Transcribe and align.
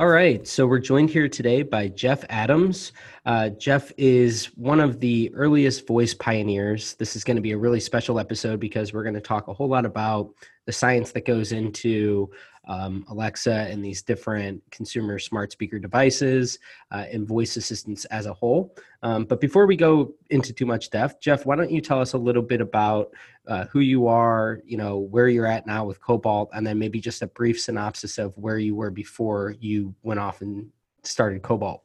All 0.00 0.08
right, 0.08 0.48
so 0.48 0.66
we're 0.66 0.78
joined 0.78 1.10
here 1.10 1.28
today 1.28 1.62
by 1.62 1.88
Jeff 1.88 2.24
Adams. 2.30 2.92
Uh, 3.26 3.50
Jeff 3.50 3.92
is 3.98 4.46
one 4.56 4.80
of 4.80 4.98
the 4.98 5.30
earliest 5.34 5.86
voice 5.86 6.14
pioneers. 6.14 6.94
This 6.94 7.16
is 7.16 7.22
going 7.22 7.36
to 7.36 7.42
be 7.42 7.52
a 7.52 7.58
really 7.58 7.80
special 7.80 8.18
episode 8.18 8.60
because 8.60 8.94
we're 8.94 9.02
going 9.02 9.14
to 9.14 9.20
talk 9.20 9.48
a 9.48 9.52
whole 9.52 9.68
lot 9.68 9.84
about 9.84 10.30
the 10.64 10.72
science 10.72 11.12
that 11.12 11.26
goes 11.26 11.52
into 11.52 12.30
um, 12.66 13.04
Alexa 13.08 13.52
and 13.52 13.84
these 13.84 14.02
different 14.02 14.62
consumer 14.70 15.18
smart 15.18 15.52
speaker 15.52 15.78
devices 15.78 16.58
uh, 16.90 17.06
and 17.10 17.26
voice 17.26 17.56
assistants 17.56 18.04
as 18.06 18.26
a 18.26 18.32
whole. 18.32 18.76
Um, 19.02 19.24
but 19.24 19.40
before 19.40 19.66
we 19.66 19.76
go 19.76 20.12
into 20.28 20.52
too 20.52 20.66
much 20.66 20.90
depth, 20.90 21.20
Jeff, 21.20 21.46
why 21.46 21.56
don't 21.56 21.70
you 21.70 21.80
tell 21.80 22.00
us 22.00 22.12
a 22.12 22.18
little 22.18 22.42
bit 22.42 22.60
about 22.60 23.12
uh, 23.48 23.64
who 23.66 23.80
you 23.80 24.06
are, 24.06 24.60
you 24.64 24.76
know, 24.76 24.98
where 24.98 25.28
you're 25.28 25.46
at 25.46 25.66
now 25.66 25.84
with 25.84 26.00
Cobalt, 26.00 26.50
and 26.52 26.66
then 26.66 26.78
maybe 26.78 27.00
just 27.00 27.22
a 27.22 27.26
brief 27.26 27.60
synopsis 27.60 28.18
of 28.18 28.36
where 28.36 28.58
you 28.58 28.74
were 28.74 28.90
before 28.90 29.56
you 29.58 29.94
went 30.02 30.20
off 30.20 30.42
and 30.42 30.68
started 31.02 31.42
Cobalt. 31.42 31.82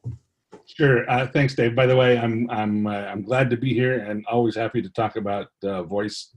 Sure. 0.66 1.08
Uh, 1.10 1.26
thanks, 1.26 1.54
Dave. 1.54 1.74
By 1.74 1.86
the 1.86 1.96
way, 1.96 2.18
I'm 2.18 2.50
I'm 2.50 2.86
uh, 2.86 2.90
I'm 2.90 3.22
glad 3.22 3.50
to 3.50 3.56
be 3.56 3.72
here 3.72 4.00
and 4.00 4.24
always 4.26 4.56
happy 4.56 4.82
to 4.82 4.90
talk 4.90 5.16
about 5.16 5.48
uh, 5.62 5.84
voice. 5.84 6.34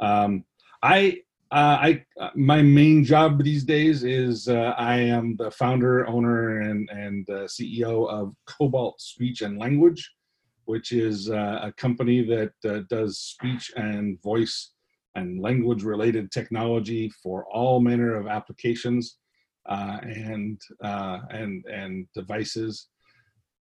Um, 0.00 0.44
I 0.82 1.22
uh, 1.50 1.78
I 1.80 2.04
uh, 2.20 2.30
my 2.34 2.60
main 2.60 3.02
job 3.02 3.42
these 3.42 3.64
days 3.64 4.04
is 4.04 4.48
uh, 4.48 4.74
I 4.76 4.96
am 4.96 5.34
the 5.36 5.50
founder, 5.50 6.06
owner, 6.06 6.60
and 6.60 6.88
and 6.90 7.26
CEO 7.26 8.08
of 8.08 8.34
Cobalt 8.46 9.00
Speech 9.00 9.40
and 9.40 9.58
Language, 9.58 10.12
which 10.66 10.92
is 10.92 11.30
a 11.30 11.72
company 11.78 12.22
that 12.24 12.86
does 12.90 13.18
speech 13.18 13.72
and 13.76 14.20
voice 14.22 14.72
and 15.14 15.40
language 15.40 15.84
related 15.84 16.30
technology 16.30 17.10
for 17.22 17.46
all 17.50 17.80
manner 17.80 18.14
of 18.14 18.26
applications 18.26 19.16
and 19.66 20.60
and 20.82 21.64
and 21.64 22.06
devices. 22.14 22.88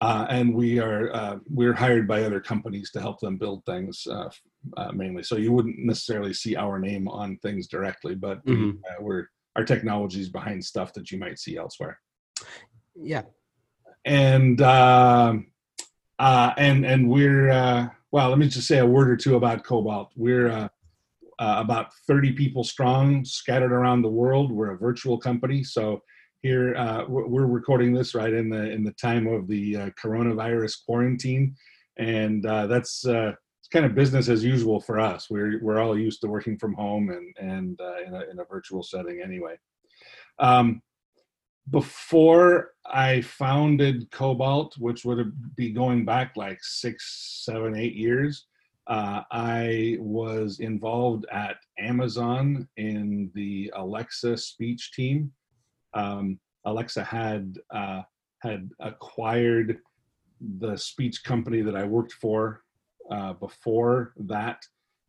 Uh, 0.04 0.26
and 0.28 0.54
we 0.54 0.78
are 0.78 1.10
uh, 1.14 1.38
we're 1.48 1.72
hired 1.72 2.06
by 2.06 2.24
other 2.24 2.38
companies 2.38 2.90
to 2.90 3.00
help 3.00 3.18
them 3.20 3.38
build 3.38 3.64
things 3.64 4.06
uh, 4.10 4.28
uh 4.76 4.92
mainly. 4.92 5.22
So 5.22 5.36
you 5.36 5.50
wouldn't 5.50 5.78
necessarily 5.78 6.34
see 6.34 6.56
our 6.56 6.78
name 6.78 7.08
on 7.08 7.38
things 7.38 7.68
directly, 7.68 8.14
but 8.14 8.44
mm-hmm. 8.44 8.72
Uh, 8.84 9.02
we're 9.02 9.28
our 9.56 9.64
technology 9.64 10.20
is 10.20 10.28
behind 10.28 10.62
stuff 10.62 10.92
that 10.92 11.10
you 11.10 11.18
might 11.18 11.38
see 11.38 11.56
elsewhere. 11.56 11.98
Yeah, 12.94 13.22
and 14.04 14.60
uh, 14.60 15.38
and 16.18 16.84
and 16.84 17.08
we're 17.08 17.90
well. 18.10 18.28
Let 18.28 18.38
me 18.38 18.48
just 18.48 18.68
say 18.68 18.80
a 18.80 18.86
word 18.86 19.08
or 19.08 19.16
two 19.16 19.36
about 19.36 19.64
Cobalt. 19.64 20.10
We're 20.16 20.68
about 21.38 21.94
30 22.06 22.32
people 22.32 22.62
strong, 22.62 23.24
scattered 23.24 23.72
around 23.72 24.02
the 24.02 24.08
world. 24.08 24.52
We're 24.52 24.72
a 24.72 24.78
virtual 24.78 25.16
company, 25.16 25.64
so 25.64 26.02
here 26.44 26.76
uh, 26.76 27.06
we're 27.08 27.46
recording 27.46 27.94
this 27.94 28.14
right 28.14 28.34
in 28.34 28.50
the 28.50 28.70
in 28.70 28.84
the 28.84 28.92
time 28.92 29.26
of 29.26 29.48
the 29.48 29.76
uh, 29.76 29.90
coronavirus 30.00 30.84
quarantine. 30.84 31.56
And 31.96 32.44
uh, 32.44 32.66
that's 32.66 33.06
uh, 33.06 33.32
it's 33.60 33.68
kind 33.72 33.86
of 33.86 33.94
business 33.94 34.28
as 34.28 34.44
usual 34.44 34.78
for 34.78 35.00
us. 35.00 35.30
We're 35.30 35.58
we're 35.62 35.80
all 35.80 35.98
used 35.98 36.20
to 36.20 36.28
working 36.28 36.58
from 36.58 36.74
home 36.74 37.08
and 37.08 37.34
and 37.38 37.80
uh, 37.80 38.02
in, 38.06 38.14
a, 38.14 38.30
in 38.30 38.40
a 38.40 38.44
virtual 38.44 38.82
setting 38.82 39.22
anyway. 39.24 39.56
Um, 40.38 40.82
before 41.70 42.72
i 42.84 43.22
founded 43.22 44.10
cobalt 44.10 44.76
which 44.76 45.02
would 45.06 45.32
be 45.56 45.70
going 45.70 46.04
back 46.04 46.36
like 46.36 46.58
six 46.60 47.40
seven 47.46 47.74
eight 47.74 47.94
years 47.94 48.44
uh, 48.86 49.22
I 49.30 49.96
was 49.98 50.60
involved 50.60 51.24
at 51.32 51.56
Amazon 51.78 52.68
in 52.76 53.30
the 53.34 53.72
Alexa 53.74 54.36
speech 54.36 54.92
team 54.92 55.32
um, 55.94 56.38
Alexa 56.64 57.04
had 57.04 57.58
uh, 57.70 58.02
had 58.40 58.70
acquired 58.80 59.78
the 60.58 60.76
speech 60.76 61.24
company 61.24 61.62
that 61.62 61.76
I 61.76 61.84
worked 61.84 62.12
for 62.12 62.62
uh, 63.10 63.34
before 63.34 64.14
that, 64.16 64.62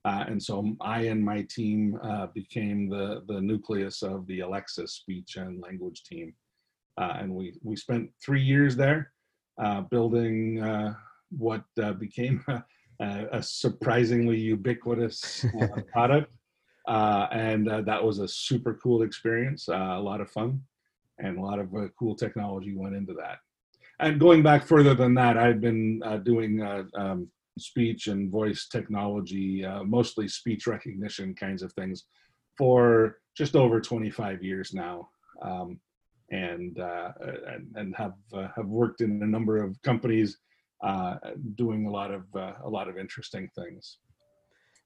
uh, 0.05 0.25
and 0.27 0.41
so 0.41 0.75
I 0.81 1.01
and 1.03 1.23
my 1.23 1.43
team 1.49 1.99
uh, 2.03 2.27
became 2.27 2.89
the 2.89 3.23
the 3.27 3.41
nucleus 3.41 4.03
of 4.03 4.27
the 4.27 4.41
Alexa 4.41 4.87
speech 4.87 5.37
and 5.37 5.61
language 5.61 6.03
team, 6.03 6.33
uh, 6.99 7.13
and 7.19 7.33
we 7.33 7.53
we 7.63 7.75
spent 7.75 8.09
three 8.23 8.41
years 8.41 8.75
there 8.75 9.11
uh, 9.61 9.81
building 9.81 10.95
what 11.37 11.63
became 11.99 12.43
a, 13.01 13.27
a, 13.31 13.43
surprisingly 13.43 14.37
ubiquitous 14.37 15.43
product. 15.91 16.37
and 16.87 17.67
that 17.67 18.01
was 18.01 18.19
a 18.19 18.27
super 18.27 18.75
cool 18.75 19.01
experience, 19.01 19.67
a 19.67 19.99
lot 19.99 20.21
of 20.21 20.29
fun 20.29 20.61
and 21.19 21.37
a 21.37 21.41
lot 21.41 21.59
of 21.59 21.73
uh, 21.73 21.87
cool 21.97 22.15
technology 22.15 22.73
went 22.75 22.95
into 22.95 23.13
that. 23.13 23.37
And 23.99 24.19
going 24.19 24.43
back 24.43 24.65
further 24.65 24.93
than 24.93 25.13
that, 25.15 25.37
I've 25.37 25.61
been 25.61 26.01
uh, 26.03 26.17
doing 26.17 26.61
uh, 26.61 26.83
um, 26.95 27.29
speech 27.57 28.07
and 28.07 28.29
voice 28.29 28.67
technology, 28.67 29.63
uh, 29.63 29.83
mostly 29.83 30.27
speech 30.27 30.67
recognition 30.67 31.33
kinds 31.33 31.63
of 31.63 31.71
things, 31.73 32.03
for 32.57 33.19
just 33.35 33.55
over 33.55 33.79
25 33.79 34.43
years 34.43 34.73
now, 34.73 35.09
um, 35.41 35.79
and, 36.31 36.79
uh, 36.79 37.11
and, 37.47 37.71
and 37.75 37.95
have 37.95 38.13
uh, 38.33 38.47
have 38.55 38.65
worked 38.65 39.01
in 39.01 39.21
a 39.23 39.27
number 39.27 39.63
of 39.63 39.81
companies 39.83 40.37
doing 41.55 41.85
a 41.85 41.89
lot 41.89 42.11
of 42.11 42.23
a 42.35 42.69
lot 42.69 42.89
of 42.89 42.97
interesting 42.97 43.49
things. 43.55 43.99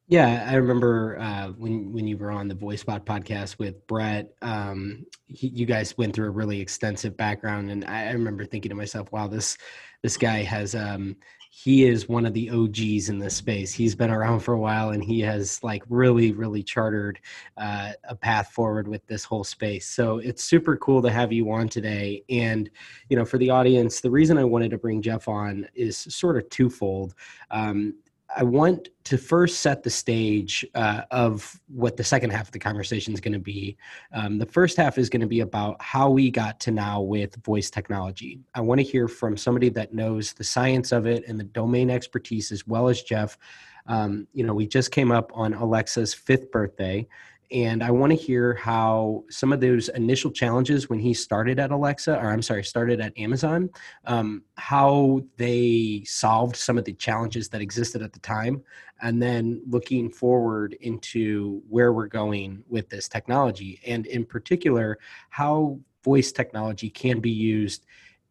Yeah, 0.09 0.47
I 0.50 0.56
remember 0.56 1.20
uh, 1.20 1.50
when 1.50 1.94
when 1.94 2.08
you 2.08 2.18
were 2.18 2.31
on 2.31 2.47
the 2.47 2.56
VoiceBot 2.56 3.06
podcast 3.06 3.59
with 3.59 3.86
Bret. 3.86 4.34
Um, 4.42 5.06
he, 5.28 5.50
you 5.50 5.68
guys 5.68 5.96
went 6.00 6.16
through 6.16 6.25
a 6.30 6.31
really 6.31 6.59
extensive 6.59 7.16
background, 7.16 7.70
and 7.70 7.86
I, 7.86 8.08
I 8.08 8.12
remember 8.14 8.44
thinking 8.44 8.69
to 8.69 8.75
myself, 8.75 9.12
"Wow, 9.12 9.28
this 9.28 9.56
this 10.02 10.18
guy 10.18 10.42
has 10.42 10.74
um, 10.74 11.16
he 11.52 11.84
is 11.84 12.09
one 12.09 12.25
of 12.25 12.34
the 12.34 12.50
OGs 12.50 13.09
in 13.09 13.19
this 13.19 13.36
space. 13.36 13.72
He's 13.72 13.96
been 13.96 14.09
around 14.09 14.40
for 14.40 14.56
a 14.56 14.59
while, 14.59 14.90
and 14.90 15.03
he 15.03 15.19
has 15.22 15.64
like 15.64 15.84
really, 15.90 16.31
really 16.31 16.64
chartered 16.64 17.19
uh, 17.58 17.92
a 18.06 18.16
path 18.16 18.50
forward 18.52 18.88
with 18.88 19.06
this 19.06 19.24
whole 19.24 19.44
space. 19.44 19.86
So 19.86 20.18
it's 20.18 20.44
super 20.44 20.75
cool 20.78 21.03
to 21.03 21.12
have 21.12 21.31
you 21.31 21.52
on 21.52 21.69
today. 21.69 22.24
And 22.31 22.68
you 23.09 23.16
know, 23.16 23.25
for 23.25 23.38
the 23.38 23.52
audience, 23.52 24.02
the 24.02 24.09
reason 24.09 24.40
I 24.40 24.44
wanted 24.44 24.72
to 24.72 24.80
bring 24.80 25.03
Jeff 25.03 25.28
on 25.28 25.68
is 25.75 25.98
sort 26.00 26.36
of 26.36 26.50
twofold. 26.50 27.14
Um, 27.52 27.94
I 28.35 28.44
want 28.44 28.90
to 29.06 29.17
first 29.17 29.62
set 29.62 29.81
the 29.81 29.90
stage 29.90 30.66
uh, 30.75 31.01
of 31.09 31.59
what 31.67 31.97
the 31.97 32.03
second 32.03 32.29
half 32.29 32.47
of 32.47 32.51
the 32.51 32.59
conversation 32.59 33.13
is 33.13 33.19
going 33.19 33.34
to 33.34 33.40
be. 33.40 33.75
Um, 34.13 34.38
the 34.38 34.45
first 34.45 34.78
half 34.78 35.00
is 35.00 35.09
going 35.09 35.22
to 35.22 35.28
be 35.28 35.40
about 35.40 35.81
how 35.81 36.12
we 36.12 36.29
got 36.29 36.59
to 36.62 36.72
now 36.72 37.01
with 37.01 37.44
voice 37.44 37.72
technology. 37.72 38.39
I 38.53 38.62
want 38.62 38.79
to 38.79 38.85
hear 38.85 39.07
from 39.07 39.35
somebody 39.35 39.69
that 39.69 39.94
knows 39.94 40.34
the 40.34 40.44
science 40.44 40.91
of 40.91 41.07
it 41.07 41.23
and 41.28 41.39
the 41.39 41.45
domain 41.45 41.89
expertise 41.89 42.51
as 42.51 42.68
well 42.68 42.88
as 42.88 43.01
Jeff. 43.01 43.38
Um, 43.88 44.28
you 44.34 44.44
know, 44.44 44.53
we 44.53 44.68
just 44.68 44.91
came 44.91 45.12
up 45.12 45.31
on 45.34 45.53
Alexa's 45.53 46.13
fifth 46.13 46.51
birthday, 46.51 47.07
and 47.52 47.84
I 47.84 47.90
want 47.90 48.12
to 48.12 48.16
hear 48.16 48.54
how 48.54 49.24
some 49.30 49.52
of 49.52 49.60
those 49.60 49.90
initial 49.90 50.30
challenges 50.30 50.90
when 50.90 51.00
he 51.00 51.14
started 51.14 51.60
at 51.60 51.72
Alexa, 51.72 52.16
or 52.16 52.30
I'm 52.30 52.44
sorry, 52.44 52.64
started 52.64 53.02
at 53.02 53.18
Amazon, 53.18 53.69
um, 54.06 54.44
how 54.56 55.22
they 55.38 56.04
solved 56.06 56.56
some 56.56 56.78
of 56.78 56.86
the 56.86 56.94
challenges 56.94 57.50
that 57.50 57.62
existed 57.62 58.04
at 58.04 58.13
the 58.13 58.19
time, 58.19 58.63
and 59.01 59.22
then 59.22 59.62
looking 59.68 60.12
forward 60.12 60.74
into 60.81 61.63
where 61.69 61.92
we're 61.92 62.07
going 62.07 62.63
with 62.68 62.88
this 62.90 63.07
technology, 63.07 63.80
and 63.86 64.06
in 64.06 64.25
particular, 64.25 65.00
how 65.30 65.80
voice 66.04 66.31
technology 66.31 66.90
can 66.90 67.19
be 67.19 67.31
used 67.31 67.86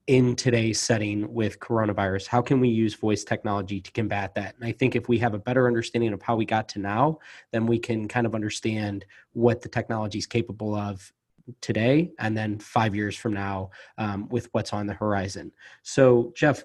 in 0.09 0.35
today's 0.35 0.81
setting 0.81 1.31
with 1.33 1.61
coronavirus 1.61 2.27
how 2.27 2.41
can 2.41 2.61
we 2.61 2.69
use 2.69 2.95
voice 2.95 3.25
technology 3.25 3.79
to 3.79 3.93
combat 3.93 4.35
that? 4.35 4.55
And 4.57 4.65
i 4.65 4.73
think 4.73 4.97
if 4.97 5.07
we 5.09 5.19
have 5.19 5.35
a 5.35 5.39
better 5.39 5.67
understanding 5.67 6.13
of 6.15 6.23
how 6.23 6.35
we 6.35 6.47
got 6.47 6.69
to 6.71 6.79
now 6.79 7.19
then 7.53 7.67
we 7.67 7.79
can 7.79 8.09
kind 8.09 8.27
of 8.27 8.35
understand 8.35 9.05
what 9.35 9.61
the 9.61 9.69
technology 9.69 10.19
is 10.19 10.27
capable 10.27 10.75
of 10.75 11.13
today 11.61 12.11
and 12.19 12.37
then 12.37 12.59
five 12.59 12.95
years 12.95 13.17
from 13.17 13.35
now 13.35 13.71
um, 13.99 14.29
with 14.29 14.49
what's 14.53 14.73
on 14.73 14.87
the 14.87 14.95
horizon. 14.95 15.53
So 15.83 16.33
jeff 16.35 16.65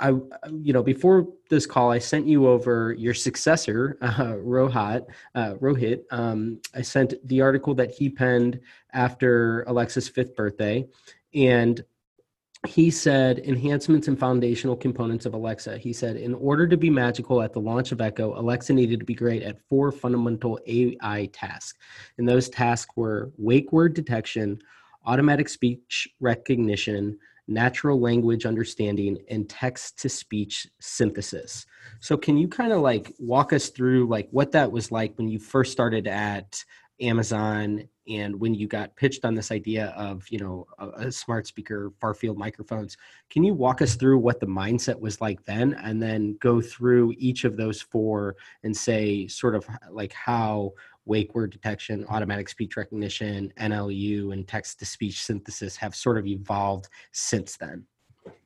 I, 0.00 0.10
you 0.10 0.72
know, 0.72 0.82
before 0.84 1.26
this 1.50 1.66
call, 1.66 1.90
I 1.90 1.98
sent 1.98 2.24
you 2.24 2.46
over 2.46 2.92
your 2.92 3.14
successor, 3.14 3.98
uh, 4.00 4.34
Rohat, 4.36 5.06
uh, 5.34 5.54
Rohit. 5.54 6.02
Um, 6.12 6.60
I 6.72 6.82
sent 6.82 7.14
the 7.26 7.40
article 7.40 7.74
that 7.74 7.90
he 7.90 8.08
penned 8.08 8.60
after 8.92 9.64
Alexa's 9.64 10.08
fifth 10.08 10.36
birthday, 10.36 10.86
and 11.34 11.82
he 12.68 12.90
said 12.90 13.38
enhancements 13.40 14.08
and 14.08 14.18
foundational 14.18 14.76
components 14.76 15.24
of 15.24 15.32
Alexa. 15.32 15.78
He 15.78 15.92
said, 15.92 16.16
in 16.16 16.34
order 16.34 16.68
to 16.68 16.76
be 16.76 16.90
magical 16.90 17.40
at 17.40 17.54
the 17.54 17.60
launch 17.60 17.92
of 17.92 18.00
Echo, 18.00 18.38
Alexa 18.38 18.74
needed 18.74 19.00
to 19.00 19.06
be 19.06 19.14
great 19.14 19.42
at 19.42 19.58
four 19.68 19.90
fundamental 19.90 20.60
AI 20.66 21.30
tasks. 21.32 21.78
And 22.18 22.28
those 22.28 22.50
tasks 22.50 22.94
were 22.94 23.32
wake 23.38 23.72
word 23.72 23.94
detection, 23.94 24.58
automatic 25.06 25.48
speech 25.48 26.08
recognition, 26.20 27.18
natural 27.46 27.98
language 27.98 28.44
understanding, 28.44 29.16
and 29.30 29.48
text 29.48 29.98
to 30.00 30.10
speech 30.10 30.68
synthesis. 30.78 31.64
So 32.00 32.18
can 32.18 32.36
you 32.36 32.48
kind 32.48 32.72
of 32.72 32.82
like 32.82 33.14
walk 33.18 33.54
us 33.54 33.70
through 33.70 34.08
like 34.08 34.28
what 34.30 34.52
that 34.52 34.70
was 34.70 34.92
like 34.92 35.16
when 35.16 35.28
you 35.28 35.38
first 35.38 35.72
started 35.72 36.06
at 36.06 36.62
Amazon 37.00 37.88
and 38.08 38.40
when 38.40 38.54
you 38.54 38.66
got 38.66 38.94
pitched 38.96 39.24
on 39.24 39.34
this 39.34 39.50
idea 39.50 39.88
of 39.96 40.26
you 40.30 40.38
know 40.38 40.66
a, 40.78 40.88
a, 41.06 41.12
smart 41.12 41.46
speaker 41.46 41.92
far 42.00 42.14
field 42.14 42.38
microphones 42.38 42.96
can 43.30 43.44
you 43.44 43.54
walk 43.54 43.82
us 43.82 43.94
through 43.94 44.18
what 44.18 44.40
the 44.40 44.46
mindset 44.46 44.98
was 44.98 45.20
like 45.20 45.44
then 45.44 45.74
and 45.74 46.02
then 46.02 46.36
go 46.40 46.60
through 46.60 47.14
each 47.18 47.44
of 47.44 47.56
those 47.56 47.80
four 47.80 48.36
and 48.64 48.76
say 48.76 49.26
sort 49.28 49.54
of 49.54 49.66
like 49.90 50.12
how 50.12 50.72
wake 51.04 51.34
word 51.34 51.50
detection 51.50 52.04
automatic 52.08 52.48
speech 52.48 52.76
recognition 52.76 53.52
nlu 53.58 54.32
and 54.32 54.48
text 54.48 54.78
to 54.78 54.86
speech 54.86 55.22
synthesis 55.22 55.76
have 55.76 55.94
sort 55.94 56.18
of 56.18 56.26
evolved 56.26 56.88
since 57.12 57.56
then? 57.56 57.84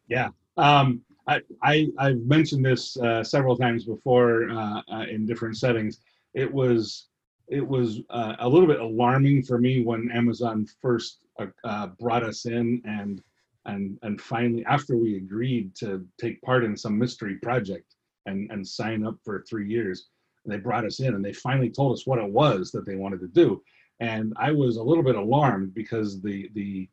Yeah 0.08 0.28
um, 0.56 1.00
I, 1.26 1.40
I 1.62 1.88
have 1.98 2.18
mentioned 2.20 2.64
this 2.64 2.96
uh, 2.96 3.22
several 3.22 3.56
times 3.56 3.84
before 3.84 4.50
uh, 4.50 4.82
uh, 4.92 5.04
in 5.08 5.24
different 5.24 5.56
settings. 5.56 6.00
It 6.34 6.52
was 6.52 7.06
it 7.52 7.66
was 7.66 8.00
uh, 8.10 8.36
a 8.38 8.48
little 8.48 8.66
bit 8.66 8.80
alarming 8.80 9.42
for 9.42 9.58
me 9.58 9.82
when 9.82 10.10
Amazon 10.10 10.66
first 10.80 11.18
uh, 11.38 11.46
uh, 11.64 11.88
brought 12.00 12.24
us 12.24 12.46
in 12.46 12.80
and 12.84 13.22
and 13.66 13.98
and 14.02 14.20
finally 14.20 14.64
after 14.64 14.96
we 14.96 15.16
agreed 15.16 15.74
to 15.76 16.04
take 16.20 16.42
part 16.42 16.64
in 16.64 16.76
some 16.76 16.98
mystery 16.98 17.36
project 17.36 17.94
and 18.26 18.50
and 18.50 18.66
sign 18.66 19.04
up 19.04 19.16
for 19.24 19.44
three 19.48 19.68
years 19.68 20.08
they 20.44 20.56
brought 20.56 20.84
us 20.84 20.98
in 20.98 21.14
and 21.14 21.24
they 21.24 21.32
finally 21.32 21.70
told 21.70 21.92
us 21.92 22.06
what 22.06 22.18
it 22.18 22.28
was 22.28 22.72
that 22.72 22.84
they 22.84 22.96
wanted 22.96 23.20
to 23.20 23.28
do. 23.28 23.62
And 24.00 24.32
i 24.36 24.50
was 24.50 24.76
a 24.76 24.82
little 24.82 25.04
bit 25.04 25.16
alarmed 25.16 25.74
because 25.74 26.20
the 26.20 26.50
the 26.54 26.88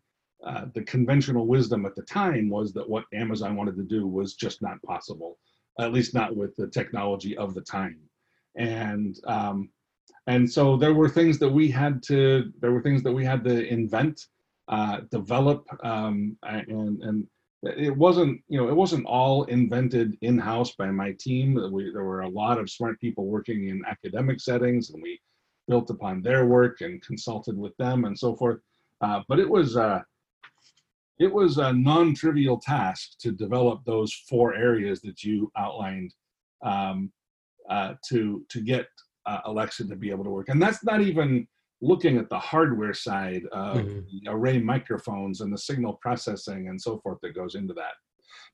uh, 0.45 0.65
the 0.73 0.83
conventional 0.83 1.47
wisdom 1.47 1.85
at 1.85 1.95
the 1.95 2.03
time 2.03 2.49
was 2.49 2.71
that 2.73 2.87
what 2.87 3.05
amazon 3.13 3.55
wanted 3.55 3.75
to 3.75 3.83
do 3.83 4.07
was 4.07 4.35
just 4.35 4.61
not 4.61 4.81
possible 4.83 5.37
at 5.79 5.93
least 5.93 6.13
not 6.13 6.35
with 6.35 6.55
the 6.55 6.67
technology 6.67 7.37
of 7.37 7.53
the 7.53 7.61
time. 7.61 7.99
And 8.55 9.17
um, 9.25 9.69
and 10.29 10.49
so 10.49 10.77
there 10.77 10.93
were 10.93 11.09
things 11.09 11.39
that 11.39 11.49
we 11.49 11.69
had 11.71 12.03
to 12.03 12.53
there 12.61 12.71
were 12.71 12.81
things 12.81 13.01
that 13.03 13.11
we 13.11 13.25
had 13.25 13.43
to 13.43 13.67
invent 13.67 14.27
uh, 14.67 15.01
develop 15.11 15.67
um, 15.83 16.37
and 16.43 17.01
and 17.01 17.27
it 17.63 17.95
wasn't 17.95 18.41
you 18.47 18.57
know 18.57 18.69
it 18.69 18.75
wasn't 18.75 19.05
all 19.05 19.43
invented 19.45 20.17
in 20.21 20.37
house 20.37 20.71
by 20.75 20.89
my 20.91 21.11
team. 21.19 21.55
We, 21.71 21.91
there 21.91 22.05
were 22.05 22.21
a 22.21 22.29
lot 22.29 22.57
of 22.57 22.69
smart 22.69 22.99
people 23.01 23.25
working 23.25 23.67
in 23.67 23.83
academic 23.85 24.39
settings 24.39 24.91
and 24.91 25.01
we 25.03 25.19
built 25.67 25.89
upon 25.89 26.21
their 26.21 26.45
work 26.45 26.81
and 26.81 27.01
consulted 27.01 27.57
with 27.57 27.75
them 27.77 28.05
and 28.05 28.17
so 28.17 28.35
forth. 28.35 28.59
Uh, 29.01 29.21
but 29.27 29.39
it 29.39 29.49
was 29.49 29.75
uh, 29.75 30.01
it 31.19 31.31
was 31.31 31.57
a 31.57 31.73
non-trivial 31.73 32.59
task 32.59 33.17
to 33.19 33.31
develop 33.31 33.83
those 33.83 34.13
four 34.29 34.55
areas 34.55 35.01
that 35.01 35.23
you 35.23 35.51
outlined 35.57 36.13
um, 36.63 37.11
uh, 37.69 37.95
to 38.07 38.45
to 38.49 38.61
get 38.61 38.87
uh, 39.29 39.41
Alexa 39.45 39.87
to 39.87 39.95
be 39.95 40.09
able 40.09 40.23
to 40.23 40.29
work. 40.29 40.49
And 40.49 40.61
that's 40.61 40.83
not 40.83 41.01
even 41.01 41.47
looking 41.81 42.17
at 42.17 42.29
the 42.29 42.39
hardware 42.39 42.93
side 42.93 43.43
of 43.51 43.77
mm-hmm. 43.77 43.99
the 44.11 44.31
array 44.31 44.57
microphones 44.59 45.41
and 45.41 45.53
the 45.53 45.57
signal 45.57 45.93
processing 46.01 46.67
and 46.69 46.81
so 46.81 46.99
forth 46.99 47.19
that 47.21 47.35
goes 47.35 47.55
into 47.55 47.73
that. 47.75 47.93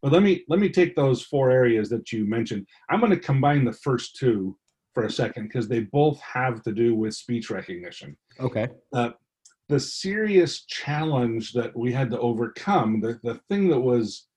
But 0.01 0.11
let 0.11 0.23
me 0.23 0.43
let 0.47 0.59
me 0.59 0.69
take 0.69 0.95
those 0.95 1.23
four 1.23 1.49
areas 1.51 1.89
that 1.89 2.11
you 2.11 2.25
mentioned. 2.25 2.67
I'm 2.89 2.99
going 2.99 3.11
to 3.11 3.19
combine 3.19 3.63
the 3.65 3.73
first 3.73 4.17
two 4.17 4.57
for 4.93 5.03
a 5.05 5.11
second 5.11 5.43
because 5.43 5.67
they 5.67 5.81
both 5.81 6.19
have 6.21 6.61
to 6.63 6.71
do 6.71 6.95
with 6.95 7.15
speech 7.15 7.49
recognition. 7.49 8.15
Okay. 8.39 8.67
Uh, 8.93 9.11
the 9.67 9.79
serious 9.79 10.65
challenge 10.65 11.53
that 11.53 11.75
we 11.75 11.91
had 11.91 12.11
to 12.11 12.19
overcome, 12.19 13.01
the, 13.01 13.19
the 13.23 13.39
thing 13.49 13.67
that 13.69 13.79
was 13.79 14.27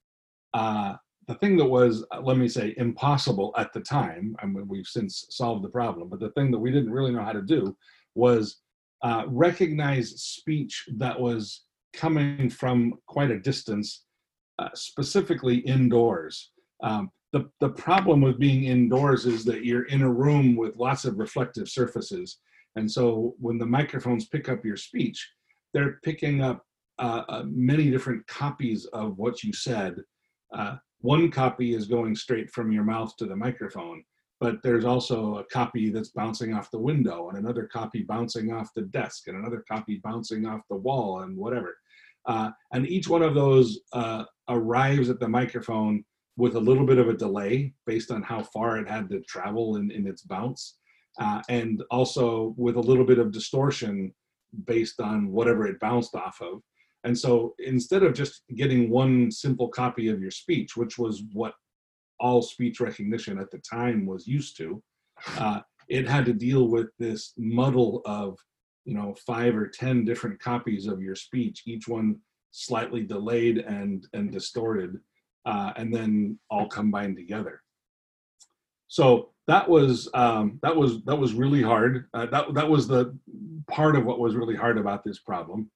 uh, 0.55 0.95
the 1.29 1.35
thing 1.35 1.59
that 1.59 1.67
was, 1.67 2.05
uh, 2.11 2.21
let 2.23 2.39
me 2.39 2.49
say, 2.49 2.75
impossible 2.79 3.55
at 3.59 3.71
the 3.75 3.81
time, 3.81 4.35
I 4.43 4.47
mean, 4.47 4.67
we've 4.67 4.87
since 4.87 5.27
solved 5.29 5.63
the 5.63 5.69
problem, 5.69 6.09
but 6.09 6.21
the 6.21 6.31
thing 6.31 6.51
that 6.51 6.59
we 6.59 6.73
didn't 6.73 6.91
really 6.91 7.13
know 7.13 7.23
how 7.23 7.33
to 7.33 7.43
do 7.43 7.77
was 8.15 8.61
uh, 9.03 9.25
recognize 9.29 10.09
speech 10.23 10.89
that 10.97 11.21
was 11.21 11.65
coming 11.93 12.49
from 12.49 12.95
quite 13.07 13.31
a 13.31 13.39
distance, 13.39 14.07
uh, 14.59 14.71
specifically 14.75 15.59
indoors. 15.59 16.51
Um, 16.83 17.11
the, 17.35 17.51
the 17.61 17.69
problem 17.69 18.23
with 18.23 18.39
being 18.39 18.65
indoors 18.65 19.27
is 19.27 19.45
that 19.45 19.67
you're 19.67 19.85
in 19.85 20.01
a 20.01 20.11
room 20.11 20.57
with 20.57 20.77
lots 20.77 21.05
of 21.05 21.19
reflective 21.19 21.69
surfaces. 21.69 22.39
And 22.75 22.91
so 22.91 23.35
when 23.39 23.59
the 23.59 23.67
microphones 23.67 24.29
pick 24.29 24.49
up 24.49 24.65
your 24.65 24.79
speech, 24.79 25.31
they're 25.75 26.01
picking 26.03 26.43
up 26.43 26.65
uh, 26.99 27.23
uh 27.29 27.43
many 27.47 27.91
different 27.91 28.27
copies 28.27 28.87
of 28.87 29.19
what 29.19 29.45
you 29.45 29.53
said 29.53 30.03
uh, 30.53 30.77
one 31.01 31.31
copy 31.31 31.75
is 31.75 31.87
going 31.87 32.15
straight 32.17 32.51
from 32.51 32.73
your 32.73 32.85
mouth 32.85 33.17
to 33.17 33.27
the 33.27 33.37
microphone, 33.37 34.03
but 34.41 34.63
there's 34.63 34.85
also 34.85 35.39
a 35.39 35.45
copy 35.45 35.91
that's 35.91 36.11
bouncing 36.11 36.55
off 36.55 36.71
the 36.71 36.79
window 36.79 37.29
and 37.29 37.39
another 37.39 37.67
copy 37.67 38.03
bouncing 38.03 38.53
off 38.53 38.75
the 38.75 38.83
desk 38.83 39.29
and 39.29 39.37
another 39.37 39.65
copy 39.69 40.01
bouncing 40.03 40.47
off 40.47 40.61
the 40.71 40.77
wall 40.77 41.21
and 41.21 41.37
whatever. 41.37 41.77
Uh, 42.27 42.51
and 42.73 42.87
each 42.89 43.09
one 43.09 43.23
of 43.23 43.35
those 43.35 43.81
uh, 43.93 44.25
arrives 44.49 45.09
at 45.09 45.19
the 45.19 45.29
microphone 45.29 46.05
with 46.37 46.55
a 46.55 46.61
little 46.61 46.87
bit 46.87 46.99
of 46.99 47.09
a 47.09 47.17
delay 47.17 47.73
based 47.87 48.11
on 48.11 48.23
how 48.23 48.43
far 48.43 48.79
it 48.79 48.89
had 48.89 49.09
to 49.11 49.21
travel 49.23 49.77
in, 49.77 49.91
in 49.91 50.07
its 50.07 50.23
bounce, 50.23 50.79
uh, 51.21 51.43
and 51.49 51.83
also 51.91 52.55
with 52.57 52.77
a 52.77 52.81
little 52.81 53.05
bit 53.05 53.19
of 53.19 53.33
distortion 53.33 54.15
based 54.67 55.01
on 55.01 55.31
whatever 55.31 55.67
it 55.67 55.81
bounced 55.81 56.15
off 56.15 56.41
of. 56.41 56.63
And 57.09 57.19
so 57.19 57.55
instead 57.59 58.03
of 58.03 58.13
just 58.13 58.43
getting 58.55 58.91
one 58.91 59.31
simple 59.31 59.69
copy 59.69 60.09
of 60.09 60.21
your 60.21 60.31
speech, 60.31 60.77
which 60.77 60.99
was 60.99 61.23
what 61.33 61.55
all 62.21 62.43
speech 62.43 62.81
recognition 62.81 63.39
at 63.39 63.51
the 63.51 63.61
time 63.61 64.05
was 64.05 64.27
used 64.27 64.59
to, 64.59 64.83
uh, 65.39 65.61
it 65.89 66.07
had 66.07 66.27
to 66.27 66.35
deal 66.35 66.69
with 66.69 66.89
this 66.99 67.33
muddle 67.39 68.03
of, 68.05 68.37
you 68.85 68.93
know, 68.93 69.15
five 69.27 69.57
or 69.57 69.67
10 69.69 70.05
different 70.05 70.39
copies 70.39 70.87
of 70.87 71.01
your 71.01 71.15
speech, 71.15 71.63
each 71.65 71.89
one 71.89 72.17
slightly 72.51 73.05
delayed 73.05 73.57
and, 73.57 74.07
and 74.13 74.31
distorted, 74.31 74.99
uh, 75.47 75.73
and 75.77 75.95
then 75.95 76.39
all 76.51 76.69
combined 76.69 77.17
together. 77.17 77.63
So 78.89 79.31
that 79.47 79.67
was 79.67 80.11
um, 80.13 80.59
that 80.61 80.77
was 80.77 81.03
that 81.05 81.17
was 81.17 81.33
really 81.33 81.63
hard. 81.63 82.05
Uh, 82.13 82.27
that 82.27 82.53
that 82.53 82.69
was 82.69 82.87
the 82.87 83.17
part 83.67 83.97
of 83.97 84.05
what 84.05 84.21
was 84.21 84.35
really 84.35 84.57
hard 84.57 84.77
about 84.77 85.05
this 85.05 85.21
problem. 85.21 85.71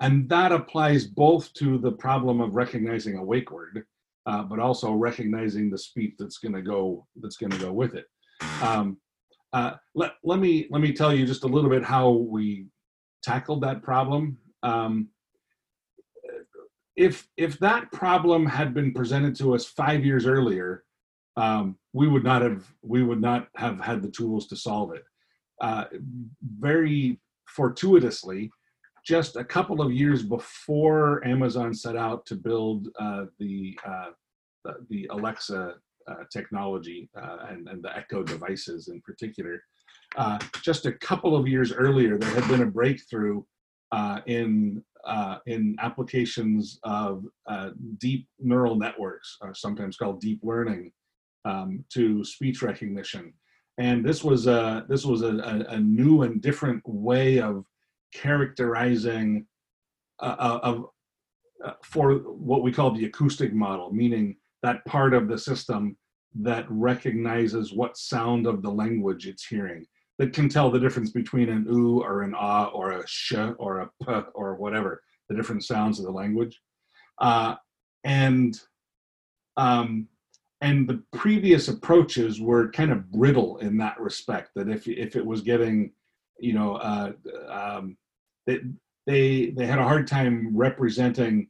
And 0.00 0.28
that 0.30 0.50
applies 0.50 1.06
both 1.06 1.52
to 1.54 1.78
the 1.78 1.92
problem 1.92 2.40
of 2.40 2.54
recognizing 2.54 3.18
a 3.18 3.24
wake 3.24 3.50
word, 3.50 3.84
uh, 4.26 4.42
but 4.44 4.58
also 4.58 4.92
recognizing 4.92 5.70
the 5.70 5.78
speech 5.78 6.14
that's 6.18 6.38
going 6.38 6.54
to 6.54 6.62
go 6.62 7.06
that's 7.20 7.36
going 7.36 7.52
to 7.52 7.58
go 7.58 7.72
with 7.72 7.94
it. 7.94 8.06
Um, 8.62 8.98
uh, 9.52 9.74
let, 9.94 10.12
let 10.24 10.38
me 10.38 10.68
let 10.70 10.80
me 10.80 10.92
tell 10.92 11.14
you 11.14 11.26
just 11.26 11.44
a 11.44 11.48
little 11.48 11.70
bit 11.70 11.84
how 11.84 12.10
we 12.10 12.66
tackled 13.22 13.62
that 13.62 13.82
problem. 13.82 14.38
Um, 14.62 15.08
if 16.96 17.28
if 17.36 17.58
that 17.58 17.90
problem 17.92 18.46
had 18.46 18.72
been 18.72 18.92
presented 18.92 19.36
to 19.36 19.54
us 19.54 19.66
five 19.66 20.04
years 20.04 20.26
earlier, 20.26 20.84
um, 21.36 21.76
we 21.92 22.08
would 22.08 22.24
not 22.24 22.42
have 22.42 22.64
we 22.82 23.02
would 23.02 23.20
not 23.20 23.48
have 23.56 23.80
had 23.80 24.02
the 24.02 24.10
tools 24.10 24.46
to 24.48 24.56
solve 24.56 24.92
it. 24.94 25.04
Uh, 25.60 25.84
very 26.58 27.20
fortuitously, 27.46 28.50
just 29.10 29.34
a 29.34 29.42
couple 29.42 29.82
of 29.82 29.92
years 29.92 30.22
before 30.22 31.26
Amazon 31.26 31.74
set 31.74 31.96
out 31.96 32.24
to 32.26 32.36
build 32.36 32.86
uh, 33.00 33.24
the, 33.40 33.76
uh, 33.84 34.10
the, 34.88 35.08
Alexa 35.10 35.74
uh, 36.06 36.14
technology 36.32 37.10
uh, 37.20 37.38
and, 37.48 37.68
and 37.68 37.82
the 37.82 37.96
Echo 37.96 38.22
devices 38.22 38.86
in 38.86 39.00
particular. 39.00 39.60
Uh, 40.16 40.38
just 40.62 40.86
a 40.86 40.92
couple 40.92 41.34
of 41.34 41.48
years 41.48 41.72
earlier, 41.72 42.18
there 42.18 42.30
had 42.30 42.46
been 42.48 42.62
a 42.62 42.66
breakthrough 42.80 43.42
uh, 43.90 44.20
in 44.26 44.80
in 45.46 45.76
applications 45.80 46.78
of 46.84 47.24
deep 47.98 48.28
neural 48.38 48.76
networks, 48.76 49.38
sometimes 49.54 49.96
called 49.96 50.20
deep 50.20 50.38
learning, 50.44 50.92
um, 51.46 51.84
to 51.88 52.22
speech 52.22 52.62
recognition. 52.62 53.32
And 53.78 54.04
this 54.04 54.22
was 54.22 54.46
a 54.46 54.84
this 54.88 55.04
was 55.04 55.22
a, 55.22 55.32
a, 55.52 55.74
a 55.76 55.80
new 55.80 56.22
and 56.22 56.40
different 56.40 56.82
way 56.86 57.40
of 57.40 57.64
characterizing 58.12 59.46
uh, 60.20 60.36
uh, 60.38 60.60
of 60.62 60.86
uh, 61.64 61.72
for 61.82 62.14
what 62.14 62.62
we 62.62 62.72
call 62.72 62.90
the 62.90 63.04
acoustic 63.04 63.52
model, 63.52 63.92
meaning 63.92 64.36
that 64.62 64.84
part 64.84 65.14
of 65.14 65.28
the 65.28 65.38
system 65.38 65.96
that 66.34 66.64
recognizes 66.68 67.72
what 67.72 67.96
sound 67.96 68.46
of 68.46 68.62
the 68.62 68.70
language 68.70 69.26
it's 69.26 69.46
hearing, 69.46 69.84
that 70.18 70.32
can 70.32 70.48
tell 70.48 70.70
the 70.70 70.78
difference 70.78 71.10
between 71.10 71.48
an 71.48 71.66
oo 71.70 72.00
or 72.02 72.22
an 72.22 72.34
ah 72.36 72.66
or 72.66 72.92
a 72.92 73.02
sh 73.06 73.34
or 73.58 73.80
a 73.80 73.90
p 74.04 74.12
or 74.34 74.56
whatever, 74.56 75.02
the 75.28 75.34
different 75.34 75.64
sounds 75.64 75.98
of 75.98 76.04
the 76.04 76.12
language. 76.12 76.60
uh, 77.20 77.54
and 78.04 78.60
um, 79.56 80.08
and 80.62 80.88
the 80.88 81.02
previous 81.12 81.68
approaches 81.68 82.40
were 82.40 82.70
kind 82.70 82.92
of 82.92 83.10
brittle 83.10 83.58
in 83.58 83.76
that 83.78 83.98
respect. 84.00 84.50
That 84.54 84.68
if 84.68 84.88
if 84.88 85.16
it 85.16 85.24
was 85.24 85.42
getting, 85.42 85.92
you 86.40 86.52
know, 86.52 86.76
uh, 86.76 87.12
um, 87.48 87.96
they 88.46 88.60
they 89.06 89.50
they 89.50 89.66
had 89.66 89.78
a 89.78 89.84
hard 89.84 90.06
time 90.06 90.56
representing 90.56 91.48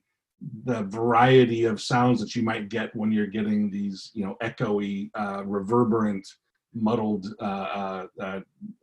the 0.64 0.82
variety 0.84 1.64
of 1.64 1.80
sounds 1.80 2.20
that 2.20 2.34
you 2.34 2.42
might 2.42 2.68
get 2.68 2.94
when 2.96 3.12
you're 3.12 3.26
getting 3.26 3.70
these, 3.70 4.10
you 4.14 4.24
know, 4.24 4.36
echoey, 4.42 5.10
uh, 5.14 5.44
reverberant, 5.44 6.26
muddled 6.74 7.26
uh, 7.40 7.44
uh, 7.44 8.06
uh, 8.20 8.40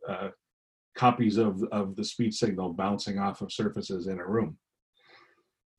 uh 0.08 0.28
copies 0.94 1.36
of 1.36 1.62
of 1.70 1.96
the 1.96 2.04
speech 2.04 2.34
signal 2.34 2.72
bouncing 2.72 3.18
off 3.18 3.40
of 3.40 3.52
surfaces 3.52 4.06
in 4.06 4.18
a 4.18 4.26
room. 4.26 4.56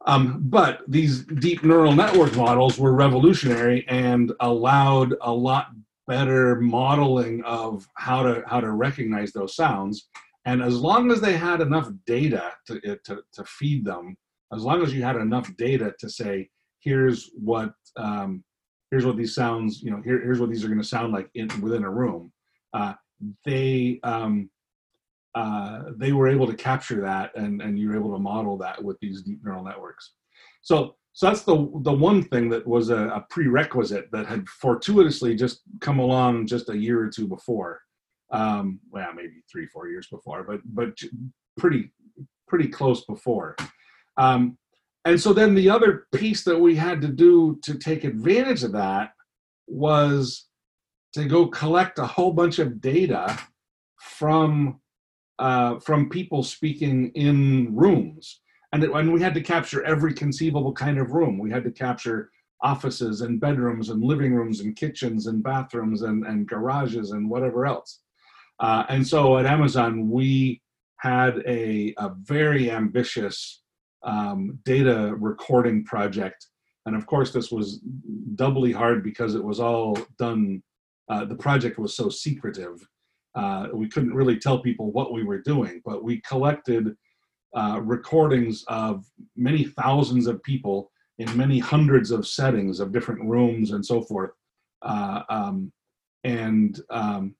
Um, 0.05 0.39
but 0.43 0.81
these 0.87 1.25
deep 1.25 1.63
neural 1.63 1.93
network 1.93 2.35
models 2.35 2.79
were 2.79 2.93
revolutionary 2.93 3.85
and 3.89 4.31
allowed 4.39 5.13
a 5.21 5.31
lot 5.31 5.67
better 6.09 6.59
modeling 6.59 7.43
of 7.43 7.87
how 7.93 8.23
to 8.23 8.43
how 8.47 8.59
to 8.59 8.71
recognize 8.71 9.31
those 9.31 9.55
sounds. 9.55 10.09
And 10.45 10.63
as 10.63 10.75
long 10.77 11.11
as 11.11 11.21
they 11.21 11.37
had 11.37 11.61
enough 11.61 11.89
data 12.07 12.51
to, 12.67 12.97
to, 13.05 13.21
to 13.33 13.43
feed 13.45 13.85
them, 13.85 14.17
as 14.51 14.63
long 14.63 14.81
as 14.81 14.91
you 14.93 15.03
had 15.03 15.17
enough 15.17 15.55
data 15.57 15.93
to 15.99 16.09
say, 16.09 16.49
here's 16.79 17.29
what 17.35 17.73
um, 17.95 18.43
here's 18.89 19.05
what 19.05 19.17
these 19.17 19.35
sounds, 19.35 19.83
you 19.83 19.91
know, 19.91 20.01
here, 20.03 20.19
here's 20.19 20.39
what 20.39 20.49
these 20.49 20.65
are 20.65 20.67
going 20.67 20.81
to 20.81 20.87
sound 20.87 21.13
like 21.13 21.29
in, 21.35 21.47
within 21.61 21.83
a 21.83 21.91
room, 21.91 22.31
uh, 22.73 22.93
they 23.45 23.99
um, 24.03 24.49
uh, 25.35 25.83
they 25.95 26.11
were 26.11 26.27
able 26.27 26.47
to 26.47 26.55
capture 26.55 27.01
that 27.01 27.35
and, 27.35 27.61
and 27.61 27.77
you're 27.77 27.95
able 27.95 28.11
to 28.11 28.19
model 28.19 28.57
that 28.57 28.83
with 28.83 28.97
these 28.99 29.21
deep 29.21 29.39
neural 29.43 29.63
networks. 29.63 30.13
So, 30.61 30.95
so 31.13 31.27
that's 31.27 31.41
the, 31.43 31.55
the 31.81 31.91
one 31.91 32.23
thing 32.23 32.49
that 32.49 32.65
was 32.65 32.89
a, 32.89 33.07
a 33.09 33.25
prerequisite 33.29 34.09
that 34.11 34.25
had 34.25 34.47
fortuitously 34.47 35.35
just 35.35 35.61
come 35.81 35.99
along 35.99 36.47
just 36.47 36.69
a 36.69 36.77
year 36.77 37.01
or 37.01 37.09
two 37.09 37.27
before. 37.27 37.81
Um, 38.31 38.79
well, 38.91 39.13
maybe 39.13 39.43
three, 39.51 39.65
four 39.67 39.87
years 39.89 40.07
before, 40.07 40.43
but, 40.43 40.61
but 40.65 40.97
pretty, 41.57 41.91
pretty 42.47 42.67
close 42.67 43.05
before. 43.05 43.55
Um, 44.17 44.57
and 45.05 45.19
so 45.19 45.33
then 45.33 45.55
the 45.55 45.69
other 45.69 46.07
piece 46.13 46.43
that 46.43 46.59
we 46.59 46.75
had 46.75 47.01
to 47.01 47.07
do 47.07 47.59
to 47.63 47.77
take 47.77 48.03
advantage 48.03 48.63
of 48.63 48.73
that 48.73 49.11
was 49.67 50.47
to 51.13 51.25
go 51.25 51.47
collect 51.47 51.99
a 51.99 52.05
whole 52.05 52.33
bunch 52.33 52.59
of 52.59 52.81
data 52.81 53.39
from 53.99 54.79
uh, 55.39 55.79
from 55.79 56.09
people 56.09 56.43
speaking 56.43 57.11
in 57.15 57.73
rooms. 57.73 58.41
And, 58.71 58.83
it, 58.83 58.91
and 58.91 59.11
we 59.11 59.21
had 59.21 59.33
to 59.33 59.41
capture 59.41 59.83
every 59.83 60.13
conceivable 60.13 60.73
kind 60.73 60.99
of 60.99 61.11
room. 61.11 61.39
We 61.39 61.51
had 61.51 61.63
to 61.63 61.71
capture 61.71 62.29
offices 62.61 63.21
and 63.21 63.39
bedrooms 63.39 63.89
and 63.89 64.03
living 64.03 64.33
rooms 64.33 64.59
and 64.59 64.75
kitchens 64.75 65.27
and 65.27 65.41
bathrooms 65.41 66.01
and, 66.01 66.25
and 66.25 66.47
garages 66.47 67.11
and 67.11 67.29
whatever 67.29 67.65
else. 67.65 68.01
Uh, 68.59 68.83
and 68.89 69.07
so 69.07 69.37
at 69.37 69.45
Amazon, 69.45 70.09
we 70.09 70.61
had 70.97 71.41
a, 71.47 71.93
a 71.97 72.09
very 72.21 72.69
ambitious 72.69 73.61
um, 74.03 74.59
data 74.65 75.15
recording 75.17 75.83
project. 75.85 76.47
And 76.85 76.95
of 76.95 77.05
course, 77.05 77.31
this 77.31 77.51
was 77.51 77.79
doubly 78.35 78.71
hard 78.71 79.03
because 79.03 79.35
it 79.35 79.43
was 79.43 79.59
all 79.59 79.97
done, 80.17 80.61
uh, 81.09 81.25
the 81.25 81.35
project 81.35 81.79
was 81.79 81.95
so 81.95 82.09
secretive 82.09 82.85
uh, 83.35 83.67
we 83.73 83.87
couldn't 83.87 84.13
really 84.13 84.37
tell 84.37 84.59
people 84.59 84.91
what 84.91 85.13
we 85.13 85.23
were 85.23 85.41
doing, 85.41 85.81
but 85.85 86.03
we 86.03 86.21
collected 86.21 86.95
uh, 87.55 87.81
recordings 87.83 88.63
of 88.67 89.05
many 89.35 89.63
thousands 89.63 90.27
of 90.27 90.41
people 90.43 90.91
in 91.17 91.35
many 91.35 91.59
hundreds 91.59 92.11
of 92.11 92.27
settings 92.27 92.79
of 92.79 92.91
different 92.91 93.21
rooms 93.23 93.71
and 93.71 93.85
so 93.85 94.01
forth. 94.01 94.31
Uh, 94.81 95.23
um, 95.29 95.71
and 96.23 96.81
um, 96.89 97.35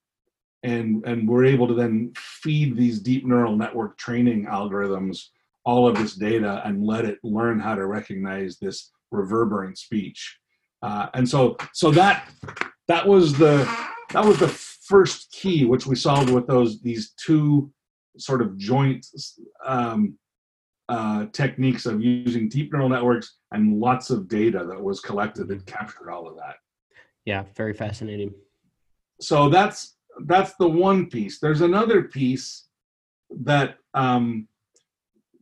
and 0.63 1.05
and 1.05 1.27
we're 1.27 1.45
able 1.45 1.67
to 1.67 1.73
then 1.73 2.11
feed 2.17 2.75
these 2.75 2.99
deep 2.99 3.25
neural 3.25 3.55
network 3.55 3.97
training 3.97 4.45
algorithms 4.45 5.27
all 5.65 5.87
of 5.87 5.95
this 5.97 6.15
data 6.15 6.61
and 6.65 6.83
let 6.83 7.05
it 7.05 7.19
learn 7.23 7.59
how 7.59 7.75
to 7.75 7.85
recognize 7.85 8.57
this 8.57 8.91
reverberant 9.11 9.77
speech. 9.77 10.37
Uh, 10.81 11.07
and 11.13 11.27
so 11.27 11.57
so 11.73 11.91
that 11.91 12.29
that 12.87 13.05
was 13.05 13.37
the 13.37 13.69
that 14.11 14.25
was 14.25 14.39
the 14.39 14.47
first 14.47 15.31
key, 15.31 15.65
which 15.65 15.85
we 15.85 15.95
solved 15.95 16.29
with 16.29 16.47
those 16.47 16.81
these 16.81 17.11
two 17.11 17.71
sort 18.19 18.41
of 18.41 18.57
joint 18.57 19.05
um, 19.65 20.17
uh, 20.89 21.25
techniques 21.33 21.85
of 21.85 22.01
using 22.01 22.49
deep 22.49 22.71
neural 22.73 22.89
networks 22.89 23.37
and 23.51 23.79
lots 23.79 24.09
of 24.09 24.27
data 24.27 24.65
that 24.67 24.81
was 24.81 24.99
collected 24.99 25.47
that 25.47 25.65
captured 25.65 26.09
all 26.09 26.27
of 26.27 26.35
that. 26.35 26.55
Yeah, 27.25 27.43
very 27.55 27.73
fascinating. 27.73 28.33
So 29.21 29.49
that's 29.49 29.97
that's 30.25 30.55
the 30.55 30.67
one 30.67 31.07
piece. 31.07 31.39
There's 31.39 31.61
another 31.61 32.03
piece 32.03 32.65
that 33.29 33.77
um, 33.93 34.47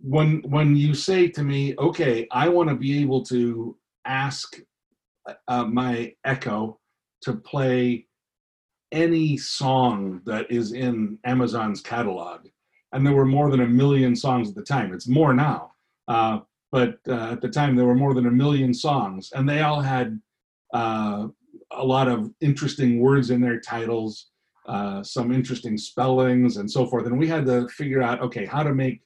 when 0.02 0.42
when 0.50 0.76
you 0.76 0.94
say 0.94 1.28
to 1.30 1.44
me, 1.44 1.76
okay, 1.78 2.28
I 2.32 2.50
want 2.50 2.70
to 2.70 2.76
be 2.76 3.02
able 3.02 3.24
to 3.26 3.78
ask 4.06 4.60
uh, 5.48 5.66
my 5.66 6.14
Echo 6.26 6.80
to 7.22 7.36
play 7.36 8.08
any 8.92 9.38
song 9.38 10.22
that 10.26 10.50
is 10.50 10.74
in 10.74 11.20
Amazon's 11.26 11.82
catalog. 11.82 12.48
And 12.94 13.06
there 13.06 13.13
were 13.13 13.25
more 13.25 13.50
than 13.50 13.62
a 13.62 13.67
million 13.67 14.15
songs 14.15 14.50
at 14.50 14.56
the 14.56 14.63
time. 14.63 14.94
It's 14.94 15.08
more 15.08 15.34
now. 15.34 15.72
Uh, 16.08 16.39
but 16.72 16.98
uh, 17.08 17.32
at 17.32 17.41
the 17.41 17.50
time, 17.50 17.75
there 17.75 17.86
were 17.86 17.96
more 17.96 18.13
than 18.13 18.27
a 18.27 18.32
million 18.32 18.74
songs, 18.74 19.32
and 19.34 19.48
they 19.48 19.62
all 19.62 19.82
had 19.82 20.20
uh, 20.74 21.27
a 21.72 21.84
lot 21.84 22.08
of 22.08 22.32
interesting 22.41 23.00
words 23.00 23.29
in 23.29 23.41
their 23.41 23.60
titles, 23.60 24.27
uh, 24.67 25.01
some 25.01 25.32
interesting 25.32 25.77
spellings, 25.77 26.58
and 26.58 26.70
so 26.70 26.86
forth. 26.86 27.06
And 27.06 27.17
we 27.17 27.27
had 27.27 27.46
to 27.46 27.67
figure 27.70 28.01
out 28.01 28.22
okay, 28.22 28.46
how 28.46 28.63
to 28.63 28.74
make. 28.74 29.01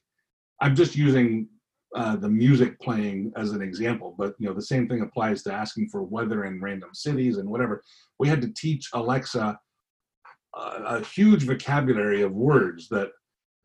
I'm 0.60 0.74
just 0.74 0.96
using 0.96 1.48
uh, 1.94 2.16
the 2.16 2.28
music 2.28 2.80
playing 2.80 3.32
as 3.36 3.52
an 3.52 3.62
example, 3.62 4.14
but 4.18 4.34
you 4.38 4.48
know 4.48 4.54
the 4.54 4.62
same 4.62 4.88
thing 4.88 5.02
applies 5.02 5.42
to 5.44 5.52
asking 5.52 5.88
for 5.88 6.02
weather 6.02 6.44
in 6.44 6.60
random 6.60 6.90
cities 6.92 7.38
and 7.38 7.48
whatever. 7.48 7.82
We 8.18 8.28
had 8.28 8.42
to 8.42 8.52
teach 8.54 8.88
Alexa 8.92 9.58
a, 10.54 11.04
huge 11.04 11.44
vocabulary 11.44 12.22
of 12.22 12.32
words 12.32 12.88
that 12.88 13.10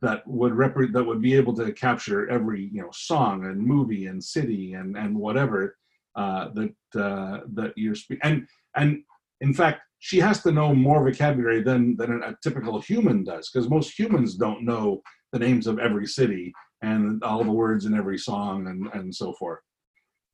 that 0.01 0.25
would 0.27 0.53
rep- 0.53 0.91
that 0.91 1.03
would 1.03 1.21
be 1.21 1.35
able 1.35 1.55
to 1.55 1.71
capture 1.73 2.29
every 2.29 2.69
you 2.71 2.81
know 2.81 2.89
song 2.91 3.45
and 3.45 3.59
movie 3.59 4.05
and 4.05 4.23
city 4.23 4.73
and 4.73 4.97
and 4.97 5.15
whatever 5.15 5.75
uh, 6.15 6.49
that 6.53 7.01
uh, 7.01 7.39
that 7.53 7.73
you're 7.75 7.95
speaking 7.95 8.21
and 8.23 8.47
and 8.75 9.03
in 9.41 9.53
fact 9.53 9.81
she 9.99 10.19
has 10.19 10.41
to 10.43 10.51
know 10.51 10.73
more 10.73 11.03
vocabulary 11.03 11.61
than 11.63 11.95
than 11.97 12.21
a 12.23 12.35
typical 12.43 12.79
human 12.79 13.23
does 13.23 13.49
because 13.49 13.69
most 13.69 13.97
humans 13.97 14.35
don't 14.35 14.63
know 14.63 15.01
the 15.31 15.39
names 15.39 15.67
of 15.67 15.79
every 15.79 16.05
city 16.05 16.53
and 16.83 17.23
all 17.23 17.43
the 17.43 17.51
words 17.51 17.85
in 17.85 17.95
every 17.95 18.17
song 18.17 18.67
and 18.67 18.87
and 18.93 19.13
so 19.13 19.33
forth. 19.33 19.59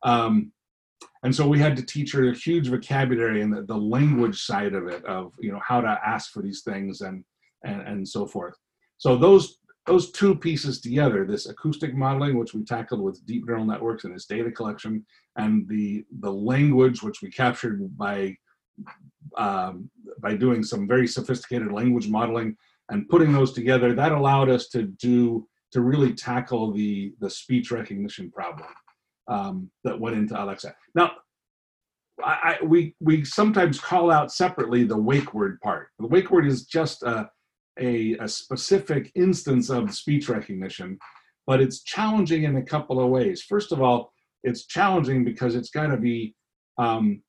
Um, 0.03 0.51
and 1.23 1.33
so 1.33 1.47
we 1.47 1.59
had 1.59 1.77
to 1.77 1.85
teach 1.85 2.11
her 2.11 2.29
a 2.29 2.35
huge 2.35 2.67
vocabulary 2.67 3.41
and 3.41 3.53
the, 3.53 3.61
the 3.61 3.77
language 3.77 4.41
side 4.41 4.73
of 4.73 4.87
it 4.87 5.05
of 5.05 5.31
you 5.39 5.51
know 5.51 5.61
how 5.65 5.79
to 5.79 5.99
ask 6.05 6.31
for 6.31 6.41
these 6.41 6.61
things 6.61 7.01
and 7.01 7.23
and, 7.63 7.81
and 7.81 8.07
so 8.07 8.27
forth 8.27 8.55
so 8.97 9.15
those 9.15 9.59
those 9.85 10.11
two 10.11 10.33
pieces 10.35 10.79
together 10.79 11.25
this 11.25 11.47
acoustic 11.47 11.93
modeling 11.95 12.37
which 12.37 12.53
we 12.53 12.63
tackled 12.63 13.01
with 13.01 13.25
deep 13.25 13.45
neural 13.45 13.65
networks 13.65 14.03
and 14.05 14.13
its 14.13 14.25
data 14.25 14.51
collection 14.51 15.05
and 15.37 15.67
the 15.67 16.05
the 16.19 16.31
language 16.31 17.03
which 17.03 17.21
we 17.21 17.29
captured 17.29 17.95
by 17.97 18.35
um, 19.37 19.89
by 20.19 20.35
doing 20.35 20.63
some 20.63 20.87
very 20.87 21.07
sophisticated 21.07 21.71
language 21.71 22.07
modeling 22.07 22.55
and 22.89 23.07
putting 23.09 23.31
those 23.31 23.53
together 23.53 23.93
that 23.93 24.11
allowed 24.11 24.49
us 24.49 24.67
to 24.69 24.83
do 24.83 25.47
to 25.71 25.81
really 25.81 26.13
tackle 26.13 26.71
the 26.71 27.13
the 27.19 27.29
speech 27.29 27.71
recognition 27.71 28.31
problem 28.31 28.69
um, 29.27 29.69
that 29.83 29.99
went 29.99 30.15
into 30.15 30.41
Alexa. 30.41 30.75
Now, 30.95 31.11
I, 32.23 32.57
I, 32.61 32.63
we 32.63 32.95
we 32.99 33.25
sometimes 33.25 33.79
call 33.79 34.11
out 34.11 34.31
separately 34.31 34.83
the 34.83 34.97
wake 34.97 35.33
word 35.33 35.59
part. 35.61 35.89
The 35.99 36.07
wake 36.07 36.29
word 36.31 36.45
is 36.45 36.65
just 36.65 37.03
a, 37.03 37.29
a, 37.79 38.15
a 38.19 38.27
specific 38.27 39.11
instance 39.15 39.69
of 39.69 39.93
speech 39.93 40.29
recognition, 40.29 40.97
but 41.47 41.61
it's 41.61 41.83
challenging 41.83 42.43
in 42.43 42.57
a 42.57 42.63
couple 42.63 42.99
of 42.99 43.09
ways. 43.09 43.43
First 43.43 43.71
of 43.71 43.81
all, 43.81 44.13
it's 44.43 44.65
challenging 44.65 45.23
because 45.23 45.55
it's 45.55 45.69
got 45.69 45.87
to 45.87 45.97
be 45.97 46.35
um, 46.77 47.21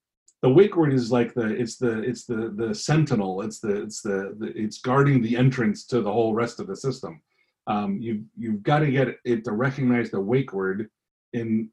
the 0.43 0.51
wake 0.51 0.77
word 0.77 0.93
is 0.93 1.11
like 1.11 1.33
the 1.33 1.47
it's 1.47 1.77
the 1.77 2.03
it's 2.03 2.27
the 2.27 2.53
the 2.55 2.75
sentinel. 2.75 3.41
It's 3.43 3.61
the 3.61 3.83
it's 3.83 4.03
the, 4.03 4.35
the 4.39 4.53
it's 4.55 4.79
guarding 4.79 5.23
the 5.23 5.37
entrance 5.37 5.87
to 5.87 6.03
the 6.03 6.13
whole 6.13 6.35
rest 6.35 6.61
of 6.61 6.67
the 6.67 6.77
system. 6.77 7.23
Um, 7.67 7.99
you 8.01 8.25
you've 8.37 8.63
got 8.63 8.81
to 8.81 8.91
get 8.91 9.17
it 9.25 9.45
to 9.45 9.53
recognize 9.53 10.11
the 10.11 10.21
wake 10.21 10.53
word 10.53 10.91
in 11.33 11.71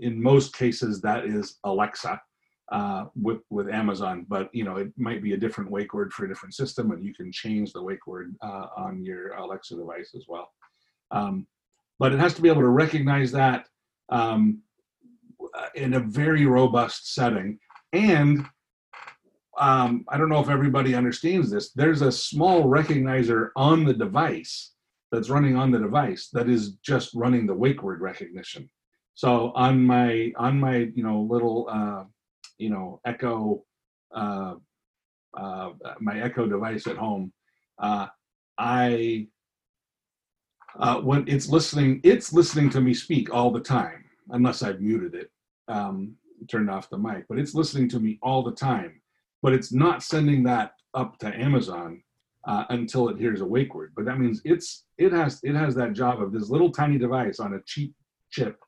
in 0.00 0.22
most 0.22 0.56
cases 0.56 1.00
that 1.00 1.24
is 1.24 1.58
Alexa 1.64 2.20
uh, 2.72 3.06
with 3.14 3.40
with 3.50 3.68
Amazon, 3.68 4.26
but 4.28 4.52
you 4.52 4.64
know 4.64 4.76
it 4.76 4.92
might 4.96 5.22
be 5.22 5.34
a 5.34 5.36
different 5.36 5.70
wake 5.70 5.94
word 5.94 6.12
for 6.12 6.24
a 6.24 6.28
different 6.28 6.54
system, 6.54 6.90
and 6.90 7.04
you 7.04 7.14
can 7.14 7.30
change 7.30 7.72
the 7.72 7.82
wake 7.82 8.06
word 8.06 8.34
uh, 8.42 8.66
on 8.76 9.04
your 9.04 9.34
Alexa 9.34 9.76
device 9.76 10.12
as 10.16 10.24
well. 10.28 10.50
Um, 11.10 11.46
but 11.98 12.12
it 12.12 12.18
has 12.18 12.34
to 12.34 12.42
be 12.42 12.48
able 12.48 12.62
to 12.62 12.68
recognize 12.68 13.30
that. 13.32 13.66
Um, 14.08 14.62
in 15.74 15.94
a 15.94 16.00
very 16.00 16.46
robust 16.46 17.14
setting. 17.14 17.58
And 17.92 18.44
um, 19.58 20.04
I 20.08 20.16
don't 20.16 20.28
know 20.28 20.40
if 20.40 20.48
everybody 20.48 20.94
understands 20.94 21.50
this. 21.50 21.72
There's 21.72 22.02
a 22.02 22.12
small 22.12 22.64
recognizer 22.64 23.50
on 23.56 23.84
the 23.84 23.94
device 23.94 24.72
that's 25.10 25.28
running 25.28 25.56
on 25.56 25.70
the 25.70 25.78
device 25.78 26.28
that 26.32 26.48
is 26.48 26.76
just 26.76 27.14
running 27.14 27.46
the 27.46 27.54
wake 27.54 27.82
word 27.82 28.00
recognition. 28.00 28.70
So 29.14 29.52
on 29.54 29.84
my 29.84 30.32
on 30.38 30.58
my 30.58 30.90
you 30.94 31.02
know 31.02 31.20
little 31.20 31.68
uh, 31.70 32.04
you 32.58 32.70
know 32.70 33.00
Echo 33.04 33.64
uh, 34.14 34.54
uh, 35.36 35.70
my 36.00 36.20
Echo 36.20 36.46
device 36.46 36.86
at 36.86 36.96
home, 36.96 37.32
uh, 37.78 38.06
I 38.58 39.28
uh, 40.78 41.00
when 41.00 41.24
it's 41.28 41.48
listening, 41.48 42.00
it's 42.02 42.32
listening 42.32 42.70
to 42.70 42.80
me 42.80 42.94
speak 42.94 43.32
all 43.32 43.50
the 43.50 43.60
time, 43.60 44.04
unless 44.30 44.62
I've 44.62 44.80
muted 44.80 45.14
it, 45.14 45.30
um, 45.68 46.14
turned 46.50 46.70
off 46.70 46.88
the 46.88 46.98
mic. 46.98 47.26
But 47.28 47.38
it's 47.38 47.54
listening 47.54 47.88
to 47.90 48.00
me 48.00 48.18
all 48.22 48.42
the 48.42 48.52
time. 48.52 49.00
But 49.42 49.52
it's 49.52 49.72
not 49.72 50.02
sending 50.02 50.42
that 50.44 50.72
up 50.94 51.18
to 51.18 51.26
Amazon 51.34 52.02
uh, 52.46 52.64
until 52.70 53.08
it 53.08 53.18
hears 53.18 53.40
a 53.40 53.46
wake 53.46 53.74
word. 53.74 53.92
But 53.94 54.04
that 54.06 54.18
means 54.18 54.40
it's 54.44 54.84
it 54.98 55.12
has 55.12 55.40
it 55.42 55.54
has 55.54 55.74
that 55.74 55.92
job 55.92 56.22
of 56.22 56.32
this 56.32 56.48
little 56.48 56.70
tiny 56.70 56.98
device 56.98 57.40
on 57.40 57.54
a 57.54 57.62
cheap 57.66 57.94
chip 58.30 58.58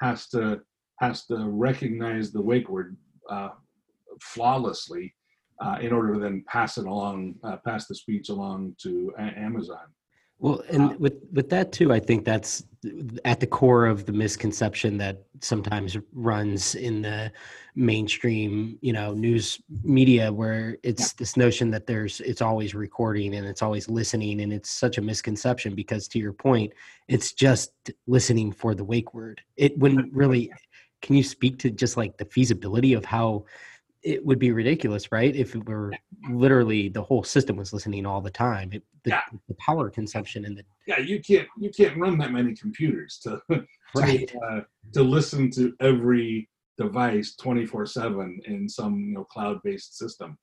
has 0.00 0.28
to 0.28 0.60
has 1.00 1.26
to 1.26 1.48
recognize 1.48 2.30
the 2.30 2.40
wake 2.40 2.68
word 2.68 2.96
uh, 3.30 3.50
flawlessly 4.20 5.14
uh, 5.60 5.78
in 5.80 5.92
order 5.92 6.14
to 6.14 6.20
then 6.20 6.44
pass 6.46 6.78
it 6.78 6.86
along, 6.86 7.34
uh, 7.44 7.56
pass 7.64 7.86
the 7.86 7.94
speech 7.94 8.28
along 8.28 8.74
to 8.82 9.12
a- 9.18 9.38
Amazon. 9.38 9.86
Well, 10.40 10.62
and 10.70 10.98
with 10.98 11.16
with 11.34 11.50
that 11.50 11.70
too, 11.70 11.92
I 11.92 12.00
think 12.00 12.24
that's 12.24 12.64
at 13.26 13.40
the 13.40 13.46
core 13.46 13.84
of 13.84 14.06
the 14.06 14.12
misconception 14.12 14.96
that 14.96 15.24
sometimes 15.42 15.98
runs 16.14 16.74
in 16.76 17.02
the 17.02 17.30
mainstream, 17.74 18.78
you 18.80 18.94
know, 18.94 19.12
news 19.12 19.60
media, 19.82 20.32
where 20.32 20.78
it's 20.82 21.08
yeah. 21.08 21.18
this 21.18 21.36
notion 21.36 21.70
that 21.72 21.86
there's 21.86 22.22
it's 22.22 22.40
always 22.40 22.74
recording 22.74 23.34
and 23.34 23.46
it's 23.46 23.60
always 23.60 23.86
listening, 23.90 24.40
and 24.40 24.50
it's 24.50 24.70
such 24.70 24.96
a 24.96 25.02
misconception 25.02 25.74
because, 25.74 26.08
to 26.08 26.18
your 26.18 26.32
point, 26.32 26.72
it's 27.06 27.34
just 27.34 27.72
listening 28.06 28.50
for 28.50 28.74
the 28.74 28.84
wake 28.84 29.12
word. 29.12 29.42
It 29.58 29.76
wouldn't 29.78 30.10
really. 30.10 30.50
Can 31.02 31.16
you 31.16 31.22
speak 31.22 31.58
to 31.60 31.70
just 31.70 31.96
like 31.96 32.16
the 32.16 32.24
feasibility 32.26 32.92
of 32.94 33.04
how 33.04 33.44
it 34.02 34.24
would 34.24 34.38
be 34.38 34.50
ridiculous, 34.52 35.12
right? 35.12 35.34
If 35.34 35.54
it 35.54 35.68
were 35.68 35.92
literally 36.30 36.88
the 36.88 37.02
whole 37.02 37.22
system 37.22 37.56
was 37.56 37.72
listening 37.72 38.06
all 38.06 38.20
the 38.20 38.30
time, 38.30 38.70
it, 38.72 38.82
the, 39.04 39.10
yeah. 39.10 39.20
the 39.48 39.54
power 39.54 39.90
consumption 39.90 40.44
and 40.44 40.56
the 40.56 40.64
yeah, 40.86 40.98
you 40.98 41.20
can't 41.20 41.48
you 41.58 41.70
can't 41.70 41.96
run 41.98 42.18
that 42.18 42.32
many 42.32 42.54
computers 42.54 43.18
to 43.22 43.40
right. 43.94 44.28
to, 44.28 44.38
uh, 44.38 44.60
to 44.94 45.02
listen 45.02 45.50
to 45.52 45.74
every 45.80 46.48
device 46.78 47.36
twenty 47.36 47.66
four 47.66 47.86
seven 47.86 48.40
in 48.46 48.68
some 48.68 49.00
you 49.00 49.14
know 49.14 49.24
cloud 49.24 49.58
based 49.62 49.98
system. 49.98 50.38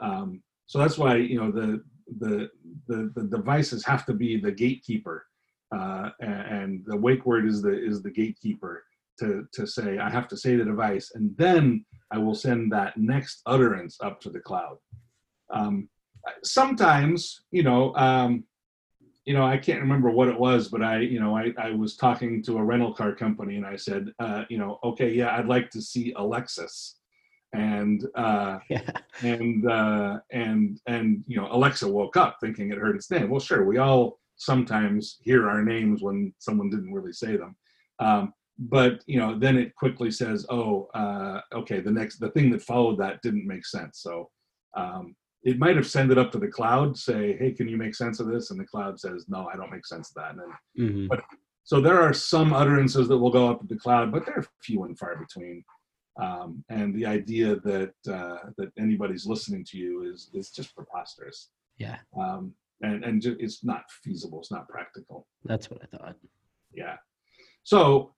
Um, 0.00 0.42
so 0.66 0.78
that's 0.78 0.98
why 0.98 1.16
you 1.16 1.38
know 1.38 1.50
the 1.50 1.82
the 2.18 2.48
the, 2.88 3.12
the 3.14 3.24
devices 3.24 3.84
have 3.84 4.06
to 4.06 4.14
be 4.14 4.38
the 4.38 4.52
gatekeeper, 4.52 5.26
uh, 5.74 6.10
and 6.20 6.82
the 6.86 6.96
wake 6.96 7.24
word 7.26 7.46
is 7.46 7.62
the 7.62 7.72
is 7.72 8.02
the 8.02 8.10
gatekeeper 8.10 8.84
to 9.20 9.46
to 9.52 9.66
say 9.66 9.98
I 9.98 10.10
have 10.10 10.28
to 10.28 10.36
say 10.36 10.56
the 10.56 10.64
device, 10.64 11.12
and 11.14 11.36
then 11.36 11.84
I 12.10 12.18
will 12.18 12.34
send 12.34 12.72
that 12.72 12.96
next 12.96 13.42
utterance 13.46 13.96
up 14.02 14.20
to 14.22 14.30
the 14.30 14.40
cloud. 14.40 14.76
Um, 15.50 15.88
sometimes, 16.42 17.42
you 17.50 17.62
know, 17.62 17.94
um, 17.96 18.44
you 19.24 19.32
know, 19.32 19.44
I 19.44 19.56
can't 19.56 19.80
remember 19.80 20.10
what 20.10 20.28
it 20.28 20.38
was, 20.38 20.68
but 20.68 20.82
I, 20.82 20.98
you 20.98 21.18
know, 21.18 21.36
I, 21.36 21.52
I 21.58 21.70
was 21.70 21.96
talking 21.96 22.42
to 22.44 22.58
a 22.58 22.64
rental 22.64 22.92
car 22.92 23.14
company 23.14 23.56
and 23.56 23.66
I 23.66 23.76
said, 23.76 24.12
uh, 24.18 24.44
you 24.50 24.58
know, 24.58 24.78
okay, 24.84 25.10
yeah, 25.10 25.34
I'd 25.36 25.48
like 25.48 25.70
to 25.70 25.80
see 25.80 26.12
Alexis. 26.16 26.96
And, 27.54 28.04
uh, 28.14 28.58
yeah. 28.68 28.90
and, 29.22 29.68
uh, 29.68 30.18
and, 30.30 30.78
and, 30.86 31.24
you 31.26 31.36
know, 31.36 31.48
Alexa 31.50 31.88
woke 31.88 32.16
up 32.16 32.36
thinking 32.40 32.70
it 32.70 32.78
heard 32.78 32.96
its 32.96 33.10
name. 33.10 33.30
Well, 33.30 33.40
sure. 33.40 33.64
We 33.64 33.78
all 33.78 34.18
sometimes 34.36 35.18
hear 35.22 35.48
our 35.48 35.62
names 35.62 36.02
when 36.02 36.34
someone 36.38 36.68
didn't 36.68 36.92
really 36.92 37.12
say 37.12 37.36
them. 37.36 37.56
Um, 38.00 38.34
but 38.58 39.02
you 39.06 39.18
know 39.18 39.38
then 39.38 39.56
it 39.56 39.74
quickly 39.74 40.10
says 40.10 40.46
oh 40.48 40.88
uh, 40.94 41.40
okay 41.52 41.80
the 41.80 41.90
next 41.90 42.18
the 42.18 42.30
thing 42.30 42.50
that 42.50 42.62
followed 42.62 42.98
that 42.98 43.20
didn't 43.22 43.46
make 43.46 43.66
sense. 43.66 44.00
So 44.00 44.30
um, 44.76 45.14
it 45.42 45.58
might 45.58 45.76
have 45.76 45.86
sent 45.86 46.10
it 46.10 46.18
up 46.18 46.32
to 46.32 46.38
the 46.38 46.48
cloud 46.48 46.96
say 46.96 47.36
hey 47.36 47.52
can 47.52 47.68
you 47.68 47.76
make 47.76 47.94
sense 47.94 48.20
of 48.20 48.28
this? 48.28 48.50
And 48.50 48.60
the 48.60 48.64
cloud 48.64 48.98
says 48.98 49.26
no 49.28 49.48
i 49.52 49.56
don't 49.56 49.72
make 49.72 49.86
sense 49.86 50.10
of 50.10 50.14
that. 50.16 50.30
And 50.30 50.40
then, 50.40 50.88
mm-hmm. 50.88 51.06
but 51.08 51.24
so 51.64 51.80
there 51.80 52.00
are 52.00 52.12
some 52.12 52.52
utterances 52.52 53.08
that 53.08 53.18
will 53.18 53.30
go 53.30 53.50
up 53.50 53.60
to 53.60 53.66
the 53.66 53.76
cloud 53.80 54.12
but 54.12 54.24
they're 54.24 54.44
few 54.62 54.84
and 54.84 54.98
far 54.98 55.16
between. 55.16 55.64
Um, 56.20 56.64
and 56.68 56.94
the 56.94 57.06
idea 57.06 57.56
that 57.56 57.94
uh, 58.08 58.50
that 58.56 58.70
anybody's 58.78 59.26
listening 59.26 59.64
to 59.70 59.78
you 59.78 60.04
is 60.12 60.30
is 60.32 60.50
just 60.50 60.76
preposterous. 60.76 61.50
Yeah. 61.76 61.96
Um, 62.16 62.54
and 62.82 63.04
and 63.04 63.20
just, 63.20 63.40
it's 63.40 63.64
not 63.64 63.82
feasible 64.04 64.38
it's 64.38 64.52
not 64.52 64.68
practical. 64.68 65.26
That's 65.44 65.68
what 65.70 65.82
i 65.82 65.96
thought. 65.96 66.16
Yeah. 66.72 66.96
So 67.64 68.14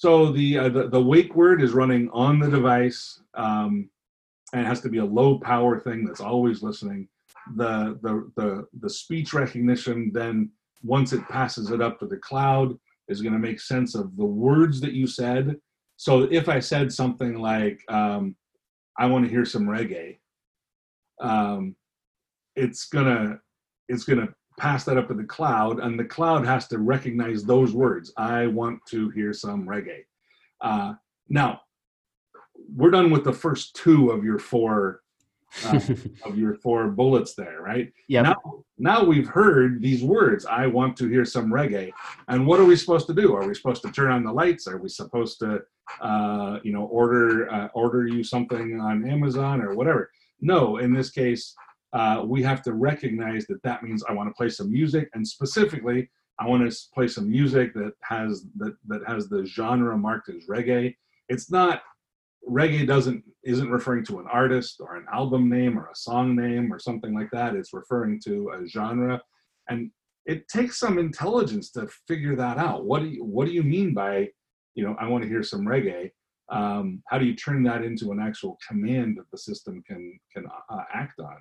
so 0.00 0.32
the, 0.32 0.56
uh, 0.56 0.68
the, 0.70 0.88
the 0.88 1.02
wake 1.02 1.36
word 1.36 1.60
is 1.60 1.72
running 1.72 2.08
on 2.14 2.38
the 2.38 2.48
device, 2.48 3.20
um, 3.34 3.90
and 4.54 4.62
it 4.62 4.66
has 4.66 4.80
to 4.80 4.88
be 4.88 4.96
a 4.96 5.04
low 5.04 5.38
power 5.38 5.78
thing 5.78 6.06
that's 6.06 6.22
always 6.22 6.62
listening. 6.62 7.06
The 7.56 7.98
the 8.00 8.30
the 8.34 8.66
the 8.80 8.88
speech 8.88 9.34
recognition 9.34 10.10
then 10.14 10.52
once 10.82 11.12
it 11.12 11.28
passes 11.28 11.70
it 11.70 11.82
up 11.82 11.98
to 11.98 12.06
the 12.06 12.16
cloud 12.16 12.78
is 13.08 13.20
going 13.20 13.34
to 13.34 13.38
make 13.38 13.60
sense 13.60 13.94
of 13.94 14.16
the 14.16 14.24
words 14.24 14.80
that 14.80 14.94
you 14.94 15.06
said. 15.06 15.56
So 15.98 16.22
if 16.30 16.48
I 16.48 16.60
said 16.60 16.90
something 16.90 17.34
like 17.34 17.84
um, 17.90 18.36
"I 18.98 19.04
want 19.04 19.26
to 19.26 19.30
hear 19.30 19.44
some 19.44 19.66
reggae," 19.66 20.18
um, 21.20 21.76
it's 22.56 22.86
gonna 22.86 23.38
it's 23.90 24.04
gonna 24.04 24.34
pass 24.60 24.84
that 24.84 24.98
up 24.98 25.08
to 25.08 25.14
the 25.14 25.24
cloud, 25.24 25.80
and 25.80 25.98
the 25.98 26.04
cloud 26.04 26.44
has 26.44 26.68
to 26.68 26.78
recognize 26.78 27.44
those 27.44 27.72
words. 27.72 28.12
I 28.18 28.46
want 28.46 28.84
to 28.90 29.08
hear 29.08 29.32
some 29.32 29.66
reggae. 29.66 30.04
Uh, 30.60 30.94
now, 31.30 31.62
we're 32.76 32.90
done 32.90 33.10
with 33.10 33.24
the 33.24 33.32
first 33.32 33.74
two 33.74 34.10
of 34.10 34.22
your 34.22 34.38
four 34.38 35.00
uh, 35.64 35.80
of 36.24 36.38
your 36.38 36.54
four 36.56 36.88
bullets 36.88 37.34
there, 37.34 37.62
right? 37.62 37.90
Yeah. 38.06 38.22
Now, 38.22 38.36
now 38.78 39.02
we've 39.02 39.26
heard 39.26 39.80
these 39.80 40.04
words. 40.04 40.44
I 40.44 40.66
want 40.66 40.94
to 40.98 41.08
hear 41.08 41.24
some 41.24 41.50
reggae. 41.50 41.90
And 42.28 42.46
what 42.46 42.60
are 42.60 42.64
we 42.66 42.76
supposed 42.76 43.06
to 43.06 43.14
do? 43.14 43.34
Are 43.34 43.48
we 43.48 43.54
supposed 43.54 43.82
to 43.82 43.90
turn 43.90 44.12
on 44.12 44.22
the 44.22 44.32
lights? 44.32 44.68
Are 44.68 44.78
we 44.78 44.90
supposed 44.90 45.38
to, 45.40 45.62
uh, 46.02 46.58
you 46.62 46.72
know, 46.72 46.84
order 46.84 47.50
uh, 47.50 47.68
order 47.72 48.06
you 48.06 48.22
something 48.22 48.78
on 48.78 49.10
Amazon 49.10 49.62
or 49.62 49.74
whatever? 49.74 50.10
No. 50.42 50.76
In 50.76 50.92
this 50.92 51.10
case, 51.10 51.54
uh, 51.92 52.22
we 52.24 52.42
have 52.42 52.62
to 52.62 52.72
recognize 52.72 53.46
that 53.46 53.62
that 53.62 53.82
means 53.82 54.04
I 54.08 54.12
want 54.12 54.28
to 54.28 54.34
play 54.34 54.48
some 54.48 54.70
music, 54.70 55.08
and 55.14 55.26
specifically, 55.26 56.08
I 56.38 56.46
want 56.46 56.70
to 56.70 56.78
play 56.94 57.08
some 57.08 57.28
music 57.28 57.74
that 57.74 57.92
has 58.02 58.46
that 58.56 58.76
that 58.86 59.02
has 59.06 59.28
the 59.28 59.44
genre 59.44 59.96
marked 59.96 60.28
as 60.28 60.46
reggae. 60.46 60.96
It's 61.28 61.50
not 61.50 61.82
reggae 62.48 62.86
doesn't 62.86 63.24
isn't 63.44 63.70
referring 63.70 64.04
to 64.04 64.20
an 64.20 64.26
artist 64.30 64.80
or 64.80 64.96
an 64.96 65.06
album 65.12 65.48
name 65.48 65.78
or 65.78 65.86
a 65.86 65.96
song 65.96 66.36
name 66.36 66.72
or 66.72 66.78
something 66.78 67.14
like 67.14 67.30
that. 67.32 67.54
It's 67.54 67.74
referring 67.74 68.20
to 68.26 68.50
a 68.50 68.66
genre, 68.66 69.20
and 69.68 69.90
it 70.26 70.48
takes 70.48 70.78
some 70.78 70.98
intelligence 70.98 71.70
to 71.72 71.88
figure 72.06 72.36
that 72.36 72.56
out. 72.56 72.84
What 72.84 73.00
do 73.00 73.08
you 73.08 73.24
what 73.24 73.46
do 73.46 73.52
you 73.52 73.62
mean 73.62 73.94
by 73.94 74.28
you 74.74 74.84
know 74.84 74.96
I 75.00 75.08
want 75.08 75.22
to 75.22 75.28
hear 75.28 75.42
some 75.42 75.66
reggae? 75.66 76.10
Um, 76.50 77.02
how 77.06 77.18
do 77.18 77.26
you 77.26 77.36
turn 77.36 77.62
that 77.64 77.84
into 77.84 78.10
an 78.12 78.20
actual 78.20 78.58
command 78.66 79.18
that 79.18 79.30
the 79.30 79.38
system 79.38 79.82
can 79.86 80.18
can 80.32 80.46
uh, 80.46 80.84
act 80.92 81.20
on? 81.20 81.36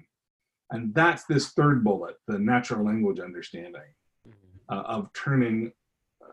And 0.71 0.93
that's 0.93 1.25
this 1.25 1.49
third 1.49 1.83
bullet, 1.83 2.15
the 2.27 2.37
natural 2.37 2.85
language 2.85 3.19
understanding 3.19 3.81
mm-hmm. 4.27 4.73
uh, 4.73 4.81
of 4.83 5.11
turning 5.13 5.71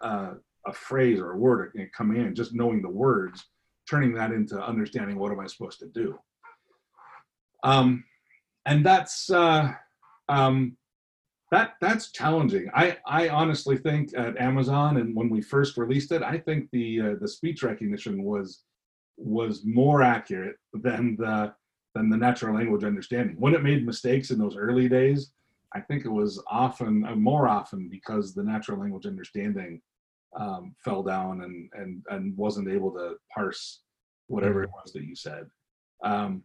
uh, 0.03 0.35
a 0.67 0.73
phrase 0.73 1.21
or 1.21 1.33
a 1.33 1.37
word, 1.37 1.73
a 1.79 1.87
command, 1.97 2.37
just 2.37 2.55
knowing 2.55 2.83
the 2.83 2.91
words, 2.91 3.47
turning 3.89 4.13
that 4.15 4.33
into 4.33 4.61
understanding 4.63 5.19
what 5.19 5.33
am 5.33 5.41
I 5.41 5.47
supposed 5.47 5.79
to 5.81 5.87
do. 5.87 6.19
Um, 7.63 8.05
and 8.67 8.85
that's 8.85 9.31
uh, 9.31 9.73
um, 10.29 10.77
that 11.51 11.75
that's 11.81 12.11
challenging. 12.11 12.69
I 12.75 12.99
I 13.07 13.29
honestly 13.29 13.79
think 13.79 14.11
at 14.17 14.37
Amazon 14.37 14.97
and 14.97 15.15
when 15.15 15.31
we 15.31 15.41
first 15.41 15.77
released 15.77 16.13
it, 16.13 16.23
I 16.23 16.39
think 16.39 16.69
the 16.73 17.01
uh, 17.01 17.15
the 17.21 17.29
speech 17.29 17.63
recognition 17.63 18.25
was 18.25 18.63
was 19.17 19.65
more 19.65 20.03
accurate 20.03 20.57
than 20.75 21.17
the 21.17 21.55
than 21.97 22.11
the 22.11 22.17
natural 22.17 22.55
language 22.55 22.85
understanding. 22.85 23.37
When 23.39 23.55
it 23.55 23.63
made 23.63 23.87
mistakes 23.87 24.31
in 24.31 24.39
those 24.39 24.57
early 24.57 24.87
days, 24.87 25.33
I 25.73 25.81
think 25.81 26.05
it 26.05 26.13
was 26.13 26.43
often, 26.47 27.05
uh, 27.07 27.17
more 27.17 27.49
often, 27.49 27.89
because 27.89 28.35
the 28.35 28.45
natural 28.45 28.79
language 28.79 29.07
understanding 29.07 29.81
um, 30.39 30.75
fell 30.85 31.03
down 31.03 31.43
and 31.43 31.71
and 31.73 32.03
and 32.11 32.37
wasn't 32.37 32.69
able 32.69 32.91
to 32.93 33.15
parse 33.33 33.81
whatever 34.27 34.63
it 34.65 34.71
was 34.71 34.93
that 34.93 35.05
you 35.05 35.17
said. 35.17 35.47
Um, 36.05 36.43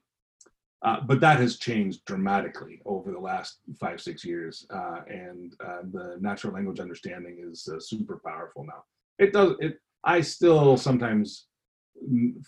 uh, 0.83 1.01
but 1.01 1.19
that 1.19 1.39
has 1.39 1.57
changed 1.57 2.05
dramatically 2.05 2.81
over 2.85 3.11
the 3.11 3.19
last 3.19 3.59
five 3.79 3.99
six 3.99 4.23
years, 4.23 4.65
uh, 4.73 5.01
and 5.07 5.53
uh, 5.67 5.81
the 5.91 6.17
natural 6.21 6.53
language 6.53 6.79
understanding 6.79 7.35
is 7.49 7.67
uh, 7.67 7.79
super 7.79 8.21
powerful 8.25 8.63
now. 8.63 8.83
It 9.19 9.33
does 9.33 9.55
it. 9.59 9.79
I 10.05 10.21
still 10.21 10.77
sometimes 10.77 11.47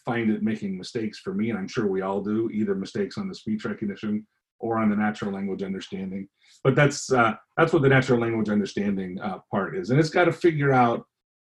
find 0.05 0.29
it 0.29 0.43
making 0.43 0.77
mistakes 0.77 1.19
for 1.19 1.33
me, 1.33 1.49
and 1.49 1.59
I'm 1.59 1.67
sure 1.67 1.87
we 1.87 2.01
all 2.01 2.21
do, 2.21 2.49
either 2.51 2.75
mistakes 2.75 3.17
on 3.17 3.27
the 3.27 3.35
speech 3.35 3.65
recognition 3.65 4.25
or 4.59 4.79
on 4.79 4.89
the 4.89 4.95
natural 4.95 5.31
language 5.31 5.61
understanding. 5.61 6.27
But 6.63 6.75
that's 6.75 7.11
uh, 7.11 7.33
that's 7.57 7.73
what 7.73 7.81
the 7.81 7.89
natural 7.89 8.19
language 8.19 8.49
understanding 8.49 9.19
uh, 9.21 9.39
part 9.51 9.77
is, 9.77 9.89
and 9.89 9.99
it's 9.99 10.09
got 10.09 10.25
to 10.25 10.33
figure 10.33 10.73
out 10.73 11.05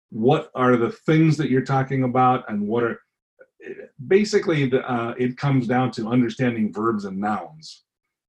what 0.10 0.52
are 0.56 0.76
the 0.76 0.92
things 0.92 1.38
that 1.38 1.50
you're 1.50 1.62
talking 1.62 2.04
about 2.04 2.44
and 2.50 2.68
what 2.68 2.84
are 2.84 3.00
basically 4.08 4.68
the, 4.68 4.82
uh, 4.92 5.14
it 5.18 5.38
comes 5.38 5.68
down 5.68 5.92
to 5.92 6.10
understanding 6.10 6.74
verbs 6.74 7.06
and 7.06 7.18
nouns. 7.18 7.84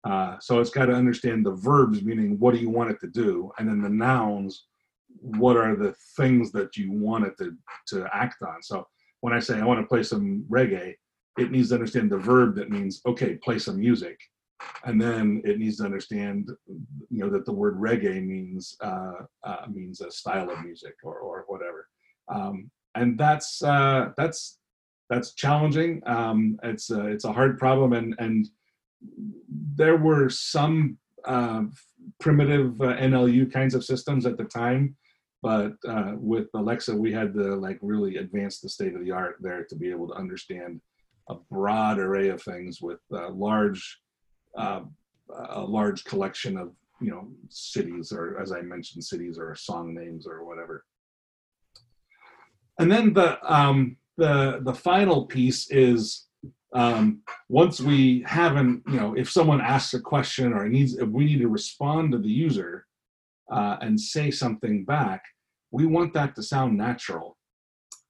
Uh, 0.05 0.37
so 0.40 0.61
it's 0.61 0.70
got 0.70 0.87
to 0.87 0.92
understand 0.92 1.46
the 1.46 1.53
verbs, 1.53 2.03
meaning 2.03 2.38
what 2.38 2.55
do 2.55 2.61
you 2.61 2.68
want 2.68 2.90
it 2.90 3.01
to 3.01 3.07
do, 3.07 3.51
and 3.59 3.68
then 3.68 3.81
the 3.81 3.88
nouns, 3.88 4.66
what 5.20 5.57
are 5.57 5.77
the 5.77 5.94
things 6.16 6.51
that 6.53 6.77
you 6.77 6.90
want 6.92 7.25
it 7.25 7.37
to, 7.38 7.57
to 7.87 8.09
act 8.12 8.42
on. 8.42 8.62
So 8.62 8.87
when 9.23 9.33
I 9.33 9.39
say 9.39 9.59
I 9.59 9.65
want 9.65 9.81
to 9.81 9.87
play 9.87 10.03
some 10.03 10.45
reggae, 10.51 10.95
it 11.39 11.51
needs 11.51 11.71
to 11.71 11.77
understand 11.77 12.11
the 12.11 12.19
verb 12.19 12.57
that 12.57 12.71
means, 12.71 13.01
okay, 13.07 13.37
play 13.37 13.59
some 13.59 13.79
music. 13.79 14.19
And 14.85 15.01
then 15.01 15.43
it 15.45 15.59
needs 15.59 15.79
to 15.79 15.85
understand, 15.85 16.51
you 16.67 17.25
know, 17.25 17.31
that 17.31 17.47
the 17.47 17.53
word 17.53 17.81
reggae 17.81 18.25
means 18.25 18.77
uh, 18.81 19.23
uh, 19.43 19.67
means 19.73 20.01
a 20.01 20.11
style 20.11 20.51
of 20.51 20.65
music 20.65 20.95
or, 21.03 21.17
or 21.19 21.45
whatever. 21.47 21.89
Um, 22.29 22.71
and 22.95 23.19
that's 23.19 23.63
uh, 23.63 24.11
that's 24.17 24.59
that's 25.09 25.35
challenging. 25.35 26.03
Um, 26.07 26.59
it's 26.63 26.91
a, 26.91 27.07
it's 27.07 27.25
a 27.25 27.33
hard 27.33 27.59
problem, 27.59 27.93
and 27.93 28.15
and 28.19 28.49
there 29.49 29.97
were 29.97 30.29
some 30.29 30.99
uh, 31.25 31.65
primitive 32.21 32.81
uh, 32.81 32.97
NLU 32.97 33.53
kinds 33.53 33.75
of 33.75 33.85
systems 33.85 34.27
at 34.27 34.37
the 34.37 34.45
time, 34.45 34.97
but 35.43 35.73
uh, 35.89 36.13
with 36.17 36.47
Alexa, 36.55 36.95
we 36.97 37.13
had 37.13 37.35
to 37.35 37.57
like 37.57 37.79
really 37.83 38.17
advance 38.17 38.61
the 38.61 38.69
state 38.69 38.95
of 38.95 39.05
the 39.05 39.11
art 39.11 39.37
there 39.41 39.65
to 39.65 39.75
be 39.77 39.91
able 39.91 40.07
to 40.09 40.15
understand 40.15 40.81
a 41.29 41.35
broad 41.51 41.99
array 41.99 42.29
of 42.29 42.41
things 42.43 42.81
with 42.81 43.01
large, 43.11 44.01
uh, 44.57 44.83
a 45.51 45.61
large 45.61 46.05
collection 46.05 46.57
of 46.57 46.73
you 47.01 47.11
know 47.11 47.29
cities 47.49 48.13
or 48.13 48.41
as 48.41 48.53
I 48.53 48.61
mentioned, 48.61 49.03
cities 49.03 49.37
or 49.37 49.55
song 49.57 49.95
names 49.95 50.27
or 50.27 50.45
whatever. 50.45 50.85
And 52.79 52.91
then 52.91 53.13
the 53.13 53.39
um, 53.53 53.97
the 54.17 54.61
the 54.63 54.75
final 54.75 55.27
piece 55.27 55.71
is 55.71 56.29
um, 56.73 57.23
once 57.49 57.81
we 57.81 58.25
haven't, 58.27 58.83
you 58.87 58.99
know, 58.99 59.15
if 59.15 59.31
someone 59.31 59.61
asks 59.61 59.95
a 59.95 60.01
question 60.01 60.53
or 60.53 60.69
needs, 60.69 60.97
if 60.97 61.09
we 61.09 61.25
need 61.25 61.41
to 61.41 61.49
respond 61.49 62.13
to 62.13 62.19
the 62.19 62.31
user 62.31 62.87
uh, 63.53 63.77
and 63.81 64.01
say 64.01 64.31
something 64.31 64.85
back, 64.85 65.23
we 65.71 65.87
want 65.87 66.15
that 66.15 66.35
to 66.37 66.43
sound 66.43 66.77
natural. 66.77 67.37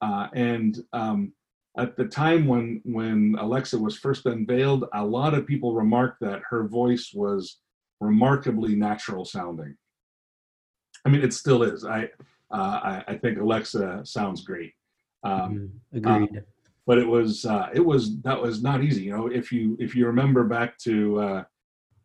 Uh, 0.01 0.27
and 0.33 0.79
um, 0.93 1.33
at 1.77 1.95
the 1.97 2.05
time 2.05 2.45
when 2.45 2.81
when 2.85 3.35
Alexa 3.39 3.77
was 3.77 3.97
first 3.97 4.25
unveiled, 4.25 4.85
a 4.93 5.03
lot 5.03 5.33
of 5.33 5.47
people 5.47 5.73
remarked 5.73 6.19
that 6.21 6.41
her 6.49 6.67
voice 6.67 7.11
was 7.13 7.59
remarkably 7.99 8.75
natural 8.75 9.25
sounding. 9.25 9.75
I 11.05 11.09
mean, 11.09 11.21
it 11.21 11.33
still 11.33 11.63
is. 11.63 11.85
I 11.85 12.09
uh, 12.51 12.79
I, 12.83 13.03
I, 13.07 13.17
think 13.17 13.39
Alexa 13.39 14.01
sounds 14.05 14.43
great. 14.43 14.73
Um, 15.23 15.71
mm-hmm. 15.91 15.97
Agreed. 15.97 16.37
Uh, 16.37 16.41
but 16.85 16.97
it 16.97 17.07
was 17.07 17.45
uh, 17.45 17.69
it 17.73 17.83
was 17.83 18.21
that 18.21 18.39
was 18.39 18.61
not 18.61 18.83
easy. 18.83 19.03
You 19.03 19.17
know, 19.17 19.27
if 19.27 19.51
you 19.51 19.75
if 19.79 19.95
you 19.95 20.05
remember 20.05 20.43
back 20.43 20.77
to 20.79 21.19
uh, 21.19 21.43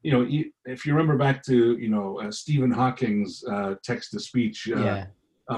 you 0.02 0.12
know 0.12 0.26
if 0.64 0.86
you 0.86 0.92
remember 0.92 1.16
back 1.16 1.42
to 1.44 1.76
you 1.78 1.88
know 1.88 2.20
uh, 2.20 2.30
Stephen 2.30 2.70
Hawking's 2.70 3.44
uh, 3.44 3.74
text 3.82 4.12
to 4.12 4.20
speech 4.20 4.68
uh, 4.74 4.80
yeah. 4.80 5.06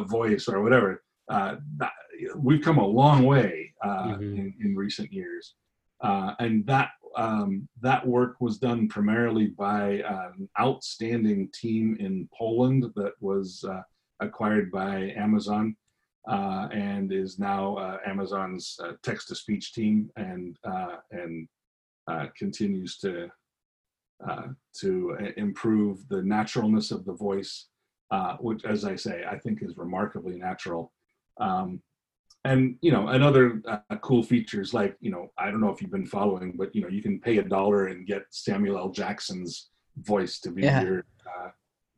voice 0.05 0.49
or 0.49 0.63
whatever, 0.63 1.03
uh, 1.29 1.57
that, 1.77 1.93
we've 2.37 2.63
come 2.63 2.79
a 2.79 2.87
long 2.87 3.25
way 3.25 3.73
mm-hmm. 3.85 4.23
in, 4.23 4.55
in 4.63 4.77
recent 4.77 5.13
years, 5.13 5.55
and 6.03 6.67
that 6.67 6.91
um, 7.17 7.69
that 7.81 8.07
work 8.07 8.37
was 8.41 8.59
done 8.59 8.89
primarily 8.89 9.49
by 9.49 10.03
an 10.07 10.49
outstanding 10.61 11.51
team 11.53 11.97
in 11.99 12.29
Poland 12.37 12.85
that 12.95 13.15
was 13.21 13.65
acquired 14.21 14.71
by 14.71 15.13
Amazon 15.17 15.77
uh, 16.29 16.69
and 16.73 17.13
is 17.13 17.39
now 17.39 17.77
uh, 17.77 17.99
Amazon's 18.07 18.79
uh, 18.83 18.93
text 19.03 19.29
to 19.29 19.35
speech 19.35 19.73
team 19.73 20.11
and 20.17 20.57
uh, 20.65 20.97
and 21.11 21.49
uh, 22.07 22.27
continues 22.37 22.99
to 22.99 23.29
uh, 24.29 24.49
to 24.81 25.17
improve 25.37 26.07
the 26.09 26.23
naturalness 26.23 26.91
of 26.91 27.05
the 27.05 27.13
voice, 27.13 27.67
uh, 28.11 28.37
which, 28.37 28.65
as 28.65 28.85
I 28.85 28.97
say, 28.97 29.25
I 29.29 29.39
think 29.39 29.63
is 29.63 29.77
remarkably 29.77 30.37
natural. 30.37 30.93
Um, 31.39 31.83
and 32.45 32.77
you 32.81 32.91
know, 32.91 33.09
another 33.09 33.61
uh, 33.67 33.97
cool 34.01 34.23
features 34.23 34.73
like 34.73 34.97
you 35.01 35.11
know, 35.11 35.29
I 35.37 35.51
don't 35.51 35.61
know 35.61 35.71
if 35.71 35.83
you've 35.83 35.91
been 35.91 36.07
following, 36.07 36.55
but 36.57 36.75
you 36.75 36.83
know, 36.83 36.89
you 36.89 37.03
can 37.03 37.21
pay 37.21 37.39
a 37.39 37.43
dollar 37.43 37.89
and 37.89 38.07
get 38.07 38.23
Samuel 38.31 38.79
L. 38.79 38.91
Jackson's 38.91 39.71
voice 39.99 40.41
to 40.41 40.51
be 40.51 40.63
yeah. 40.63 40.83
your 40.83 41.05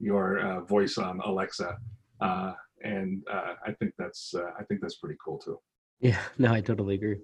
your 0.01 0.65
voice 0.67 0.99
on 0.99 1.21
Alexa. 1.25 1.79
Uh, 2.21 2.53
and 2.85 3.23
uh, 3.31 3.55
I 3.67 3.73
think 3.73 3.93
that's 3.99 4.35
uh, 4.35 4.51
I 4.59 4.65
think 4.65 4.81
that's 4.81 4.97
pretty 4.97 5.17
cool 5.25 5.39
too. 5.39 5.59
Yeah, 6.01 6.21
no, 6.39 6.53
I 6.53 6.61
totally 6.61 6.95
agree. 6.95 7.19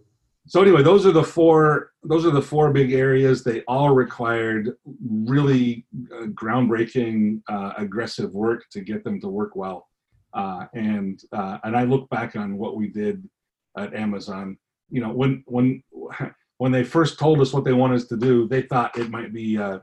So 0.49 0.63
anyway, 0.63 0.83
those 0.83 1.05
are 1.05 1.13
the 1.13 1.23
four 1.23 1.93
those 2.03 2.25
are 2.25 2.31
the 2.31 2.43
four 2.43 2.73
big 2.73 2.93
areas. 2.93 3.45
They 3.45 3.63
all 3.69 3.91
required 3.91 4.75
really 5.03 5.87
uh, 6.11 6.27
groundbreaking, 6.29 7.43
uh, 7.49 7.73
aggressive 7.77 8.35
work 8.35 8.65
to 8.71 8.81
get 8.81 9.05
them 9.05 9.21
to 9.21 9.29
work 9.29 9.57
well. 9.57 9.89
Uh, 10.33 10.65
and 10.73 11.21
uh, 11.33 11.59
and 11.65 11.77
I 11.77 11.85
look 11.85 12.09
back 12.09 12.35
on 12.35 12.57
what 12.57 12.77
we 12.77 12.89
did 12.89 13.29
at 13.77 13.95
Amazon. 13.95 14.57
You 14.91 15.03
know, 15.03 15.13
when 15.13 15.45
when 15.47 15.83
when 16.57 16.73
they 16.73 16.83
first 16.83 17.19
told 17.19 17.41
us 17.41 17.53
what 17.53 17.65
they 17.65 17.75
wanted 17.75 17.97
us 17.97 18.07
to 18.07 18.17
do, 18.17 18.49
they 18.49 18.63
thought 18.63 18.99
it 18.99 19.11
might 19.11 19.35
be 19.35 19.57
a 19.57 19.83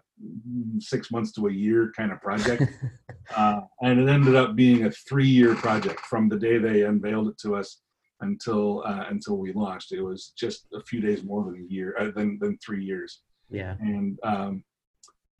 six 0.79 1.11
months 1.11 1.31
to 1.33 1.47
a 1.47 1.51
year 1.51 1.91
kind 1.95 2.11
of 2.11 2.19
project. 2.21 2.63
uh, 3.35 3.61
and 3.81 3.99
it 3.99 4.09
ended 4.09 4.35
up 4.35 4.55
being 4.55 4.85
a 4.85 4.91
three 4.91 5.27
year 5.27 5.53
project 5.53 5.99
from 5.99 6.27
the 6.27 6.37
day 6.37 6.57
they 6.57 6.83
unveiled 6.83 7.27
it 7.27 7.37
to 7.37 7.55
us 7.55 7.81
until 8.25 8.83
uh, 8.85 9.05
until 9.09 9.37
we 9.37 9.53
launched. 9.53 9.91
It 9.91 10.01
was 10.01 10.33
just 10.35 10.67
a 10.73 10.81
few 10.83 11.01
days 11.01 11.23
more 11.23 11.43
than 11.43 11.55
a 11.61 11.73
year, 11.73 11.95
uh, 11.99 12.11
than, 12.15 12.37
than 12.39 12.57
three 12.57 12.83
years. 12.83 13.21
Yeah. 13.49 13.75
And, 13.79 14.19
um, 14.23 14.63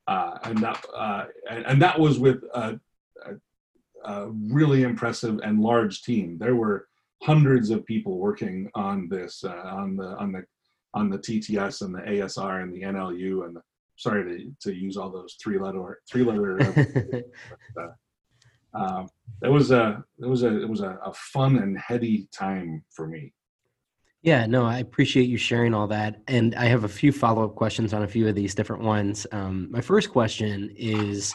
uh, 0.08 0.38
and, 0.43 0.58
that, 0.60 0.86
uh, 0.95 1.26
and, 1.50 1.65
and, 1.65 1.82
that 1.82 2.00
was 2.00 2.19
with 2.19 2.43
a, 2.54 2.80
a, 3.26 3.32
a 4.04 4.30
really 4.30 4.84
impressive 4.84 5.39
and 5.43 5.60
large 5.60 6.04
team. 6.04 6.38
There 6.38 6.56
were 6.56 6.88
hundreds 7.24 7.71
of 7.71 7.86
people 7.86 8.19
working 8.19 8.69
on 8.76 9.10
this, 9.10 9.43
uh, 9.43 9.50
on 9.50 9.98
the, 9.98 10.10
on 10.17 10.32
the 10.32 10.45
on 10.95 11.10
the 11.10 11.19
TTS 11.19 11.82
and 11.82 11.93
the 11.93 12.00
ASR 12.00 12.63
and 12.63 12.74
the 12.74 12.84
NLU 12.84 13.45
and 13.45 13.58
the, 13.58 13.62
sorry 13.98 14.24
to, 14.24 14.69
to 14.69 14.74
use 14.76 14.98
all 14.98 15.10
those 15.10 15.36
three 15.41 15.60
letter 15.60 16.00
three 16.10 16.24
letter. 16.24 16.58
uh, 18.76 19.06
it 19.44 19.50
was 19.50 19.72
a 19.72 20.04
it 20.20 20.26
was 20.26 20.44
a 20.44 20.62
it 20.62 20.70
was 20.70 20.82
a, 20.82 21.00
a 21.04 21.14
fun 21.14 21.58
and 21.58 21.78
heady 21.78 22.28
time 22.32 22.84
for 22.90 23.08
me. 23.08 23.34
Yeah, 24.22 24.48
no, 24.48 24.66
I 24.66 24.80
appreciate 24.80 25.30
you 25.30 25.38
sharing 25.38 25.76
all 25.76 25.86
that. 25.88 26.20
And 26.28 26.56
I 26.56 26.66
have 26.66 26.84
a 26.84 26.90
few 26.90 27.12
follow 27.12 27.46
up 27.46 27.56
questions 27.56 27.94
on 27.94 28.02
a 28.02 28.08
few 28.08 28.28
of 28.28 28.34
these 28.34 28.56
different 28.56 28.82
ones. 28.82 29.28
Um, 29.32 29.70
my 29.70 29.82
first 29.82 30.10
question 30.10 30.74
is 30.76 31.34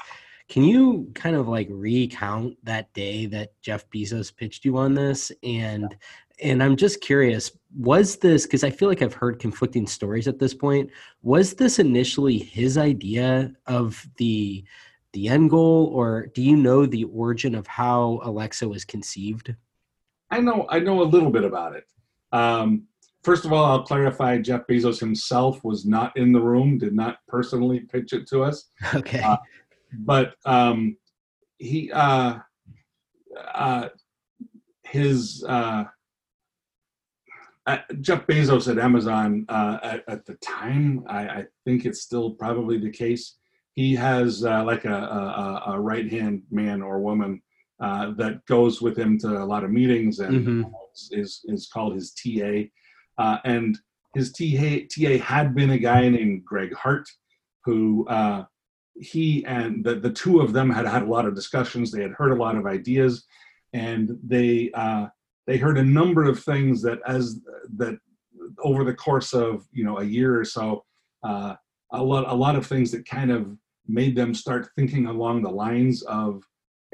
Can 0.48 0.64
you 0.64 1.09
kind 1.14 1.37
of 1.37 1.46
like 1.46 1.68
recount 1.70 2.57
that 2.64 2.92
day 2.92 3.26
that 3.26 3.53
Jeff 3.62 3.88
Bezos 3.90 4.35
pitched 4.35 4.64
you 4.64 4.76
on 4.76 4.94
this? 4.94 5.31
And 5.42 5.96
and 6.42 6.62
I'm 6.62 6.74
just 6.74 7.00
curious, 7.00 7.53
was 7.76 8.16
this 8.16 8.44
because 8.44 8.64
I 8.64 8.70
feel 8.70 8.88
like 8.88 9.03
I've 9.03 9.14
heard 9.14 9.38
conflicting 9.38 9.87
stories 9.87 10.26
at 10.26 10.38
this 10.38 10.55
point? 10.55 10.90
Was 11.22 11.55
this 11.55 11.79
initially 11.79 12.38
his 12.38 12.76
idea 12.76 13.53
of 13.66 14.05
the 14.16 14.64
the 15.12 15.28
end 15.28 15.50
goal, 15.50 15.90
or 15.92 16.26
do 16.34 16.42
you 16.42 16.56
know 16.56 16.86
the 16.86 17.04
origin 17.04 17.54
of 17.54 17.66
how 17.66 18.20
Alexa 18.22 18.68
was 18.68 18.84
conceived? 18.84 19.54
I 20.30 20.40
know 20.40 20.66
I 20.68 20.78
know 20.78 21.02
a 21.02 21.04
little 21.04 21.30
bit 21.30 21.44
about 21.44 21.74
it. 21.74 21.84
Um, 22.32 22.86
first 23.24 23.44
of 23.44 23.52
all, 23.52 23.64
I'll 23.64 23.82
clarify: 23.82 24.38
Jeff 24.38 24.66
Bezos 24.68 25.00
himself 25.00 25.62
was 25.64 25.84
not 25.84 26.16
in 26.16 26.32
the 26.32 26.40
room, 26.40 26.78
did 26.78 26.94
not 26.94 27.18
personally 27.26 27.80
pitch 27.80 28.12
it 28.12 28.28
to 28.28 28.42
us. 28.42 28.70
Okay, 28.94 29.20
uh, 29.20 29.36
but 29.98 30.34
um, 30.44 30.96
he 31.58 31.90
uh, 31.92 32.38
uh, 33.54 33.88
his 34.84 35.44
uh, 35.48 35.84
uh, 37.66 37.78
Jeff 38.00 38.26
Bezos 38.26 38.70
at 38.70 38.78
Amazon 38.78 39.44
uh, 39.48 39.78
at, 39.82 40.04
at, 40.08 40.26
the 40.26 40.34
time, 40.36 41.04
I, 41.06 41.28
I, 41.28 41.44
think 41.64 41.84
it's 41.84 42.00
still 42.00 42.32
probably 42.32 42.78
the 42.78 42.90
case. 42.90 43.36
He 43.80 43.94
has 43.94 44.44
uh, 44.44 44.62
like 44.62 44.84
a, 44.84 44.92
a, 44.92 45.72
a 45.72 45.80
right 45.80 46.06
hand 46.12 46.42
man 46.50 46.82
or 46.82 47.00
woman 47.00 47.40
uh, 47.82 48.10
that 48.18 48.44
goes 48.44 48.82
with 48.82 48.94
him 48.94 49.18
to 49.20 49.42
a 49.42 49.46
lot 49.52 49.64
of 49.64 49.70
meetings 49.70 50.18
and 50.18 50.46
mm-hmm. 50.46 50.62
is 51.12 51.40
is 51.46 51.66
called 51.72 51.94
his 51.94 52.12
TA. 52.12 52.64
Uh, 53.16 53.38
and 53.46 53.78
his 54.14 54.32
TA, 54.32 54.80
TA 54.92 55.16
had 55.24 55.54
been 55.54 55.70
a 55.70 55.78
guy 55.78 56.06
named 56.10 56.44
Greg 56.44 56.74
Hart, 56.74 57.08
who 57.64 58.06
uh, 58.08 58.44
he 59.00 59.46
and 59.46 59.82
the, 59.82 59.94
the 59.94 60.12
two 60.12 60.40
of 60.40 60.52
them 60.52 60.68
had 60.68 60.86
had 60.86 61.04
a 61.04 61.12
lot 61.16 61.24
of 61.24 61.34
discussions. 61.34 61.90
They 61.90 62.02
had 62.02 62.12
heard 62.12 62.32
a 62.32 62.42
lot 62.44 62.56
of 62.56 62.66
ideas, 62.66 63.24
and 63.72 64.10
they 64.22 64.70
they 65.46 65.56
heard 65.56 65.78
a 65.78 65.92
number 65.98 66.24
of 66.24 66.44
things 66.44 66.82
that 66.82 66.98
as 67.06 67.40
that 67.78 67.98
over 68.62 68.84
the 68.84 69.00
course 69.06 69.32
of 69.32 69.66
you 69.72 69.84
know 69.84 70.00
a 70.00 70.04
year 70.04 70.38
or 70.38 70.44
so, 70.44 70.84
uh, 71.22 71.54
a 71.92 72.02
lot 72.02 72.28
a 72.28 72.34
lot 72.34 72.56
of 72.56 72.66
things 72.66 72.90
that 72.90 73.08
kind 73.08 73.30
of 73.30 73.56
made 73.92 74.16
them 74.16 74.35
start 74.35 74.68
thinking 74.76 75.07
along 75.07 75.42
the 75.42 75.50
lines 75.50 76.03
of 76.03 76.42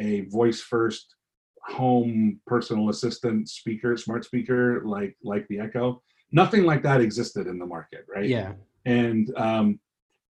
a 0.01 0.23
voice 0.23 0.61
first 0.61 1.15
home 1.63 2.41
personal 2.47 2.91
assistant 2.91 3.49
speaker, 3.49 3.97
smart 3.97 4.25
speaker 4.25 4.83
like 4.85 5.17
like 5.23 5.47
the 5.49 5.59
Echo. 5.59 6.03
Nothing 6.33 6.65
like 6.65 6.83
that 6.83 7.01
existed 7.01 7.47
in 7.47 7.59
the 7.59 7.67
market, 7.67 8.05
right? 8.13 8.29
Yeah. 8.29 8.53
And 8.85 9.33
um, 9.37 9.81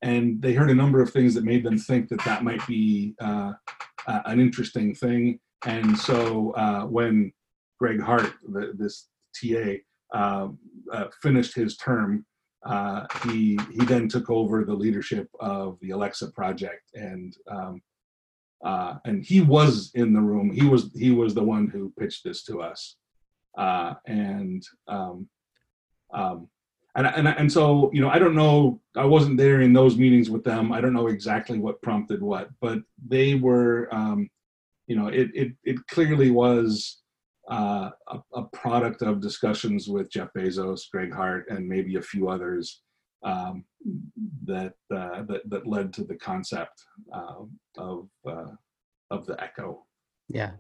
and 0.03 0.43
they 0.43 0.53
heard 0.53 0.71
a 0.71 0.75
number 0.75 1.01
of 1.01 1.11
things 1.11 1.35
that 1.35 1.45
made 1.45 1.65
them 1.65 1.79
think 1.79 2.09
that 2.09 2.25
that 2.25 2.43
might 2.43 2.67
be 2.67 3.15
uh, 3.21 3.53
uh, 4.07 4.21
an 4.27 4.41
interesting 4.41 4.95
thing. 4.95 5.39
And 5.65 5.97
so 5.97 6.51
uh, 6.53 6.83
when 6.83 7.33
Greg 7.79 8.01
Hart, 8.01 8.33
the, 8.43 8.73
this 8.77 9.09
TA, 9.41 9.77
um, 10.13 10.59
uh, 10.93 11.07
finished 11.23 11.55
his 11.55 11.77
term, 11.77 12.27
uh, 12.65 13.07
he 13.25 13.59
he 13.73 13.85
then 13.85 14.09
took 14.09 14.31
over 14.31 14.65
the 14.65 14.75
leadership 14.75 15.29
of 15.41 15.79
the 15.81 15.91
Alexa 15.91 16.31
project, 16.31 16.91
and 16.95 17.37
um, 17.49 17.83
uh, 18.65 18.95
and 19.05 19.25
he 19.25 19.41
was 19.41 19.91
in 19.95 20.13
the 20.13 20.21
room. 20.21 20.53
He 20.53 20.67
was 20.67 20.91
he 20.95 21.11
was 21.11 21.35
the 21.35 21.43
one 21.43 21.67
who 21.67 21.93
pitched 21.99 22.23
this 22.25 22.45
to 22.45 22.63
us, 22.63 22.97
uh, 23.59 23.95
and 24.07 24.63
um, 24.87 25.29
um, 26.15 26.49
and 26.95 27.07
and 27.07 27.27
and 27.27 27.53
so 27.53 27.91
you 27.93 28.01
know 28.01 28.11
I 28.11 28.21
don't 28.21 28.37
know. 28.37 28.81
I 28.97 29.07
wasn't 29.07 29.39
there 29.39 29.63
in 29.63 29.73
those 29.73 29.97
meetings 29.97 30.31
with 30.31 30.45
them. 30.45 30.73
I 30.73 30.81
don't 30.81 30.93
know 30.93 31.09
exactly 31.09 31.59
what 31.59 31.83
prompted 31.83 32.23
what, 32.23 32.51
but 32.61 32.79
they 33.09 33.35
were, 33.35 33.89
um, 33.93 34.31
you 34.87 34.95
know, 34.95 35.09
it 35.09 35.31
it 35.35 35.53
it 35.65 35.87
clearly 35.89 36.31
was. 36.31 37.02
Uh, 37.51 37.91
a, 38.09 38.19
a 38.35 38.43
product 38.53 39.03
of 39.03 39.21
discussions 39.21 39.89
with 39.89 40.11
Jeff 40.11 40.29
Bezos, 40.37 40.83
Greg 40.91 41.13
Hart, 41.13 41.47
and 41.51 41.69
maybe 41.69 41.97
a 41.97 42.03
few 42.03 42.29
others 42.29 42.83
um, 43.25 43.65
that, 44.45 44.75
uh, 44.95 45.23
that 45.25 45.43
that 45.47 45.67
led 45.67 45.93
to 45.95 46.05
the 46.05 46.15
concept 46.17 46.83
uh, 47.13 47.43
of 47.79 48.09
of 49.11 49.27
the 49.27 49.41
echo. 49.43 49.85
Yeah. 50.29 50.53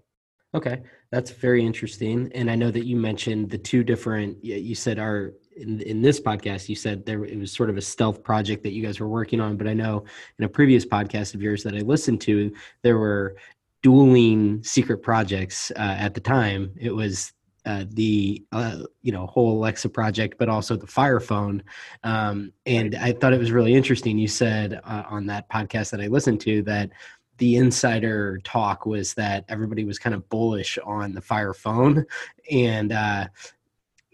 Okay, 0.54 0.82
that's 1.10 1.30
very 1.30 1.64
interesting. 1.64 2.30
And 2.34 2.50
I 2.50 2.56
know 2.56 2.70
that 2.70 2.84
you 2.84 2.94
mentioned 2.94 3.48
the 3.48 3.56
two 3.56 3.82
different. 3.82 4.44
You 4.44 4.74
said 4.74 4.98
our 4.98 5.32
in 5.56 5.80
in 5.80 6.02
this 6.02 6.20
podcast. 6.20 6.68
You 6.68 6.74
said 6.74 7.06
there 7.06 7.24
it 7.24 7.38
was 7.38 7.52
sort 7.52 7.70
of 7.70 7.78
a 7.78 7.80
stealth 7.80 8.22
project 8.22 8.62
that 8.64 8.72
you 8.72 8.82
guys 8.82 9.00
were 9.00 9.08
working 9.08 9.40
on. 9.40 9.56
But 9.56 9.66
I 9.66 9.72
know 9.72 10.04
in 10.38 10.44
a 10.44 10.48
previous 10.48 10.84
podcast 10.84 11.34
of 11.34 11.40
yours 11.40 11.62
that 11.62 11.74
I 11.74 11.78
listened 11.78 12.20
to, 12.22 12.52
there 12.82 12.98
were 12.98 13.36
dueling 13.82 14.62
secret 14.62 14.98
projects 14.98 15.70
uh, 15.72 15.96
at 15.98 16.14
the 16.14 16.20
time. 16.20 16.72
It 16.76 16.94
was 16.94 17.32
uh, 17.64 17.84
the 17.90 18.44
uh, 18.52 18.78
you 19.02 19.12
know 19.12 19.26
whole 19.26 19.58
Alexa 19.58 19.88
project, 19.88 20.36
but 20.38 20.48
also 20.48 20.76
the 20.76 20.86
Fire 20.86 21.20
Phone. 21.20 21.62
Um, 22.02 22.52
and 22.66 22.94
I 22.96 23.12
thought 23.12 23.32
it 23.32 23.38
was 23.38 23.52
really 23.52 23.74
interesting. 23.74 24.18
You 24.18 24.28
said 24.28 24.80
uh, 24.84 25.04
on 25.08 25.26
that 25.26 25.48
podcast 25.48 25.90
that 25.90 26.00
I 26.00 26.06
listened 26.08 26.40
to 26.42 26.62
that 26.62 26.90
the 27.38 27.56
insider 27.56 28.38
talk 28.44 28.86
was 28.86 29.14
that 29.14 29.44
everybody 29.48 29.84
was 29.84 29.98
kind 29.98 30.14
of 30.14 30.28
bullish 30.28 30.78
on 30.84 31.12
the 31.12 31.20
Fire 31.20 31.54
Phone, 31.54 32.04
and 32.50 32.92
uh, 32.92 33.26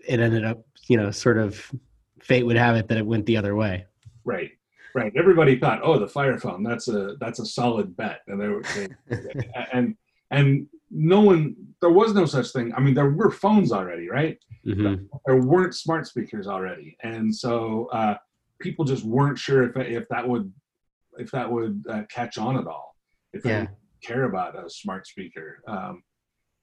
it 0.06 0.20
ended 0.20 0.44
up 0.44 0.64
you 0.88 0.96
know 0.96 1.10
sort 1.10 1.38
of 1.38 1.70
fate 2.20 2.44
would 2.44 2.56
have 2.56 2.76
it 2.76 2.88
that 2.88 2.98
it 2.98 3.06
went 3.06 3.24
the 3.26 3.36
other 3.36 3.54
way. 3.54 3.86
Right. 4.24 4.57
Right. 4.94 5.12
Everybody 5.16 5.58
thought, 5.58 5.80
oh, 5.82 5.98
the 5.98 6.08
Fire 6.08 6.38
Phone, 6.38 6.62
that's 6.62 6.88
a 6.88 7.16
that's 7.20 7.38
a 7.38 7.46
solid 7.46 7.96
bet, 7.96 8.20
and 8.26 8.40
they 8.40 8.48
were, 8.48 8.62
they, 9.08 9.50
and 9.72 9.96
and 10.30 10.66
no 10.90 11.20
one 11.20 11.54
there 11.80 11.90
was 11.90 12.14
no 12.14 12.24
such 12.24 12.50
thing 12.50 12.72
i 12.74 12.80
mean 12.80 12.94
there 12.94 13.10
were 13.10 13.30
phones 13.30 13.72
already 13.72 14.08
right 14.08 14.38
mm-hmm. 14.66 15.04
there 15.26 15.36
weren't 15.36 15.74
smart 15.74 16.06
speakers 16.06 16.46
already 16.46 16.96
and 17.02 17.34
so 17.34 17.86
uh, 17.92 18.14
people 18.60 18.84
just 18.84 19.04
weren't 19.04 19.38
sure 19.38 19.62
if 19.64 19.76
if 19.76 20.08
that 20.08 20.26
would 20.26 20.52
if 21.18 21.30
that 21.30 21.50
would 21.50 21.84
uh, 21.90 22.02
catch 22.08 22.38
on 22.38 22.56
at 22.56 22.66
all 22.66 22.96
if 23.32 23.44
yeah. 23.44 23.60
they 23.60 23.68
care 24.02 24.24
about 24.24 24.64
a 24.64 24.68
smart 24.70 25.06
speaker 25.06 25.62
um, 25.66 26.02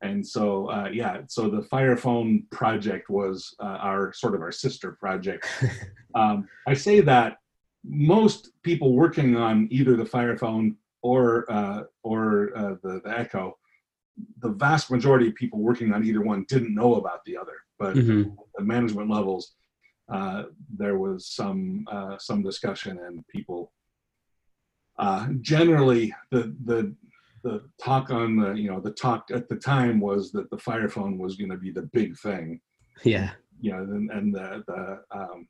and 0.02 0.26
so 0.26 0.68
uh, 0.70 0.90
yeah 0.92 1.22
so 1.28 1.50
the 1.50 1.62
fire 1.64 1.96
phone 1.96 2.44
project 2.52 3.10
was 3.10 3.54
uh, 3.60 3.78
our 3.80 4.12
sort 4.14 4.34
of 4.34 4.42
our 4.42 4.52
sister 4.52 4.94
project 4.94 5.48
um, 6.16 6.48
i 6.68 6.74
say 6.74 7.00
that 7.00 7.38
most 7.88 8.52
people 8.64 8.94
working 8.94 9.36
on 9.36 9.68
either 9.72 9.96
the 9.96 10.06
fire 10.06 10.38
phone 10.38 10.76
or 11.02 11.50
uh, 11.52 11.84
or 12.04 12.52
uh, 12.58 12.76
the, 12.82 13.02
the 13.04 13.14
echo 13.18 13.56
the 14.40 14.50
vast 14.50 14.92
majority 14.92 15.28
of 15.28 15.36
people 15.36 15.60
working 15.60 15.94
on 15.94 16.06
either 16.06 16.22
one 16.22 16.46
didn't 16.48 16.74
know 16.74 16.96
about 16.96 17.24
the 17.26 17.38
other, 17.38 17.58
but 17.78 17.96
mm-hmm. 17.96 18.30
the 18.56 18.64
management 18.64 19.10
levels, 19.10 19.56
uh, 20.12 20.44
there 20.76 20.98
was 20.98 21.28
some 21.28 21.86
uh, 21.92 22.18
some 22.18 22.44
discussion, 22.44 23.00
and 23.00 23.28
people 23.28 23.72
uh, 24.98 25.28
generally 25.42 26.14
the 26.32 26.56
the 26.66 26.96
the 27.44 27.64
talk 27.84 28.10
on 28.12 28.38
the 28.38 28.54
you 28.54 28.70
know 28.70 28.80
the 28.80 28.92
talk 28.92 29.30
at 29.34 29.50
the 29.50 29.56
time 29.56 30.00
was 30.00 30.32
that 30.32 30.50
the 30.50 30.58
fire 30.58 30.90
phone 30.90 31.18
was 31.18 31.36
going 31.36 31.52
to 31.52 31.58
be 31.58 31.72
the 31.72 31.90
big 31.94 32.18
thing. 32.18 32.62
Yeah. 33.04 33.32
You 33.62 33.72
know, 33.72 33.80
and, 33.80 34.12
and 34.12 34.34
the 34.34 34.64
the 34.68 35.18
um, 35.18 35.48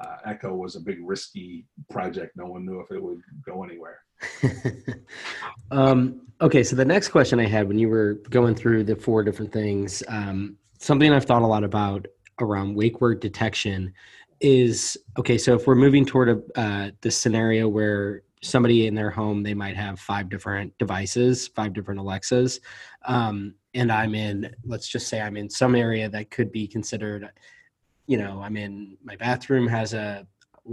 uh, 0.00 0.16
Echo 0.24 0.54
was 0.54 0.76
a 0.76 0.80
big 0.80 0.98
risky 1.02 1.66
project. 1.90 2.36
No 2.36 2.46
one 2.46 2.66
knew 2.66 2.80
if 2.80 2.90
it 2.90 3.02
would 3.02 3.20
go 3.44 3.64
anywhere. 3.64 4.00
um, 5.70 6.22
okay, 6.40 6.62
so 6.62 6.76
the 6.76 6.84
next 6.84 7.08
question 7.08 7.40
I 7.40 7.46
had 7.46 7.68
when 7.68 7.78
you 7.78 7.88
were 7.88 8.14
going 8.30 8.54
through 8.54 8.84
the 8.84 8.96
four 8.96 9.22
different 9.22 9.52
things, 9.52 10.02
um, 10.08 10.56
something 10.78 11.12
I've 11.12 11.24
thought 11.24 11.42
a 11.42 11.46
lot 11.46 11.64
about 11.64 12.06
around 12.40 12.74
wake 12.74 13.00
word 13.00 13.20
detection 13.20 13.92
is 14.40 14.96
okay. 15.18 15.38
So 15.38 15.54
if 15.54 15.66
we're 15.66 15.74
moving 15.74 16.04
toward 16.04 16.28
a 16.28 16.60
uh, 16.60 16.90
the 17.00 17.10
scenario 17.10 17.68
where 17.68 18.22
somebody 18.42 18.86
in 18.86 18.94
their 18.94 19.10
home 19.10 19.42
they 19.42 19.54
might 19.54 19.76
have 19.76 19.98
five 19.98 20.28
different 20.28 20.76
devices, 20.78 21.48
five 21.48 21.72
different 21.72 22.00
Alexas, 22.00 22.60
um, 23.06 23.54
and 23.72 23.90
I'm 23.90 24.14
in 24.14 24.54
let's 24.64 24.88
just 24.88 25.08
say 25.08 25.20
I'm 25.20 25.36
in 25.36 25.48
some 25.48 25.74
area 25.74 26.08
that 26.10 26.30
could 26.30 26.52
be 26.52 26.66
considered 26.66 27.30
you 28.06 28.16
know 28.16 28.40
i'm 28.42 28.56
in 28.56 28.96
my 29.02 29.16
bathroom 29.16 29.66
has 29.66 29.94
a 29.94 30.26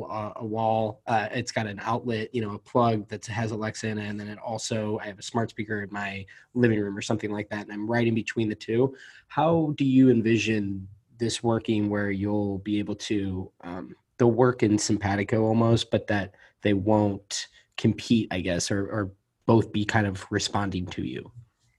a 0.10 0.44
wall 0.44 1.02
uh, 1.06 1.28
it's 1.32 1.52
got 1.52 1.68
an 1.68 1.80
outlet 1.84 2.34
you 2.34 2.42
know 2.42 2.56
a 2.56 2.60
plug 2.60 3.08
that 3.10 3.24
has 3.28 3.52
alexa 3.52 3.88
in 3.88 4.00
it 4.00 4.08
and 4.08 4.20
then 4.20 4.28
it 4.28 4.40
also 4.40 4.98
i 5.04 5.06
have 5.06 5.20
a 5.20 5.24
smart 5.24 5.52
speaker 5.52 5.84
in 5.84 5.90
my 5.92 6.26
living 6.56 6.80
room 6.80 6.98
or 6.98 7.02
something 7.02 7.32
like 7.32 7.48
that 7.50 7.62
and 7.62 7.72
i'm 7.72 7.90
right 7.90 8.08
in 8.08 8.16
between 8.16 8.50
the 8.50 8.56
two. 8.56 8.96
How 9.28 9.74
do 9.78 9.86
you 9.86 10.10
envision 10.10 10.88
this 11.20 11.44
working 11.44 11.92
where 11.92 12.10
you'll 12.10 12.58
be 12.60 12.80
able 12.80 12.96
to 12.96 13.52
um, 13.62 13.96
they'll 14.18 14.32
work 14.32 14.64
in 14.64 14.80
simpatico 14.80 15.44
almost 15.46 15.92
but 15.92 16.08
that 16.08 16.34
they 16.64 16.74
won't 16.74 17.48
compete 17.78 18.28
i 18.32 18.40
guess 18.40 18.72
or, 18.72 18.88
or 18.88 19.12
both 19.46 19.72
be 19.72 19.86
kind 19.86 20.08
of 20.08 20.26
responding 20.30 20.86
to 20.88 21.04
you? 21.04 21.32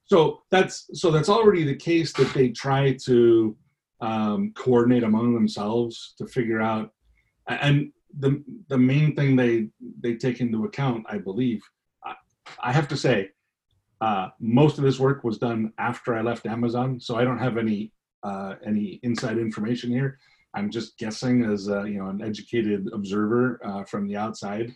So 0.06 0.42
that's 0.50 0.88
so 0.92 1.10
that's 1.10 1.28
already 1.28 1.64
the 1.64 1.74
case 1.74 2.12
that 2.14 2.32
they 2.34 2.50
try 2.50 2.92
to 3.04 3.56
um, 4.00 4.52
coordinate 4.54 5.04
among 5.04 5.34
themselves 5.34 6.14
to 6.18 6.26
figure 6.26 6.60
out 6.60 6.92
and 7.48 7.92
the 8.18 8.42
the 8.68 8.78
main 8.78 9.14
thing 9.14 9.36
they 9.36 9.68
they 10.00 10.14
take 10.14 10.40
into 10.40 10.64
account 10.64 11.04
i 11.08 11.18
believe 11.18 11.60
i, 12.04 12.14
I 12.62 12.72
have 12.72 12.88
to 12.88 12.96
say 12.96 13.30
uh, 14.00 14.28
most 14.38 14.76
of 14.76 14.84
this 14.84 14.98
work 14.98 15.24
was 15.24 15.38
done 15.38 15.72
after 15.78 16.14
i 16.14 16.22
left 16.22 16.46
amazon 16.46 17.00
so 17.00 17.16
i 17.16 17.24
don't 17.24 17.38
have 17.38 17.56
any 17.56 17.92
uh, 18.24 18.54
any 18.64 18.98
inside 19.02 19.38
information 19.38 19.90
here. 19.90 20.18
I'm 20.54 20.70
just 20.70 20.96
guessing 20.98 21.44
as 21.44 21.68
a, 21.68 21.84
you 21.86 21.98
know 21.98 22.08
an 22.08 22.22
educated 22.22 22.88
observer 22.92 23.60
uh, 23.64 23.84
from 23.84 24.08
the 24.08 24.16
outside. 24.16 24.74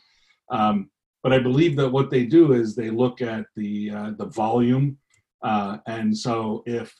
Um, 0.50 0.90
but 1.22 1.32
i 1.32 1.38
believe 1.38 1.74
that 1.76 1.90
what 1.90 2.10
they 2.10 2.24
do 2.24 2.52
is 2.52 2.74
they 2.74 2.90
look 2.90 3.20
at 3.20 3.44
the 3.56 3.90
uh, 3.90 4.10
the 4.16 4.26
volume 4.26 4.96
uh, 5.42 5.78
and 5.86 6.16
so 6.16 6.62
if 6.64 6.94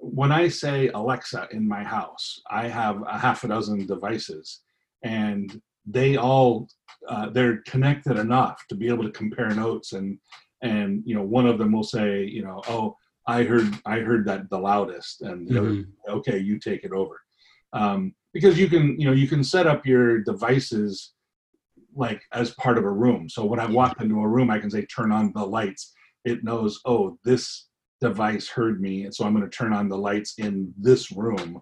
when 0.00 0.32
I 0.32 0.48
say 0.48 0.88
Alexa 0.88 1.48
in 1.52 1.66
my 1.66 1.82
house, 1.82 2.40
I 2.50 2.68
have 2.68 3.02
a 3.06 3.18
half 3.18 3.44
a 3.44 3.48
dozen 3.48 3.86
devices, 3.86 4.60
and 5.02 5.60
they 5.86 6.16
all 6.16 6.68
uh, 7.08 7.30
they're 7.30 7.62
connected 7.62 8.18
enough 8.18 8.62
to 8.68 8.74
be 8.74 8.88
able 8.88 9.04
to 9.04 9.10
compare 9.10 9.50
notes 9.50 9.92
and 9.92 10.18
and 10.62 11.02
you 11.06 11.14
know 11.14 11.22
one 11.22 11.46
of 11.46 11.58
them 11.58 11.72
will 11.72 11.84
say 11.84 12.24
you 12.24 12.42
know 12.42 12.60
oh 12.68 12.96
I 13.26 13.44
heard 13.44 13.72
I 13.86 14.00
heard 14.00 14.26
that 14.26 14.50
the 14.50 14.58
loudest 14.58 15.22
and 15.22 15.46
the 15.48 15.54
mm-hmm. 15.54 15.82
other 16.08 16.18
okay 16.18 16.38
you 16.38 16.58
take 16.58 16.84
it 16.84 16.92
over. 16.92 17.20
Um, 17.72 18.14
because 18.32 18.58
you 18.58 18.68
can 18.68 18.98
you 18.98 19.06
know 19.06 19.12
you 19.12 19.28
can 19.28 19.44
set 19.44 19.66
up 19.66 19.86
your 19.86 20.18
devices 20.18 21.12
like 21.94 22.22
as 22.32 22.54
part 22.54 22.78
of 22.78 22.84
a 22.84 22.90
room. 22.90 23.28
So 23.28 23.44
when 23.44 23.60
I 23.60 23.66
walk 23.66 24.00
into 24.00 24.20
a 24.20 24.28
room 24.28 24.50
I 24.50 24.58
can 24.58 24.70
say 24.70 24.84
turn 24.86 25.12
on 25.12 25.32
the 25.34 25.44
lights. 25.44 25.94
It 26.24 26.44
knows 26.44 26.80
oh 26.84 27.18
this 27.24 27.67
device 28.00 28.48
heard 28.48 28.80
me, 28.80 29.04
and 29.04 29.14
so 29.14 29.24
I'm 29.24 29.34
going 29.34 29.48
to 29.48 29.56
turn 29.56 29.72
on 29.72 29.88
the 29.88 29.98
lights 29.98 30.34
in 30.38 30.72
this 30.78 31.10
room, 31.10 31.60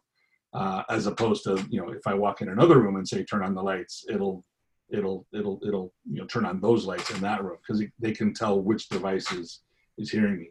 uh, 0.52 0.82
as 0.90 1.06
opposed 1.06 1.44
to 1.44 1.64
you 1.70 1.80
know 1.80 1.90
if 1.90 2.06
I 2.06 2.14
walk 2.14 2.42
in 2.42 2.48
another 2.48 2.78
room 2.78 2.96
and 2.96 3.06
say 3.06 3.24
turn 3.24 3.42
on 3.42 3.54
the 3.54 3.62
lights, 3.62 4.04
it'll 4.08 4.44
it'll 4.90 5.26
it'll 5.32 5.60
it'll 5.66 5.92
you 6.10 6.20
know 6.20 6.26
turn 6.26 6.44
on 6.44 6.60
those 6.60 6.86
lights 6.86 7.10
in 7.10 7.20
that 7.22 7.42
room 7.42 7.58
because 7.66 7.82
they 7.98 8.12
can 8.12 8.34
tell 8.34 8.60
which 8.60 8.88
device 8.88 9.30
is 9.32 9.60
is 9.98 10.10
hearing 10.10 10.38
me. 10.38 10.50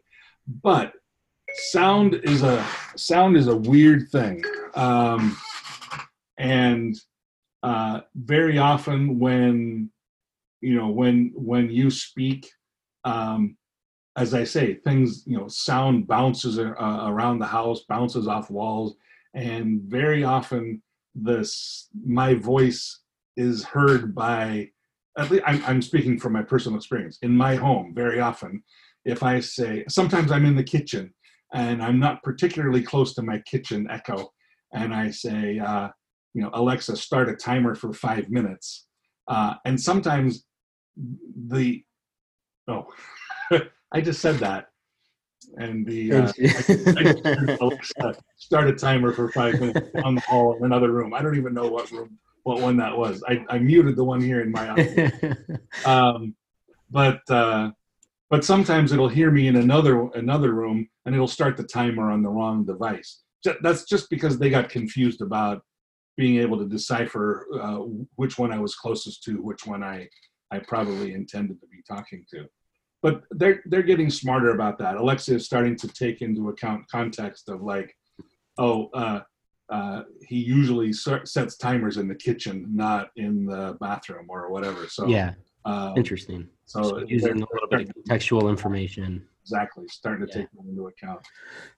But 0.62 0.92
sound 1.70 2.14
is 2.24 2.42
a 2.42 2.64
sound 2.96 3.36
is 3.36 3.48
a 3.48 3.56
weird 3.56 4.08
thing, 4.10 4.42
um, 4.74 5.36
and 6.38 6.96
uh, 7.62 8.00
very 8.14 8.58
often 8.58 9.18
when 9.18 9.90
you 10.60 10.74
know 10.74 10.88
when 10.88 11.32
when 11.34 11.70
you 11.70 11.90
speak 11.90 12.50
um, 13.04 13.56
as 14.16 14.34
i 14.34 14.44
say 14.44 14.74
things 14.74 15.22
you 15.26 15.36
know 15.36 15.48
sound 15.48 16.06
bounces 16.06 16.58
uh, 16.58 16.72
around 17.04 17.38
the 17.38 17.46
house 17.46 17.84
bounces 17.88 18.28
off 18.28 18.50
walls 18.50 18.96
and 19.34 19.82
very 19.82 20.24
often 20.24 20.82
this 21.14 21.88
my 22.04 22.34
voice 22.34 23.00
is 23.36 23.64
heard 23.64 24.14
by 24.14 24.68
at 25.18 25.30
least 25.30 25.44
I'm, 25.46 25.64
I'm 25.64 25.82
speaking 25.82 26.18
from 26.18 26.34
my 26.34 26.42
personal 26.42 26.76
experience 26.76 27.18
in 27.22 27.36
my 27.36 27.54
home 27.54 27.92
very 27.94 28.20
often 28.20 28.62
if 29.04 29.22
i 29.22 29.40
say 29.40 29.84
sometimes 29.88 30.32
i'm 30.32 30.46
in 30.46 30.56
the 30.56 30.64
kitchen 30.64 31.12
and 31.54 31.82
i'm 31.82 31.98
not 31.98 32.22
particularly 32.22 32.82
close 32.82 33.14
to 33.14 33.22
my 33.22 33.38
kitchen 33.40 33.86
echo 33.90 34.30
and 34.72 34.94
i 34.94 35.10
say 35.10 35.58
uh, 35.58 35.88
you 36.36 36.42
know 36.42 36.50
alexa 36.52 36.94
start 36.96 37.30
a 37.30 37.34
timer 37.34 37.74
for 37.74 37.92
five 37.94 38.28
minutes. 38.28 38.86
Uh, 39.26 39.54
and 39.64 39.80
sometimes 39.80 40.44
the 41.48 41.82
oh 42.68 42.86
i 43.92 44.00
just 44.00 44.20
said 44.20 44.36
that. 44.36 44.66
And 45.58 45.86
the 45.86 46.12
uh, 46.12 46.32
I, 46.96 47.14
I 47.46 47.56
Alexa 47.60 48.16
start 48.36 48.68
a 48.68 48.74
timer 48.74 49.12
for 49.12 49.30
five 49.30 49.60
minutes 49.60 49.88
on 50.04 50.16
the 50.16 50.20
hall 50.22 50.56
in 50.56 50.64
another 50.64 50.90
room. 50.90 51.14
I 51.14 51.22
don't 51.22 51.36
even 51.36 51.54
know 51.54 51.68
what 51.68 51.90
room 51.92 52.18
what 52.42 52.60
one 52.60 52.76
that 52.76 52.96
was. 52.96 53.22
I, 53.28 53.44
I 53.48 53.58
muted 53.58 53.96
the 53.96 54.04
one 54.04 54.20
here 54.20 54.40
in 54.40 54.52
my 54.52 54.68
office. 54.68 55.12
Um, 55.84 56.34
but 56.90 57.20
uh, 57.30 57.70
but 58.30 58.44
sometimes 58.44 58.92
it'll 58.92 59.08
hear 59.08 59.30
me 59.30 59.46
in 59.48 59.56
another 59.56 60.08
another 60.14 60.52
room 60.52 60.88
and 61.04 61.14
it'll 61.14 61.28
start 61.28 61.56
the 61.56 61.64
timer 61.64 62.10
on 62.10 62.22
the 62.22 62.28
wrong 62.28 62.64
device. 62.64 63.22
That's 63.62 63.84
just 63.84 64.10
because 64.10 64.38
they 64.38 64.50
got 64.50 64.68
confused 64.68 65.20
about 65.20 65.62
being 66.16 66.40
able 66.40 66.58
to 66.58 66.66
decipher 66.66 67.46
uh, 67.60 67.78
which 68.16 68.38
one 68.38 68.50
I 68.52 68.58
was 68.58 68.74
closest 68.74 69.22
to, 69.24 69.42
which 69.42 69.66
one 69.66 69.82
I 69.84 70.08
I 70.50 70.58
probably 70.60 71.14
intended 71.14 71.60
to 71.60 71.66
be 71.66 71.82
talking 71.86 72.24
to. 72.32 72.46
But 73.02 73.22
they're 73.30 73.62
they're 73.66 73.82
getting 73.82 74.10
smarter 74.10 74.50
about 74.50 74.78
that. 74.78 74.96
Alexa 74.96 75.34
is 75.34 75.44
starting 75.44 75.76
to 75.76 75.88
take 75.88 76.22
into 76.22 76.48
account 76.48 76.88
context 76.90 77.48
of 77.48 77.62
like, 77.62 77.94
oh, 78.58 78.88
uh, 78.94 79.20
uh, 79.68 80.02
he 80.26 80.36
usually 80.36 80.92
sets 80.92 81.56
timers 81.56 81.98
in 81.98 82.08
the 82.08 82.14
kitchen, 82.14 82.66
not 82.72 83.10
in 83.16 83.46
the 83.46 83.76
bathroom 83.80 84.26
or 84.28 84.50
whatever. 84.50 84.88
So 84.88 85.06
yeah, 85.06 85.34
um, 85.64 85.94
interesting. 85.96 86.48
So, 86.64 86.82
so 86.82 86.98
using 87.06 87.42
a 87.42 87.46
little 87.52 87.68
bit 87.70 87.82
of 87.82 87.94
contextual 87.94 88.48
information 88.50 89.26
exactly 89.46 89.86
starting 89.86 90.26
to 90.26 90.32
yeah. 90.32 90.40
take 90.40 90.50
them 90.56 90.68
into 90.68 90.88
account 90.88 91.20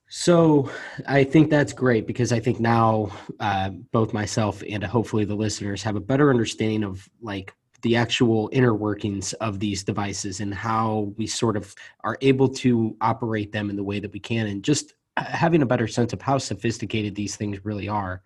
so 0.09 0.71
i 1.05 1.23
think 1.23 1.51
that's 1.51 1.71
great 1.71 2.07
because 2.07 2.31
i 2.31 2.39
think 2.39 2.59
now 2.59 3.11
uh, 3.39 3.69
both 3.91 4.11
myself 4.11 4.63
and 4.67 4.83
hopefully 4.83 5.23
the 5.23 5.35
listeners 5.35 5.83
have 5.83 5.95
a 5.95 5.99
better 5.99 6.31
understanding 6.31 6.83
of 6.83 7.07
like 7.21 7.53
the 7.81 7.95
actual 7.95 8.49
inner 8.51 8.73
workings 8.73 9.33
of 9.33 9.59
these 9.59 9.83
devices 9.83 10.39
and 10.39 10.53
how 10.53 11.13
we 11.17 11.25
sort 11.27 11.57
of 11.57 11.73
are 12.03 12.17
able 12.21 12.47
to 12.47 12.95
operate 13.01 13.51
them 13.51 13.69
in 13.69 13.75
the 13.75 13.83
way 13.83 13.99
that 13.99 14.11
we 14.11 14.19
can 14.19 14.47
and 14.47 14.63
just 14.63 14.93
having 15.17 15.61
a 15.61 15.65
better 15.65 15.87
sense 15.87 16.13
of 16.13 16.21
how 16.21 16.37
sophisticated 16.37 17.15
these 17.15 17.35
things 17.35 17.65
really 17.65 17.87
are. 17.87 18.21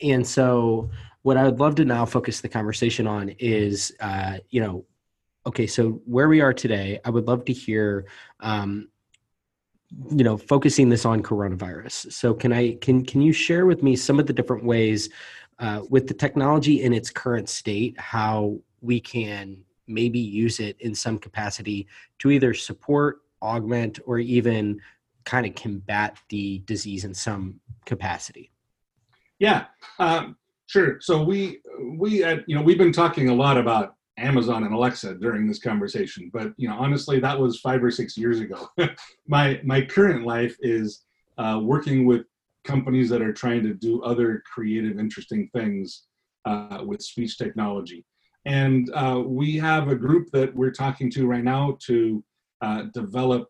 And 0.00 0.26
so 0.26 0.90
what 1.22 1.38
i 1.38 1.44
would 1.44 1.58
love 1.58 1.74
to 1.74 1.84
now 1.84 2.04
focus 2.04 2.40
the 2.40 2.48
conversation 2.48 3.06
on 3.06 3.30
is 3.38 3.96
uh, 4.00 4.36
you 4.50 4.60
know 4.60 4.84
okay 5.46 5.66
so 5.66 6.02
where 6.04 6.28
we 6.28 6.40
are 6.40 6.52
today 6.52 7.00
i 7.04 7.10
would 7.10 7.26
love 7.26 7.44
to 7.46 7.52
hear 7.52 8.06
um, 8.40 8.88
you 10.10 10.24
know 10.24 10.36
focusing 10.36 10.88
this 10.88 11.04
on 11.04 11.22
coronavirus. 11.22 12.12
So 12.12 12.34
can 12.34 12.52
i 12.52 12.74
can 12.76 13.04
can 13.04 13.20
you 13.22 13.32
share 13.32 13.66
with 13.66 13.82
me 13.82 13.96
some 13.96 14.18
of 14.18 14.26
the 14.26 14.32
different 14.32 14.64
ways 14.64 15.08
uh, 15.58 15.82
with 15.88 16.08
the 16.08 16.14
technology 16.14 16.82
in 16.82 16.92
its 16.92 17.10
current 17.10 17.48
state 17.48 17.98
how 17.98 18.58
we 18.84 19.00
can 19.00 19.58
maybe 19.86 20.18
use 20.18 20.60
it 20.60 20.76
in 20.80 20.94
some 20.94 21.18
capacity 21.18 21.86
to 22.18 22.30
either 22.30 22.54
support 22.54 23.20
augment 23.42 23.98
or 24.06 24.18
even 24.18 24.80
kind 25.24 25.46
of 25.46 25.54
combat 25.54 26.16
the 26.28 26.62
disease 26.66 27.04
in 27.04 27.14
some 27.14 27.60
capacity. 27.84 28.50
Yeah 29.38 29.66
um, 29.98 30.36
sure. 30.66 30.98
So 31.00 31.22
we 31.22 31.60
we 31.98 32.24
uh, 32.24 32.38
you 32.46 32.54
know 32.56 32.62
we've 32.62 32.78
been 32.78 32.92
talking 32.92 33.28
a 33.28 33.34
lot 33.34 33.56
about 33.56 33.94
Amazon 34.16 34.64
and 34.64 34.74
Alexa 34.74 35.14
during 35.14 35.46
this 35.46 35.58
conversation, 35.58 36.30
but 36.32 36.52
you 36.56 36.68
know, 36.68 36.76
honestly, 36.76 37.18
that 37.20 37.38
was 37.38 37.60
five 37.60 37.82
or 37.82 37.90
six 37.90 38.16
years 38.16 38.40
ago. 38.40 38.68
my 39.26 39.60
my 39.64 39.82
current 39.82 40.24
life 40.24 40.56
is 40.60 41.04
uh, 41.38 41.60
working 41.62 42.06
with 42.06 42.26
companies 42.64 43.10
that 43.10 43.20
are 43.20 43.32
trying 43.32 43.62
to 43.62 43.74
do 43.74 44.02
other 44.02 44.42
creative, 44.52 44.98
interesting 44.98 45.50
things 45.54 46.04
uh, 46.44 46.82
with 46.84 47.02
speech 47.02 47.36
technology, 47.36 48.04
and 48.46 48.90
uh, 48.94 49.22
we 49.24 49.56
have 49.56 49.88
a 49.88 49.94
group 49.94 50.30
that 50.32 50.54
we're 50.54 50.70
talking 50.70 51.10
to 51.12 51.26
right 51.26 51.44
now 51.44 51.78
to 51.86 52.22
uh, 52.60 52.82
develop 52.92 53.48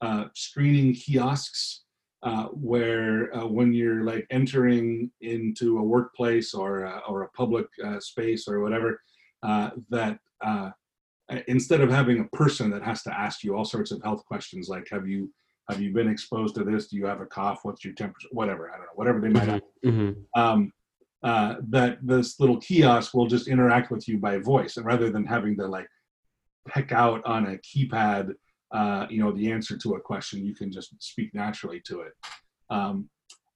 uh, 0.00 0.24
screening 0.34 0.94
kiosks 0.94 1.84
uh, 2.22 2.44
where 2.46 3.34
uh, 3.36 3.46
when 3.46 3.72
you're 3.72 4.04
like 4.04 4.26
entering 4.30 5.10
into 5.20 5.78
a 5.78 5.82
workplace 5.82 6.54
or 6.54 6.84
a, 6.84 7.02
or 7.08 7.22
a 7.22 7.28
public 7.30 7.66
uh, 7.84 7.98
space 8.00 8.46
or 8.46 8.60
whatever, 8.60 9.00
uh, 9.42 9.70
that 9.90 10.18
uh, 10.44 10.70
instead 11.48 11.80
of 11.80 11.90
having 11.90 12.20
a 12.20 12.36
person 12.36 12.70
that 12.70 12.82
has 12.82 13.02
to 13.02 13.16
ask 13.16 13.42
you 13.42 13.56
all 13.56 13.64
sorts 13.64 13.90
of 13.90 14.02
health 14.02 14.24
questions 14.24 14.68
like 14.68 14.86
have 14.90 15.08
you 15.08 15.32
have 15.70 15.80
you 15.80 15.92
been 15.92 16.08
exposed 16.08 16.56
to 16.56 16.64
this? 16.64 16.88
Do 16.88 16.96
you 16.96 17.06
have 17.06 17.20
a 17.20 17.26
cough? 17.26 17.60
What's 17.62 17.84
your 17.84 17.94
temperature? 17.94 18.28
whatever 18.32 18.70
i 18.70 18.76
don't 18.76 18.86
know 18.86 18.92
whatever 18.94 19.20
they 19.20 19.28
might 19.28 19.48
have. 19.48 19.62
mm-hmm. 19.84 20.40
um, 20.40 20.72
uh, 21.22 21.56
that 21.68 21.98
this 22.02 22.40
little 22.40 22.58
kiosk 22.58 23.14
will 23.14 23.26
just 23.26 23.48
interact 23.48 23.90
with 23.90 24.08
you 24.08 24.18
by 24.18 24.38
voice. 24.38 24.76
And 24.76 24.86
rather 24.86 25.10
than 25.10 25.24
having 25.24 25.56
to 25.58 25.66
like 25.66 25.88
pick 26.68 26.92
out 26.92 27.24
on 27.24 27.46
a 27.46 27.58
keypad 27.58 28.34
uh, 28.72 29.06
you 29.10 29.22
know 29.22 29.32
the 29.32 29.52
answer 29.52 29.76
to 29.76 29.94
a 29.94 30.00
question 30.00 30.44
you 30.44 30.54
can 30.54 30.72
just 30.72 30.94
speak 31.02 31.34
naturally 31.34 31.80
to 31.80 32.00
it. 32.00 32.12
Um, 32.70 33.08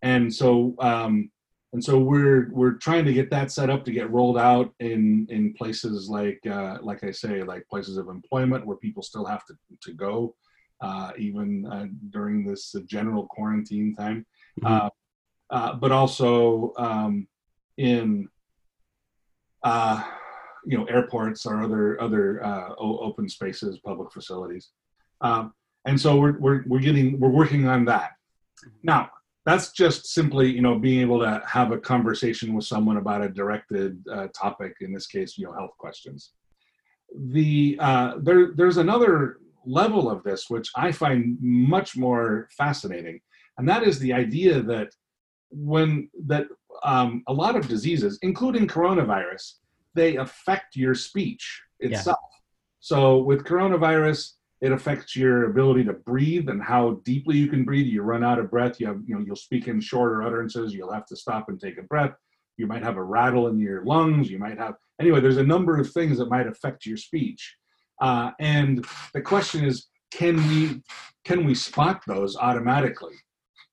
and 0.02 0.32
so 0.32 0.74
um, 0.78 1.30
and 1.72 1.82
so 1.82 1.98
we're 1.98 2.50
we're 2.52 2.74
trying 2.74 3.04
to 3.06 3.12
get 3.12 3.30
that 3.30 3.50
set 3.50 3.70
up 3.70 3.84
to 3.84 3.92
get 3.92 4.10
rolled 4.10 4.38
out 4.38 4.72
in 4.78 5.26
in 5.30 5.54
places 5.54 6.08
like 6.08 6.40
uh, 6.46 6.78
like 6.82 7.02
I 7.02 7.10
say 7.10 7.42
like 7.42 7.66
places 7.68 7.96
of 7.96 8.08
employment 8.08 8.66
where 8.66 8.76
people 8.76 9.02
still 9.02 9.24
have 9.24 9.44
to 9.46 9.54
to 9.82 9.92
go 9.94 10.34
uh, 10.80 11.12
even 11.16 11.66
uh, 11.66 11.86
during 12.10 12.44
this 12.44 12.74
general 12.86 13.26
quarantine 13.26 13.94
time, 13.94 14.26
mm-hmm. 14.60 14.86
Uh, 14.86 14.90
uh, 15.48 15.74
but 15.74 15.92
also 15.92 16.72
um, 16.76 17.26
in 17.78 18.28
uh, 19.62 20.02
you 20.66 20.76
know 20.76 20.84
airports 20.84 21.46
or 21.46 21.62
other 21.62 22.00
other 22.00 22.44
open 22.78 23.28
spaces, 23.28 23.78
public 23.84 24.12
facilities, 24.12 24.70
um, 25.20 25.52
and 25.84 26.00
so 26.00 26.16
we're 26.16 26.38
we're 26.38 26.64
we're 26.66 26.80
getting 26.80 27.18
we're 27.18 27.28
working 27.28 27.66
on 27.66 27.84
that. 27.86 28.12
Now 28.82 29.10
that's 29.44 29.70
just 29.72 30.06
simply 30.06 30.50
you 30.50 30.62
know 30.62 30.78
being 30.78 31.00
able 31.00 31.20
to 31.20 31.42
have 31.46 31.72
a 31.72 31.78
conversation 31.78 32.54
with 32.54 32.64
someone 32.64 32.96
about 32.96 33.22
a 33.22 33.28
directed 33.28 34.02
uh, 34.12 34.28
topic 34.28 34.74
in 34.80 34.92
this 34.92 35.06
case 35.06 35.38
you 35.38 35.46
know 35.46 35.52
health 35.52 35.76
questions. 35.78 36.32
The 37.14 37.76
uh, 37.80 38.14
there 38.20 38.52
there's 38.54 38.78
another 38.78 39.38
level 39.66 40.08
of 40.08 40.22
this 40.22 40.48
which 40.48 40.70
i 40.76 40.92
find 40.92 41.36
much 41.40 41.96
more 41.96 42.48
fascinating 42.56 43.20
and 43.58 43.68
that 43.68 43.82
is 43.82 43.98
the 43.98 44.12
idea 44.12 44.62
that 44.62 44.88
when 45.50 46.08
that 46.26 46.46
um, 46.84 47.22
a 47.28 47.32
lot 47.32 47.56
of 47.56 47.68
diseases 47.68 48.18
including 48.22 48.66
coronavirus 48.66 49.54
they 49.94 50.16
affect 50.16 50.76
your 50.76 50.94
speech 50.94 51.62
itself 51.80 52.18
yeah. 52.30 52.38
so 52.80 53.18
with 53.18 53.44
coronavirus 53.44 54.32
it 54.60 54.72
affects 54.72 55.14
your 55.14 55.50
ability 55.50 55.84
to 55.84 55.92
breathe 55.92 56.48
and 56.48 56.62
how 56.62 57.00
deeply 57.04 57.36
you 57.36 57.48
can 57.48 57.64
breathe. 57.64 57.86
You 57.86 58.02
run 58.02 58.24
out 58.24 58.38
of 58.38 58.50
breath. 58.50 58.80
You 58.80 58.86
have, 58.86 59.00
you 59.06 59.14
know, 59.14 59.24
you'll 59.24 59.36
speak 59.36 59.68
in 59.68 59.80
shorter 59.80 60.22
utterances. 60.22 60.72
You'll 60.72 60.92
have 60.92 61.06
to 61.06 61.16
stop 61.16 61.48
and 61.48 61.60
take 61.60 61.78
a 61.78 61.82
breath. 61.82 62.14
You 62.56 62.66
might 62.66 62.82
have 62.82 62.96
a 62.96 63.02
rattle 63.02 63.48
in 63.48 63.58
your 63.58 63.84
lungs. 63.84 64.30
You 64.30 64.38
might 64.38 64.56
have, 64.56 64.76
anyway, 64.98 65.20
there's 65.20 65.36
a 65.36 65.42
number 65.42 65.78
of 65.78 65.92
things 65.92 66.16
that 66.18 66.30
might 66.30 66.46
affect 66.46 66.86
your 66.86 66.96
speech. 66.96 67.54
Uh, 68.00 68.30
and 68.40 68.84
the 69.12 69.20
question 69.20 69.62
is, 69.62 69.88
can 70.10 70.36
we, 70.48 70.82
can 71.24 71.44
we 71.44 71.54
spot 71.54 72.02
those 72.06 72.36
automatically? 72.36 73.16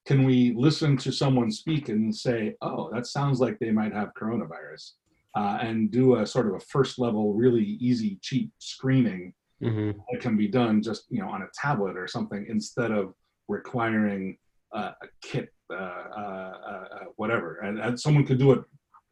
Can 0.05 0.23
we 0.23 0.53
listen 0.55 0.97
to 0.97 1.11
someone 1.11 1.51
speak 1.51 1.89
and 1.89 2.13
say, 2.13 2.55
oh, 2.61 2.89
that 2.91 3.07
sounds 3.07 3.39
like 3.39 3.57
they 3.59 3.71
might 3.71 3.93
have 3.93 4.13
coronavirus? 4.19 4.91
Uh, 5.35 5.57
and 5.61 5.89
do 5.89 6.17
a 6.17 6.25
sort 6.25 6.47
of 6.47 6.53
a 6.53 6.59
first 6.59 6.99
level, 6.99 7.33
really 7.33 7.63
easy, 7.79 8.19
cheap 8.21 8.51
screening 8.59 9.33
mm-hmm. 9.63 9.97
that 10.11 10.21
can 10.21 10.37
be 10.37 10.47
done 10.47 10.81
just 10.81 11.05
you 11.09 11.19
know 11.19 11.29
on 11.29 11.41
a 11.41 11.47
tablet 11.53 11.97
or 11.97 12.07
something 12.07 12.45
instead 12.49 12.91
of 12.91 13.13
requiring 13.47 14.37
uh, 14.73 14.91
a 15.01 15.07
kit, 15.21 15.53
uh, 15.71 15.75
uh, 15.75 16.53
uh, 16.69 16.87
whatever, 17.17 17.59
and, 17.59 17.79
and, 17.79 17.99
someone 17.99 18.25
could 18.25 18.39
do 18.39 18.51
it 18.51 18.63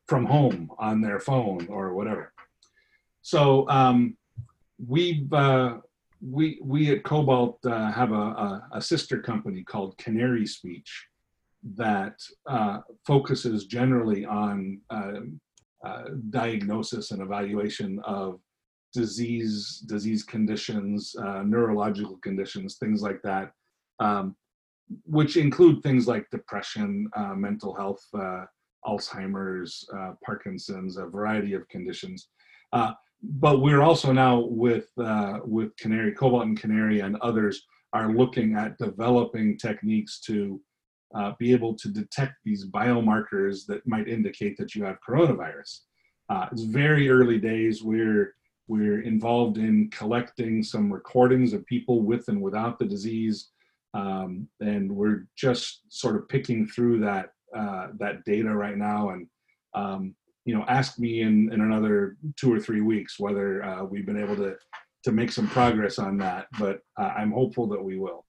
from 0.08 0.26
home 0.26 0.72
on 0.80 1.02
their 1.02 1.20
phone 1.20 1.68
or 1.70 1.94
whatever. 1.94 2.34
So 3.22 3.70
um, 3.70 4.18
we've 4.84 5.32
uh, 5.32 5.78
we 6.22 6.60
we 6.64 6.92
at 6.92 7.04
Cobalt 7.04 7.60
uh, 7.66 7.92
have 7.92 8.12
a, 8.12 8.16
a, 8.16 8.68
a, 8.74 8.82
sister 8.82 9.20
company 9.20 9.64
called 9.64 9.98
Canary 9.98 10.46
Speech, 10.46 11.08
that 11.64 12.20
uh, 12.48 12.80
focuses 13.06 13.66
generally 13.66 14.26
on 14.26 14.80
uh, 14.90 15.20
uh, 15.86 16.04
diagnosis 16.30 17.12
and 17.12 17.22
evaluation 17.22 18.00
of 18.04 18.40
disease, 18.94 19.84
disease 19.88 20.24
conditions, 20.24 21.16
uh, 21.24 21.44
neurological 21.44 22.18
conditions, 22.18 22.78
things 22.78 23.02
like 23.02 23.22
that, 23.24 23.52
um, 24.00 24.36
which 25.06 25.38
include 25.38 25.82
things 25.82 26.08
like 26.08 26.30
depression, 26.30 27.08
uh, 27.16 27.34
mental 27.36 27.74
health, 27.74 28.04
uh, 28.14 28.44
Alzheimer's, 28.86 29.88
Parkinson's, 30.26 30.98
a 30.98 31.06
variety 31.06 31.54
of 31.54 31.68
conditions 31.70 32.30
but 33.24 33.62
we're 33.62 33.82
also 33.82 34.12
now 34.12 34.40
with 34.40 34.88
uh, 34.98 35.40
with 35.46 35.76
Canary, 35.78 36.12
Cobalt 36.14 36.46
and 36.46 36.60
Canary, 36.60 37.02
and 37.02 37.16
others 37.18 37.66
are 37.94 38.14
looking 38.14 38.56
at 38.56 38.78
developing 38.78 39.58
techniques 39.58 40.20
to 40.22 40.60
uh, 41.14 41.34
be 41.38 41.52
able 41.52 41.76
to 41.76 41.90
detect 41.90 42.36
these 42.46 42.66
biomarkers 42.68 43.66
that 43.68 43.86
might 43.86 44.08
indicate 44.08 44.58
that 44.58 44.74
you 44.74 44.84
have 44.84 44.98
coronavirus. 45.08 45.82
Uh, 46.30 46.48
it's 46.52 46.64
very 46.64 47.10
early 47.10 47.38
days. 47.38 47.84
We're 47.84 48.34
we're 48.68 49.02
involved 49.02 49.58
in 49.58 49.90
collecting 49.92 50.64
some 50.64 50.92
recordings 50.92 51.54
of 51.54 51.66
people 51.66 52.02
with 52.02 52.28
and 52.30 52.42
without 52.42 52.80
the 52.80 52.86
disease, 52.86 53.50
um, 53.94 54.48
and 54.62 54.90
we're 54.90 55.28
just 55.36 55.82
sort 55.90 56.16
of 56.16 56.30
picking 56.30 56.66
through 56.68 57.02
that 57.02 57.32
uh, 57.56 57.88
that 58.00 58.24
data 58.24 58.50
right 58.50 58.78
now. 58.78 59.10
And 59.10 59.28
um, 59.74 60.16
you 60.46 60.56
know, 60.56 60.66
ask 60.68 61.00
me 61.00 61.22
in, 61.22 61.52
in 61.54 61.62
another 61.62 62.18
two 62.36 62.54
or 62.54 62.60
three 62.60 62.82
weeks 62.82 63.20
whether 63.20 63.64
uh, 63.64 63.84
we've 63.84 64.06
been 64.06 64.22
able 64.22 64.36
to 64.36 64.56
to 65.04 65.12
make 65.12 65.32
some 65.32 65.48
progress 65.48 65.98
on 65.98 66.18
that. 66.18 66.48
But 66.60 66.82
uh, 66.98 67.12
I'm 67.18 67.32
hopeful 67.32 67.68
that 67.68 67.84
we 67.84 67.98
will. 67.98 68.26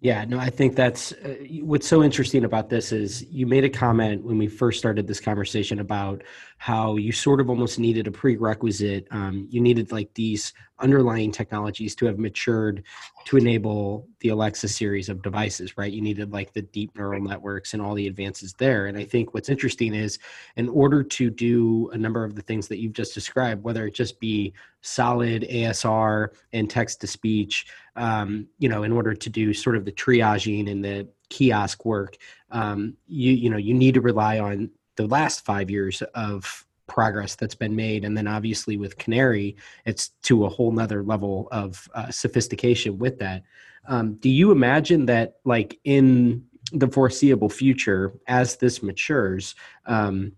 Yeah, 0.00 0.24
no, 0.26 0.38
I 0.38 0.50
think 0.50 0.76
that's 0.76 1.12
uh, 1.12 1.36
what's 1.62 1.88
so 1.88 2.02
interesting 2.02 2.44
about 2.44 2.68
this 2.68 2.92
is 2.92 3.24
you 3.24 3.46
made 3.46 3.64
a 3.64 3.70
comment 3.70 4.22
when 4.22 4.36
we 4.36 4.48
first 4.48 4.78
started 4.78 5.06
this 5.06 5.18
conversation 5.18 5.80
about 5.80 6.22
how 6.58 6.96
you 6.96 7.10
sort 7.10 7.40
of 7.40 7.48
almost 7.48 7.78
needed 7.78 8.06
a 8.06 8.10
prerequisite. 8.10 9.08
Um, 9.10 9.46
you 9.50 9.62
needed 9.62 9.92
like 9.92 10.12
these 10.12 10.52
underlying 10.84 11.32
technologies 11.32 11.94
to 11.96 12.04
have 12.06 12.18
matured 12.18 12.84
to 13.24 13.38
enable 13.38 14.06
the 14.20 14.28
Alexa 14.28 14.68
series 14.68 15.08
of 15.08 15.22
devices, 15.22 15.78
right? 15.78 15.90
You 15.90 16.02
needed 16.02 16.30
like 16.30 16.52
the 16.52 16.60
deep 16.60 16.94
neural 16.94 17.22
networks 17.22 17.72
and 17.72 17.82
all 17.82 17.94
the 17.94 18.06
advances 18.06 18.52
there. 18.58 18.86
And 18.86 18.98
I 18.98 19.04
think 19.04 19.32
what's 19.32 19.48
interesting 19.48 19.94
is 19.94 20.18
in 20.56 20.68
order 20.68 21.02
to 21.02 21.30
do 21.30 21.88
a 21.94 21.96
number 21.96 22.22
of 22.22 22.34
the 22.34 22.42
things 22.42 22.68
that 22.68 22.78
you've 22.78 22.92
just 22.92 23.14
described, 23.14 23.64
whether 23.64 23.86
it 23.86 23.94
just 23.94 24.20
be 24.20 24.52
solid 24.82 25.46
ASR 25.50 26.28
and 26.52 26.68
text 26.68 27.00
to 27.00 27.06
speech, 27.06 27.66
um, 27.96 28.46
you 28.58 28.68
know, 28.68 28.82
in 28.82 28.92
order 28.92 29.14
to 29.14 29.30
do 29.30 29.54
sort 29.54 29.76
of 29.76 29.86
the 29.86 29.92
triaging 29.92 30.70
and 30.70 30.84
the 30.84 31.08
kiosk 31.30 31.86
work, 31.86 32.18
um, 32.50 32.94
you 33.06 33.32
you 33.32 33.48
know, 33.48 33.56
you 33.56 33.72
need 33.72 33.94
to 33.94 34.02
rely 34.02 34.38
on 34.38 34.70
the 34.96 35.06
last 35.06 35.44
five 35.46 35.70
years 35.70 36.02
of 36.14 36.66
progress 36.86 37.34
that's 37.34 37.54
been 37.54 37.74
made. 37.74 38.04
And 38.04 38.16
then 38.16 38.26
obviously 38.26 38.76
with 38.76 38.98
canary 38.98 39.56
it's 39.84 40.08
to 40.24 40.44
a 40.44 40.48
whole 40.48 40.72
nother 40.72 41.02
level 41.02 41.48
of 41.50 41.88
uh, 41.94 42.10
sophistication 42.10 42.98
with 42.98 43.18
that. 43.18 43.42
Um, 43.86 44.14
do 44.14 44.30
you 44.30 44.50
imagine 44.50 45.06
that 45.06 45.36
like 45.44 45.78
in 45.84 46.44
the 46.72 46.88
foreseeable 46.88 47.48
future 47.48 48.14
as 48.26 48.56
this 48.56 48.82
matures 48.82 49.54
um, 49.86 50.32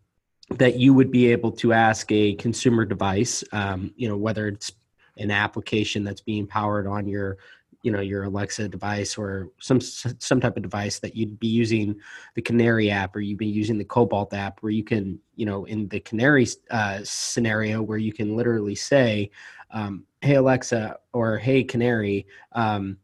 that 0.51 0.78
you 0.78 0.94
would 0.94 1.11
be 1.11 1.30
able 1.32 1.53
to 1.53 1.72
ask 1.72 2.11
a 2.11 2.34
consumer 2.34 2.84
device 2.84 3.44
um, 3.53 3.92
you 3.97 4.09
know 4.09 4.16
whether 4.16 4.49
it's 4.49 4.72
an 5.18 5.30
application 5.30 6.05
that's 6.05 6.20
being 6.20 6.47
powered 6.47 6.86
on 6.86 7.07
your 7.07 7.38
you 7.83 7.91
know 7.91 8.01
your 8.01 8.24
alexa 8.24 8.68
device 8.68 9.16
or 9.16 9.51
some 9.61 9.81
some 9.81 10.41
type 10.41 10.57
of 10.57 10.62
device 10.62 10.99
that 10.99 11.16
you'd 11.16 11.39
be 11.39 11.49
using 11.49 11.95
the 12.35 12.43
canary 12.43 12.91
app 12.91 13.14
or 13.14 13.20
you'd 13.20 13.39
be 13.39 13.47
using 13.47 13.79
the 13.79 13.85
cobalt 13.85 14.33
app 14.35 14.61
where 14.61 14.72
you 14.72 14.85
can 14.85 15.18
you 15.35 15.47
know 15.47 15.64
in 15.64 15.89
the 15.89 16.01
canary 16.01 16.47
uh, 16.70 17.01
scenario 17.05 17.83
where 17.83 17.99
you 17.99 18.12
can 18.12 18.37
literally 18.37 18.74
say 18.74 19.31
um, 19.70 20.05
hey 20.20 20.35
alexa 20.35 20.99
or 21.12 21.39
hey 21.39 21.62
canary 21.62 22.27
um, 22.53 22.97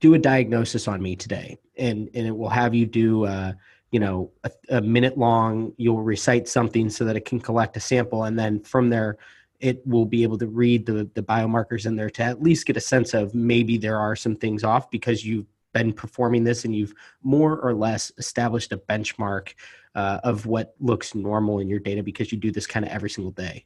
do 0.00 0.14
a 0.14 0.18
diagnosis 0.18 0.86
on 0.88 1.02
me 1.02 1.16
today 1.16 1.56
and 1.76 2.08
and 2.14 2.26
it 2.26 2.36
will 2.36 2.48
have 2.48 2.74
you 2.74 2.86
do 2.86 3.24
uh, 3.24 3.52
you 3.90 4.00
know 4.00 4.30
a, 4.42 4.50
a 4.70 4.80
minute 4.80 5.16
long 5.16 5.72
you'll 5.76 6.02
recite 6.02 6.48
something 6.48 6.90
so 6.90 7.04
that 7.04 7.16
it 7.16 7.24
can 7.24 7.40
collect 7.40 7.76
a 7.76 7.80
sample 7.80 8.24
and 8.24 8.38
then 8.38 8.60
from 8.60 8.90
there 8.90 9.16
it 9.64 9.80
will 9.86 10.04
be 10.04 10.22
able 10.22 10.36
to 10.36 10.46
read 10.46 10.84
the, 10.84 11.10
the 11.14 11.22
biomarkers 11.22 11.86
in 11.86 11.96
there 11.96 12.10
to 12.10 12.22
at 12.22 12.42
least 12.42 12.66
get 12.66 12.76
a 12.76 12.80
sense 12.80 13.14
of 13.14 13.34
maybe 13.34 13.78
there 13.78 13.98
are 13.98 14.14
some 14.14 14.36
things 14.36 14.62
off 14.62 14.90
because 14.90 15.24
you've 15.24 15.46
been 15.72 15.90
performing 15.90 16.44
this 16.44 16.66
and 16.66 16.76
you've 16.76 16.92
more 17.22 17.58
or 17.60 17.72
less 17.72 18.12
established 18.18 18.72
a 18.72 18.76
benchmark 18.76 19.54
uh, 19.94 20.20
of 20.22 20.44
what 20.44 20.74
looks 20.80 21.14
normal 21.14 21.60
in 21.60 21.68
your 21.68 21.78
data 21.78 22.02
because 22.02 22.30
you 22.30 22.36
do 22.36 22.50
this 22.50 22.66
kind 22.66 22.84
of 22.84 22.92
every 22.92 23.08
single 23.08 23.30
day. 23.30 23.64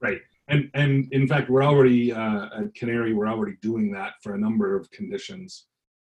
Right. 0.00 0.22
And, 0.48 0.70
and 0.72 1.12
in 1.12 1.28
fact, 1.28 1.50
we're 1.50 1.64
already 1.64 2.14
uh, 2.14 2.46
at 2.58 2.74
Canary, 2.74 3.12
we're 3.12 3.28
already 3.28 3.58
doing 3.60 3.92
that 3.92 4.14
for 4.22 4.36
a 4.36 4.38
number 4.38 4.74
of 4.74 4.90
conditions. 4.90 5.66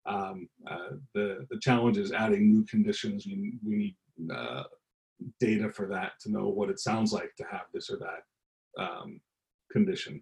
Um, 0.06 0.48
uh, 0.70 0.98
the, 1.16 1.48
the 1.50 1.58
challenge 1.62 1.98
is 1.98 2.12
adding 2.12 2.54
new 2.54 2.64
conditions. 2.66 3.26
We, 3.26 3.58
we 3.66 3.76
need 3.76 3.96
uh, 4.32 4.66
data 5.40 5.72
for 5.72 5.88
that 5.88 6.12
to 6.22 6.32
know 6.32 6.50
what 6.50 6.70
it 6.70 6.80
sounds 6.80 7.12
like 7.12 7.34
to 7.38 7.44
have 7.50 7.64
this 7.74 7.90
or 7.90 7.98
that 7.98 8.20
um, 8.80 9.20
condition. 9.72 10.22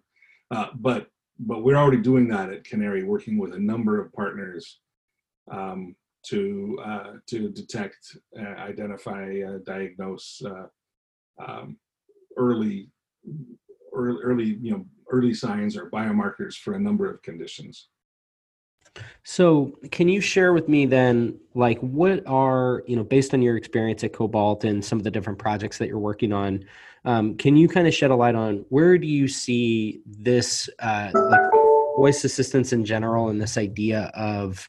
Uh, 0.50 0.68
but 0.74 1.08
but 1.38 1.64
we're 1.64 1.76
already 1.76 2.00
doing 2.00 2.28
that 2.28 2.52
at 2.52 2.64
Canary, 2.64 3.02
working 3.02 3.38
with 3.38 3.54
a 3.54 3.58
number 3.58 4.00
of 4.00 4.12
partners 4.12 4.80
um, 5.50 5.96
to 6.26 6.78
uh, 6.84 7.12
to 7.26 7.50
detect, 7.50 8.16
uh, 8.38 8.42
identify, 8.42 9.40
uh, 9.46 9.58
diagnose 9.64 10.40
uh, 10.46 10.66
um, 11.44 11.76
early, 12.36 12.90
early 13.92 14.20
early 14.22 14.58
you 14.60 14.70
know 14.70 14.86
early 15.10 15.34
signs 15.34 15.76
or 15.76 15.90
biomarkers 15.90 16.54
for 16.54 16.74
a 16.74 16.80
number 16.80 17.10
of 17.10 17.20
conditions. 17.22 17.88
So, 19.26 19.78
can 19.90 20.08
you 20.08 20.20
share 20.20 20.52
with 20.52 20.68
me 20.68 20.84
then, 20.84 21.38
like, 21.54 21.78
what 21.80 22.22
are, 22.26 22.82
you 22.86 22.94
know, 22.94 23.02
based 23.02 23.32
on 23.32 23.40
your 23.40 23.56
experience 23.56 24.04
at 24.04 24.12
Cobalt 24.12 24.64
and 24.64 24.84
some 24.84 24.98
of 24.98 25.04
the 25.04 25.10
different 25.10 25.38
projects 25.38 25.78
that 25.78 25.88
you're 25.88 25.98
working 25.98 26.32
on, 26.34 26.64
um, 27.06 27.34
can 27.36 27.56
you 27.56 27.66
kind 27.66 27.86
of 27.86 27.94
shed 27.94 28.10
a 28.10 28.14
light 28.14 28.34
on 28.34 28.66
where 28.68 28.98
do 28.98 29.06
you 29.06 29.26
see 29.26 30.02
this, 30.06 30.68
uh, 30.78 31.10
like, 31.14 31.40
voice 31.96 32.22
assistants 32.24 32.74
in 32.74 32.84
general 32.84 33.30
and 33.30 33.40
this 33.40 33.56
idea 33.56 34.10
of 34.14 34.68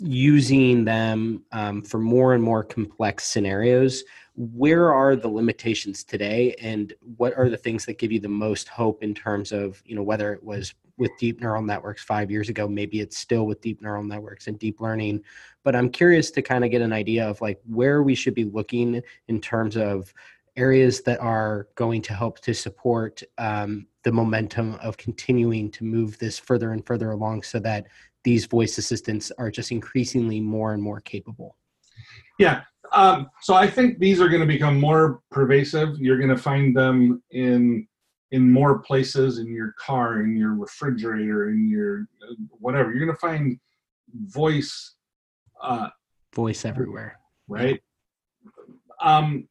using 0.00 0.84
them 0.84 1.44
um, 1.52 1.80
for 1.80 1.98
more 1.98 2.34
and 2.34 2.42
more 2.42 2.64
complex 2.64 3.24
scenarios? 3.24 4.02
Where 4.34 4.92
are 4.92 5.14
the 5.14 5.28
limitations 5.28 6.02
today, 6.02 6.56
and 6.60 6.92
what 7.16 7.38
are 7.38 7.48
the 7.48 7.56
things 7.56 7.86
that 7.86 7.98
give 7.98 8.10
you 8.10 8.18
the 8.18 8.28
most 8.28 8.66
hope 8.66 9.04
in 9.04 9.14
terms 9.14 9.52
of, 9.52 9.80
you 9.86 9.94
know, 9.94 10.02
whether 10.02 10.32
it 10.32 10.42
was 10.42 10.74
with 10.96 11.10
deep 11.18 11.40
neural 11.40 11.62
networks 11.62 12.02
five 12.02 12.30
years 12.30 12.48
ago. 12.48 12.68
Maybe 12.68 13.00
it's 13.00 13.18
still 13.18 13.46
with 13.46 13.60
deep 13.60 13.82
neural 13.82 14.02
networks 14.02 14.46
and 14.46 14.58
deep 14.58 14.80
learning. 14.80 15.22
But 15.64 15.74
I'm 15.74 15.90
curious 15.90 16.30
to 16.32 16.42
kind 16.42 16.64
of 16.64 16.70
get 16.70 16.82
an 16.82 16.92
idea 16.92 17.28
of 17.28 17.40
like 17.40 17.60
where 17.66 18.02
we 18.02 18.14
should 18.14 18.34
be 18.34 18.44
looking 18.44 19.02
in 19.28 19.40
terms 19.40 19.76
of 19.76 20.12
areas 20.56 21.02
that 21.02 21.20
are 21.20 21.68
going 21.74 22.00
to 22.02 22.14
help 22.14 22.38
to 22.40 22.54
support 22.54 23.22
um, 23.38 23.86
the 24.04 24.12
momentum 24.12 24.74
of 24.74 24.96
continuing 24.96 25.70
to 25.72 25.84
move 25.84 26.16
this 26.18 26.38
further 26.38 26.72
and 26.72 26.86
further 26.86 27.10
along 27.10 27.42
so 27.42 27.58
that 27.58 27.86
these 28.22 28.46
voice 28.46 28.78
assistants 28.78 29.32
are 29.38 29.50
just 29.50 29.72
increasingly 29.72 30.40
more 30.40 30.72
and 30.72 30.82
more 30.82 31.00
capable. 31.00 31.56
Yeah. 32.38 32.62
Um, 32.92 33.28
so 33.42 33.54
I 33.54 33.68
think 33.68 33.98
these 33.98 34.20
are 34.20 34.28
going 34.28 34.40
to 34.40 34.46
become 34.46 34.78
more 34.78 35.20
pervasive. 35.30 35.98
You're 35.98 36.18
going 36.18 36.30
to 36.30 36.38
find 36.38 36.76
them 36.76 37.22
in 37.30 37.86
in 38.34 38.50
more 38.50 38.80
places 38.80 39.38
in 39.38 39.54
your 39.54 39.74
car, 39.78 40.20
in 40.20 40.36
your 40.36 40.54
refrigerator, 40.54 41.50
in 41.50 41.68
your 41.70 42.08
whatever. 42.58 42.90
You're 42.90 43.06
going 43.06 43.16
to 43.16 43.20
find 43.20 43.60
voice. 44.12 44.96
Uh, 45.62 45.88
voice 46.34 46.64
everywhere. 46.64 47.20
Right. 47.46 47.80
Um, 49.00 49.46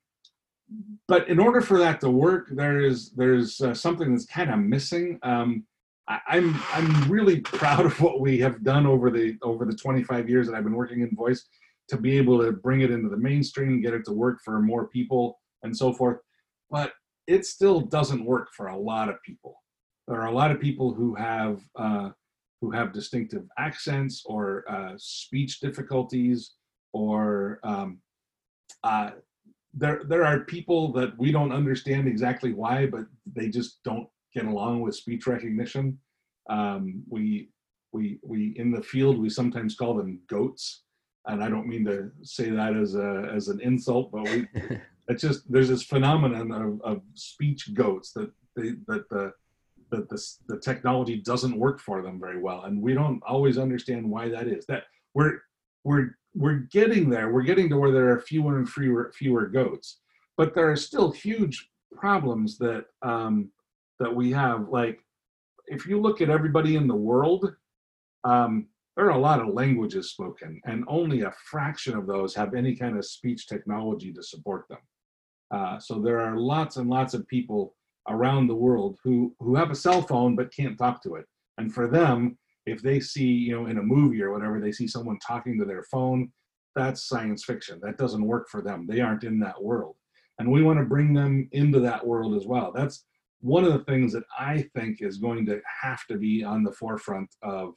but 1.08 1.30
in 1.30 1.40
order 1.40 1.62
for 1.62 1.80
that 1.80 2.02
to 2.02 2.10
work, 2.10 2.50
there 2.52 2.82
is 2.82 3.12
there's 3.12 3.62
uh, 3.62 3.74
something 3.74 4.12
that's 4.12 4.26
kind 4.26 4.52
of 4.52 4.60
missing. 4.60 5.18
Um, 5.24 5.66
I, 6.10 6.20
I'm 6.28 6.62
I'm 6.74 7.10
really 7.10 7.40
proud 7.40 7.86
of 7.86 8.02
what 8.02 8.20
we 8.20 8.38
have 8.40 8.66
done 8.66 8.86
over 8.86 9.10
the 9.10 9.38
over 9.44 9.64
the 9.64 9.76
25 9.76 10.30
years 10.30 10.48
that 10.48 10.56
I've 10.56 10.66
been 10.66 10.76
working 10.76 11.04
in 11.04 11.16
voice 11.16 11.46
to 11.88 11.96
be 11.96 12.18
able 12.18 12.42
to 12.42 12.52
bring 12.52 12.82
it 12.82 12.92
into 12.92 13.08
the 13.08 13.18
mainstream, 13.18 13.82
get 13.82 13.94
it 13.94 14.04
to 14.06 14.12
work 14.12 14.40
for 14.44 14.60
more 14.60 14.90
people, 14.90 15.40
and 15.64 15.76
so 15.76 15.94
forth. 15.94 16.18
But 16.70 16.92
it 17.28 17.46
still 17.46 17.82
doesn't 17.82 18.26
work 18.26 18.50
for 18.54 18.68
a 18.68 18.78
lot 18.78 19.10
of 19.10 19.22
people. 19.24 19.56
There 20.08 20.22
are 20.22 20.28
a 20.28 20.36
lot 20.36 20.52
of 20.52 20.60
people 20.60 20.94
who 20.94 21.16
have 21.16 21.62
uh, 21.76 22.10
who 22.62 22.72
have 22.72 22.94
distinctive 22.94 23.46
accents 23.58 24.24
or 24.26 24.64
uh, 24.70 24.94
speech 24.98 25.60
difficulties, 25.60 26.54
or 26.94 27.60
um, 27.64 28.00
uh, 28.84 29.12
there 29.74 30.04
there 30.08 30.26
are 30.26 30.42
people 30.42 30.92
that 30.94 31.18
we 31.18 31.32
don't 31.32 31.52
understand 31.52 32.08
exactly 32.08 32.54
why, 32.54 32.86
but 32.86 33.06
they 33.26 33.48
just 33.50 33.82
don't 33.84 34.08
get 34.34 34.46
along 34.46 34.82
with 34.82 34.96
speech 34.96 35.26
recognition. 35.28 35.98
Um, 36.50 37.04
we 37.10 37.50
we 37.94 38.20
we 38.24 38.54
in 38.58 38.72
the 38.72 38.82
field 38.82 39.20
we 39.20 39.30
sometimes 39.30 39.76
call 39.76 39.94
them 39.94 40.20
goats. 40.28 40.84
and 41.28 41.44
I 41.44 41.50
don't 41.50 41.68
mean 41.68 41.86
to 41.86 42.12
say 42.24 42.50
that 42.50 42.76
as 42.76 42.96
a 42.96 43.32
as 43.34 43.48
an 43.48 43.62
insult, 43.62 44.12
but 44.12 44.24
we 44.24 44.48
it's 45.08 45.22
just 45.22 45.52
there's 45.52 45.70
this 45.70 45.84
phenomenon 45.84 46.52
of, 46.52 46.82
of 46.82 47.02
speech 47.14 47.74
goats 47.74 48.12
that 48.14 48.32
they 48.56 48.72
that 48.88 49.10
the 49.10 49.34
that 49.92 50.10
the, 50.10 50.28
the 50.48 50.60
technology 50.60 51.18
doesn't 51.18 51.58
work 51.58 51.80
for 51.80 52.02
them 52.02 52.20
very 52.20 52.42
well. 52.42 52.64
And 52.64 52.82
we 52.82 52.94
don't 52.94 53.22
always 53.28 53.58
understand 53.58 54.10
why 54.10 54.30
that 54.30 54.48
is. 54.48 54.66
That 54.66 54.84
we're 55.14 55.40
we're 55.84 56.18
we're 56.34 56.68
getting 56.72 57.10
there. 57.10 57.32
We're 57.32 57.44
getting 57.44 57.70
to 57.70 57.78
where 57.78 57.92
there 57.92 58.10
are 58.12 58.20
fewer 58.20 58.58
and 58.58 58.70
fewer 58.70 59.12
fewer 59.16 59.48
goats. 59.48 60.00
But 60.38 60.56
there 60.56 60.72
are 60.72 60.76
still 60.76 61.12
huge 61.12 61.70
problems 61.96 62.58
that 62.58 62.86
um, 63.02 63.50
that 64.00 64.14
we 64.14 64.32
have. 64.32 64.70
Like 64.70 65.00
if 65.68 65.86
you 65.86 66.00
look 66.00 66.22
at 66.22 66.30
everybody 66.30 66.76
in 66.76 66.88
the 66.88 66.96
world 66.96 67.54
um, 68.24 68.68
there 68.96 69.06
are 69.06 69.12
a 69.12 69.18
lot 69.18 69.42
of 69.42 69.54
languages 69.54 70.12
spoken 70.12 70.62
and 70.66 70.84
only 70.88 71.22
a 71.22 71.34
fraction 71.46 71.96
of 71.96 72.06
those 72.06 72.36
have 72.36 72.54
any 72.54 72.76
kind 72.76 72.98
of 72.98 73.06
speech 73.06 73.48
technology 73.48 74.14
to 74.14 74.24
support 74.24 74.68
them 74.70 74.80
uh, 75.52 75.80
so 75.80 76.00
there 76.00 76.20
are 76.20 76.38
lots 76.38 76.78
and 76.78 76.90
lots 76.90 77.14
of 77.14 77.28
people 77.28 77.76
around 78.10 78.48
the 78.48 78.56
world 78.56 78.98
who 79.04 79.36
who 79.40 79.56
have 79.56 79.72
a 79.72 79.76
cell 79.76 80.02
phone 80.02 80.36
but 80.36 80.54
can't 80.54 80.78
talk 80.78 81.02
to 81.04 81.16
it. 81.16 81.26
And 81.58 81.74
for 81.74 81.88
them, 81.88 82.38
if 82.66 82.82
they 82.82 83.00
see, 83.00 83.26
you 83.26 83.56
know, 83.56 83.68
in 83.68 83.78
a 83.78 83.84
movie 83.84 84.22
or 84.22 84.32
whatever, 84.32 84.60
they 84.60 84.72
see 84.72 84.88
someone 84.88 85.20
talking 85.20 85.60
to 85.60 85.66
their 85.66 85.84
phone, 85.84 86.32
that's 86.76 87.08
science 87.08 87.44
fiction. 87.44 87.80
That 87.82 87.98
doesn't 87.98 88.26
work 88.26 88.50
for 88.50 88.62
them. 88.62 88.88
They 88.88 89.02
aren't 89.02 89.24
in 89.24 89.40
that 89.40 89.62
world. 89.62 89.96
And 90.40 90.52
we 90.52 90.64
want 90.64 90.80
to 90.80 90.86
bring 90.86 91.14
them 91.14 91.48
into 91.52 91.80
that 91.82 92.06
world 92.06 92.36
as 92.36 92.46
well. 92.46 92.72
That's 92.74 93.06
one 93.42 93.66
of 93.66 93.74
the 93.74 93.84
things 93.84 94.14
that 94.14 94.24
I 94.38 94.68
think 94.76 95.02
is 95.02 95.18
going 95.18 95.46
to 95.48 95.62
have 95.82 96.06
to 96.08 96.18
be 96.18 96.44
on 96.44 96.64
the 96.64 96.72
forefront 96.72 97.30
of 97.42 97.76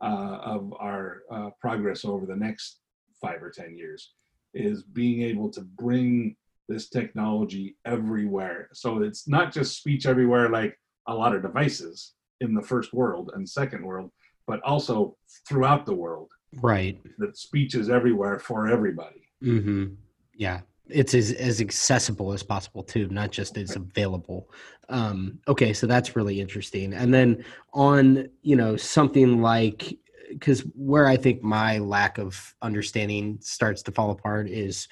uh, 0.00 0.38
of 0.44 0.72
our 0.78 1.22
uh, 1.32 1.50
progress 1.60 2.04
over 2.04 2.24
the 2.24 2.36
next 2.36 2.78
five 3.20 3.42
or 3.42 3.50
ten 3.50 3.76
years 3.76 4.12
is 4.54 4.84
being 4.84 5.22
able 5.22 5.50
to 5.50 5.62
bring 5.62 6.36
this 6.68 6.88
technology 6.88 7.76
everywhere. 7.84 8.68
So 8.72 9.02
it's 9.02 9.26
not 9.28 9.52
just 9.52 9.76
speech 9.76 10.06
everywhere 10.06 10.48
like 10.48 10.78
a 11.06 11.14
lot 11.14 11.34
of 11.34 11.42
devices 11.42 12.14
in 12.40 12.54
the 12.54 12.62
first 12.62 12.92
world 12.92 13.30
and 13.34 13.48
second 13.48 13.84
world, 13.84 14.10
but 14.46 14.60
also 14.62 15.16
throughout 15.48 15.86
the 15.86 15.94
world. 15.94 16.30
Right. 16.56 16.98
That 17.18 17.36
speech 17.36 17.74
is 17.74 17.90
everywhere 17.90 18.38
for 18.38 18.68
everybody. 18.68 19.22
Mm-hmm. 19.42 19.94
Yeah. 20.34 20.60
It's 20.88 21.12
as, 21.14 21.32
as 21.32 21.60
accessible 21.60 22.32
as 22.32 22.42
possible 22.42 22.82
too, 22.82 23.08
not 23.08 23.30
just 23.30 23.58
as 23.58 23.76
available. 23.76 24.48
Um, 24.88 25.38
okay, 25.46 25.74
so 25.74 25.86
that's 25.86 26.16
really 26.16 26.40
interesting. 26.40 26.94
And 26.94 27.12
then 27.12 27.44
on, 27.74 28.28
you 28.40 28.56
know, 28.56 28.76
something 28.76 29.42
like 29.42 29.98
because 30.30 30.60
where 30.74 31.06
I 31.06 31.16
think 31.16 31.42
my 31.42 31.78
lack 31.78 32.18
of 32.18 32.54
understanding 32.62 33.38
starts 33.40 33.82
to 33.84 33.92
fall 33.92 34.10
apart 34.10 34.48
is 34.48 34.88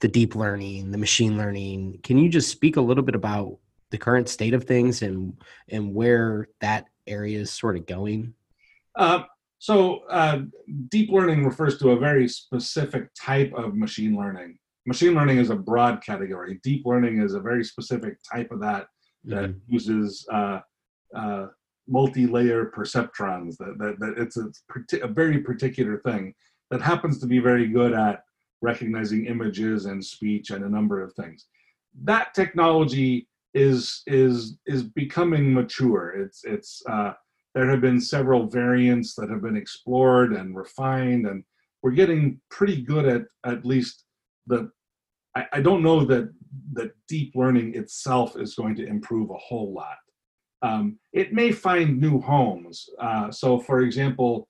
the 0.00 0.08
deep 0.08 0.34
learning, 0.34 0.90
the 0.90 0.98
machine 0.98 1.36
learning. 1.36 2.00
Can 2.02 2.18
you 2.18 2.28
just 2.28 2.50
speak 2.50 2.76
a 2.76 2.80
little 2.80 3.02
bit 3.02 3.14
about 3.14 3.58
the 3.90 3.98
current 3.98 4.28
state 4.28 4.54
of 4.54 4.64
things 4.64 5.02
and 5.02 5.36
and 5.68 5.94
where 5.94 6.48
that 6.60 6.86
area 7.06 7.38
is 7.38 7.50
sort 7.50 7.76
of 7.76 7.86
going? 7.86 8.34
Uh, 8.94 9.22
so, 9.58 10.00
uh, 10.10 10.40
deep 10.90 11.10
learning 11.10 11.44
refers 11.44 11.78
to 11.78 11.90
a 11.90 11.98
very 11.98 12.28
specific 12.28 13.08
type 13.14 13.52
of 13.54 13.74
machine 13.74 14.16
learning. 14.16 14.58
Machine 14.86 15.14
learning 15.14 15.38
is 15.38 15.50
a 15.50 15.56
broad 15.56 16.02
category. 16.04 16.60
Deep 16.62 16.84
learning 16.84 17.20
is 17.20 17.34
a 17.34 17.40
very 17.40 17.64
specific 17.64 18.18
type 18.30 18.50
of 18.52 18.60
that 18.60 18.86
that 19.24 19.50
mm-hmm. 19.50 19.58
uses 19.66 20.26
uh, 20.32 20.60
uh 21.14 21.46
multi-layer 21.88 22.72
perceptrons. 22.76 23.56
That, 23.56 23.76
that, 23.78 23.98
that 24.00 24.14
it's 24.18 24.36
a, 24.36 25.04
a 25.04 25.08
very 25.08 25.38
particular 25.38 26.00
thing 26.04 26.34
that 26.70 26.82
happens 26.82 27.18
to 27.20 27.26
be 27.26 27.38
very 27.38 27.68
good 27.68 27.92
at 27.92 28.22
recognizing 28.62 29.26
images 29.26 29.86
and 29.86 30.04
speech 30.04 30.50
and 30.50 30.64
a 30.64 30.68
number 30.68 31.02
of 31.02 31.12
things. 31.14 31.46
That 32.04 32.34
technology 32.34 33.28
is 33.54 34.02
is 34.06 34.58
is 34.66 34.82
becoming 34.82 35.52
mature. 35.52 36.10
It's 36.20 36.44
it's 36.44 36.82
uh, 36.88 37.12
there 37.54 37.70
have 37.70 37.80
been 37.80 38.00
several 38.00 38.46
variants 38.46 39.14
that 39.14 39.30
have 39.30 39.42
been 39.42 39.56
explored 39.56 40.32
and 40.32 40.56
refined, 40.56 41.26
and 41.26 41.42
we're 41.82 41.92
getting 41.92 42.40
pretty 42.50 42.82
good 42.82 43.06
at 43.06 43.22
at 43.44 43.64
least 43.64 44.04
the. 44.46 44.70
I, 45.34 45.46
I 45.54 45.60
don't 45.60 45.82
know 45.82 46.04
that 46.04 46.30
that 46.74 46.92
deep 47.08 47.32
learning 47.34 47.74
itself 47.74 48.36
is 48.38 48.54
going 48.54 48.76
to 48.76 48.86
improve 48.86 49.30
a 49.30 49.38
whole 49.38 49.72
lot. 49.72 49.96
Um, 50.62 50.98
it 51.12 51.32
may 51.32 51.52
find 51.52 52.00
new 52.00 52.20
homes. 52.20 52.88
Uh, 53.00 53.30
so, 53.30 53.58
for 53.58 53.80
example, 53.80 54.48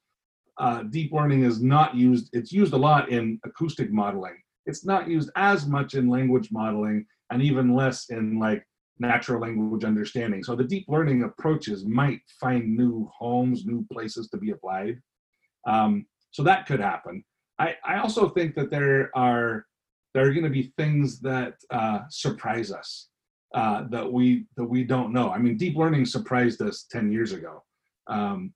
uh, 0.59 0.83
deep 0.85 1.13
learning 1.13 1.45
is 1.45 1.63
not 1.63 1.95
used, 1.95 2.31
it's 2.33 2.53
used 2.53 2.73
a 2.73 2.77
lot 2.77 3.11
in 3.11 3.39
acoustic 3.45 3.93
modeling. 3.93 4.37
It's 4.67 4.85
not 4.85 5.09
used 5.09 5.31
as 5.37 5.67
much 5.67 5.95
in 5.95 6.09
language 6.09 6.51
modeling 6.51 7.07
and 7.31 7.43
even 7.43 7.75
less 7.75 8.09
in 8.11 8.39
like 8.39 8.65
natural 8.99 9.41
language 9.41 9.85
understanding. 9.85 10.43
So 10.43 10.57
the 10.57 10.65
deep 10.65 10.87
learning 10.89 11.23
approaches 11.23 11.85
might 11.85 12.21
find 12.41 12.77
new 12.77 13.11
homes, 13.17 13.67
new 13.67 13.87
places 13.93 14.29
to 14.31 14.39
be 14.39 14.51
applied. 14.51 15.01
Um, 15.67 16.07
so 16.31 16.43
that 16.45 16.67
could 16.67 16.81
happen. 16.81 17.25
I, 17.59 17.75
I 17.85 17.99
also 17.99 18.29
think 18.29 18.55
that 18.57 18.71
there 18.71 19.11
are 19.17 19.67
there 20.15 20.27
are 20.27 20.33
going 20.33 20.45
to 20.45 20.51
be 20.51 20.73
things 20.79 21.21
that 21.21 21.55
uh, 21.71 22.01
surprise 22.09 22.73
us 22.73 23.09
uh, 23.55 23.85
that 23.91 24.11
we 24.11 24.47
that 24.57 24.65
we 24.65 24.85
don't 24.85 25.13
know. 25.13 25.31
I 25.31 25.39
mean, 25.39 25.57
deep 25.57 25.77
learning 25.77 26.07
surprised 26.07 26.61
us 26.63 26.87
ten 26.91 27.13
years 27.13 27.33
ago. 27.33 27.63
Um, 28.07 28.53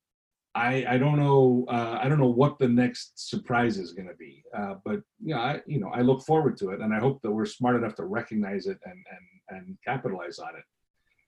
I, 0.55 0.85
I 0.89 0.99
don't 0.99 1.17
know 1.17 1.65
uh, 1.69 1.99
I 2.03 2.09
don't 2.09 2.19
know 2.19 2.27
what 2.27 2.59
the 2.59 2.69
next 2.69 3.29
surprise 3.31 3.79
is 3.79 3.93
going 3.93 4.09
to 4.09 4.15
be, 4.15 4.43
uh, 4.57 4.75
but 4.85 5.01
yeah, 5.23 5.39
I, 5.39 5.61
you 5.67 5.79
know 5.79 5.91
I 5.95 6.01
look 6.01 6.23
forward 6.23 6.57
to 6.59 6.71
it, 6.71 6.81
and 6.81 6.93
I 6.93 6.99
hope 6.99 7.23
that 7.23 7.31
we're 7.31 7.47
smart 7.47 7.77
enough 7.77 7.95
to 7.97 8.05
recognize 8.05 8.67
it 8.67 8.79
and 8.85 9.07
and 9.11 9.59
and 9.59 9.79
capitalize 9.85 10.39
on 10.39 10.51
it. 10.57 10.65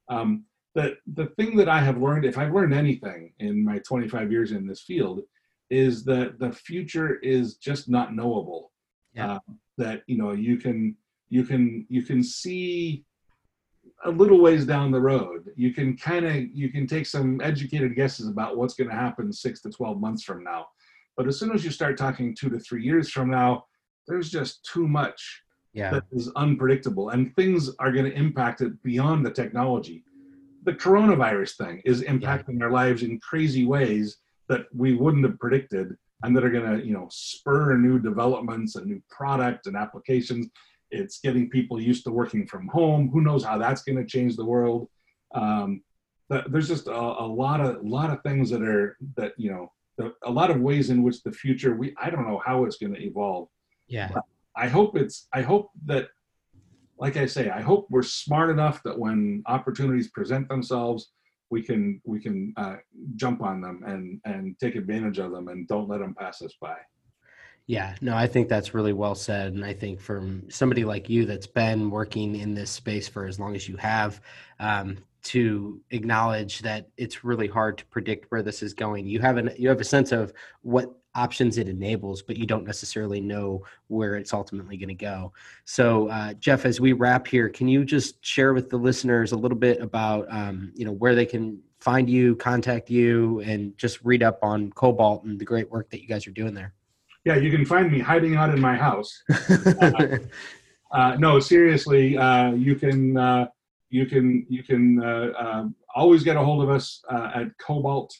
Um, 0.08 0.44
the 0.74 0.96
the 1.14 1.26
thing 1.26 1.56
that 1.56 1.68
I 1.68 1.80
have 1.80 1.98
learned, 1.98 2.24
if 2.24 2.36
I've 2.36 2.52
learned 2.52 2.74
anything 2.74 3.32
in 3.38 3.64
my 3.64 3.78
25 3.78 4.32
years 4.32 4.52
in 4.52 4.66
this 4.66 4.82
field, 4.82 5.20
is 5.70 6.04
that 6.04 6.38
the 6.38 6.50
future 6.52 7.16
is 7.20 7.56
just 7.56 7.88
not 7.88 8.14
knowable. 8.14 8.72
Yeah. 9.14 9.34
Uh, 9.34 9.38
that 9.78 10.02
you 10.06 10.18
know 10.18 10.32
you 10.32 10.56
can 10.56 10.96
you 11.28 11.44
can 11.44 11.86
you 11.88 12.02
can 12.02 12.22
see 12.22 13.04
a 14.04 14.10
little 14.10 14.40
ways 14.40 14.64
down 14.64 14.90
the 14.90 15.00
road 15.00 15.48
you 15.56 15.72
can 15.72 15.96
kind 15.96 16.26
of 16.26 16.34
you 16.52 16.70
can 16.70 16.86
take 16.86 17.06
some 17.06 17.40
educated 17.40 17.94
guesses 17.94 18.28
about 18.28 18.56
what's 18.56 18.74
going 18.74 18.90
to 18.90 18.96
happen 18.96 19.32
six 19.32 19.60
to 19.60 19.70
12 19.70 20.00
months 20.00 20.22
from 20.22 20.42
now 20.42 20.66
but 21.16 21.28
as 21.28 21.38
soon 21.38 21.52
as 21.52 21.64
you 21.64 21.70
start 21.70 21.96
talking 21.96 22.34
two 22.34 22.48
to 22.48 22.58
three 22.58 22.82
years 22.82 23.10
from 23.10 23.30
now 23.30 23.64
there's 24.06 24.30
just 24.30 24.64
too 24.64 24.88
much 24.88 25.42
yeah. 25.72 25.90
that 25.90 26.04
is 26.12 26.30
unpredictable 26.36 27.10
and 27.10 27.34
things 27.36 27.70
are 27.78 27.92
going 27.92 28.04
to 28.04 28.16
impact 28.16 28.60
it 28.60 28.82
beyond 28.82 29.24
the 29.24 29.30
technology 29.30 30.04
the 30.64 30.72
coronavirus 30.72 31.56
thing 31.56 31.82
is 31.84 32.02
impacting 32.02 32.58
yeah. 32.58 32.64
our 32.64 32.70
lives 32.70 33.02
in 33.02 33.18
crazy 33.20 33.64
ways 33.64 34.18
that 34.48 34.66
we 34.74 34.94
wouldn't 34.94 35.24
have 35.24 35.38
predicted 35.38 35.96
and 36.22 36.36
that 36.36 36.44
are 36.44 36.50
going 36.50 36.78
to 36.78 36.86
you 36.86 36.92
know 36.92 37.06
spur 37.10 37.76
new 37.76 37.98
developments 37.98 38.76
and 38.76 38.86
new 38.86 39.02
product 39.10 39.66
and 39.66 39.76
applications 39.76 40.48
it's 40.92 41.20
getting 41.20 41.50
people 41.50 41.80
used 41.80 42.04
to 42.04 42.10
working 42.10 42.46
from 42.46 42.68
home. 42.68 43.10
Who 43.12 43.22
knows 43.22 43.44
how 43.44 43.58
that's 43.58 43.82
going 43.82 43.98
to 43.98 44.06
change 44.06 44.36
the 44.36 44.44
world? 44.44 44.88
Um, 45.34 45.82
there's 46.48 46.68
just 46.68 46.86
a, 46.86 46.92
a, 46.92 47.26
lot 47.26 47.60
of 47.60 47.84
lot 47.84 48.10
of 48.10 48.22
things 48.22 48.48
that 48.50 48.62
are 48.62 48.96
that 49.16 49.32
you 49.36 49.50
know 49.50 49.72
the, 49.98 50.14
a 50.24 50.30
lot 50.30 50.50
of 50.50 50.60
ways 50.60 50.88
in 50.90 51.02
which 51.02 51.22
the 51.22 51.32
future 51.32 51.74
we 51.74 51.94
I 52.00 52.10
don't 52.10 52.26
know 52.26 52.40
how 52.44 52.64
it's 52.64 52.76
going 52.76 52.94
to 52.94 53.02
evolve. 53.02 53.48
Yeah. 53.88 54.10
But 54.14 54.24
I 54.56 54.68
hope 54.68 54.96
it's 54.96 55.28
I 55.32 55.42
hope 55.42 55.70
that 55.86 56.08
like 56.98 57.16
I 57.16 57.26
say 57.26 57.50
I 57.50 57.60
hope 57.60 57.86
we're 57.90 58.02
smart 58.02 58.50
enough 58.50 58.82
that 58.84 58.98
when 58.98 59.42
opportunities 59.46 60.10
present 60.10 60.48
themselves 60.48 61.12
we 61.50 61.62
can 61.62 62.00
we 62.04 62.18
can 62.18 62.54
uh, 62.56 62.76
jump 63.16 63.42
on 63.42 63.60
them 63.60 63.82
and 63.86 64.20
and 64.24 64.58
take 64.58 64.74
advantage 64.74 65.18
of 65.18 65.32
them 65.32 65.48
and 65.48 65.68
don't 65.68 65.88
let 65.88 66.00
them 66.00 66.14
pass 66.18 66.40
us 66.40 66.54
by. 66.60 66.76
Yeah, 67.72 67.94
no, 68.02 68.14
I 68.14 68.26
think 68.26 68.50
that's 68.50 68.74
really 68.74 68.92
well 68.92 69.14
said. 69.14 69.54
And 69.54 69.64
I 69.64 69.72
think 69.72 69.98
from 69.98 70.42
somebody 70.50 70.84
like 70.84 71.08
you 71.08 71.24
that's 71.24 71.46
been 71.46 71.88
working 71.88 72.36
in 72.36 72.52
this 72.52 72.70
space 72.70 73.08
for 73.08 73.24
as 73.24 73.40
long 73.40 73.56
as 73.56 73.66
you 73.66 73.78
have, 73.78 74.20
um, 74.60 74.98
to 75.22 75.80
acknowledge 75.90 76.58
that 76.58 76.90
it's 76.98 77.24
really 77.24 77.46
hard 77.46 77.78
to 77.78 77.86
predict 77.86 78.30
where 78.30 78.42
this 78.42 78.62
is 78.62 78.74
going. 78.74 79.06
You 79.06 79.20
have 79.20 79.38
an 79.38 79.52
you 79.56 79.70
have 79.70 79.80
a 79.80 79.84
sense 79.84 80.12
of 80.12 80.34
what 80.60 80.94
options 81.14 81.56
it 81.56 81.66
enables, 81.66 82.20
but 82.20 82.36
you 82.36 82.44
don't 82.44 82.66
necessarily 82.66 83.22
know 83.22 83.64
where 83.86 84.16
it's 84.16 84.34
ultimately 84.34 84.76
going 84.76 84.88
to 84.90 84.94
go. 84.94 85.32
So, 85.64 86.08
uh, 86.08 86.34
Jeff, 86.34 86.66
as 86.66 86.78
we 86.78 86.92
wrap 86.92 87.26
here, 87.26 87.48
can 87.48 87.68
you 87.68 87.86
just 87.86 88.22
share 88.22 88.52
with 88.52 88.68
the 88.68 88.76
listeners 88.76 89.32
a 89.32 89.36
little 89.36 89.56
bit 89.56 89.80
about 89.80 90.26
um, 90.28 90.72
you 90.74 90.84
know 90.84 90.92
where 90.92 91.14
they 91.14 91.24
can 91.24 91.62
find 91.80 92.10
you, 92.10 92.36
contact 92.36 92.90
you, 92.90 93.40
and 93.40 93.78
just 93.78 94.04
read 94.04 94.22
up 94.22 94.40
on 94.42 94.72
Cobalt 94.72 95.24
and 95.24 95.38
the 95.38 95.46
great 95.46 95.70
work 95.70 95.88
that 95.88 96.02
you 96.02 96.06
guys 96.06 96.26
are 96.26 96.32
doing 96.32 96.52
there? 96.52 96.74
Yeah, 97.24 97.36
you 97.36 97.50
can 97.50 97.64
find 97.64 97.90
me 97.90 98.00
hiding 98.00 98.36
out 98.36 98.50
in 98.50 98.60
my 98.60 98.76
house. 98.76 99.22
uh, 99.80 100.18
uh, 100.92 101.16
no, 101.18 101.40
seriously, 101.40 102.16
uh, 102.16 102.52
you 102.52 102.74
can 102.76 103.16
uh, 103.16 103.46
you 103.90 104.06
can 104.06 104.46
you 104.48 104.62
can 104.62 105.02
uh, 105.02 105.32
uh, 105.38 105.64
always 105.94 106.22
get 106.22 106.36
a 106.36 106.42
hold 106.42 106.62
of 106.62 106.70
us 106.70 107.02
at 107.10 107.56
Cobalt 107.58 108.12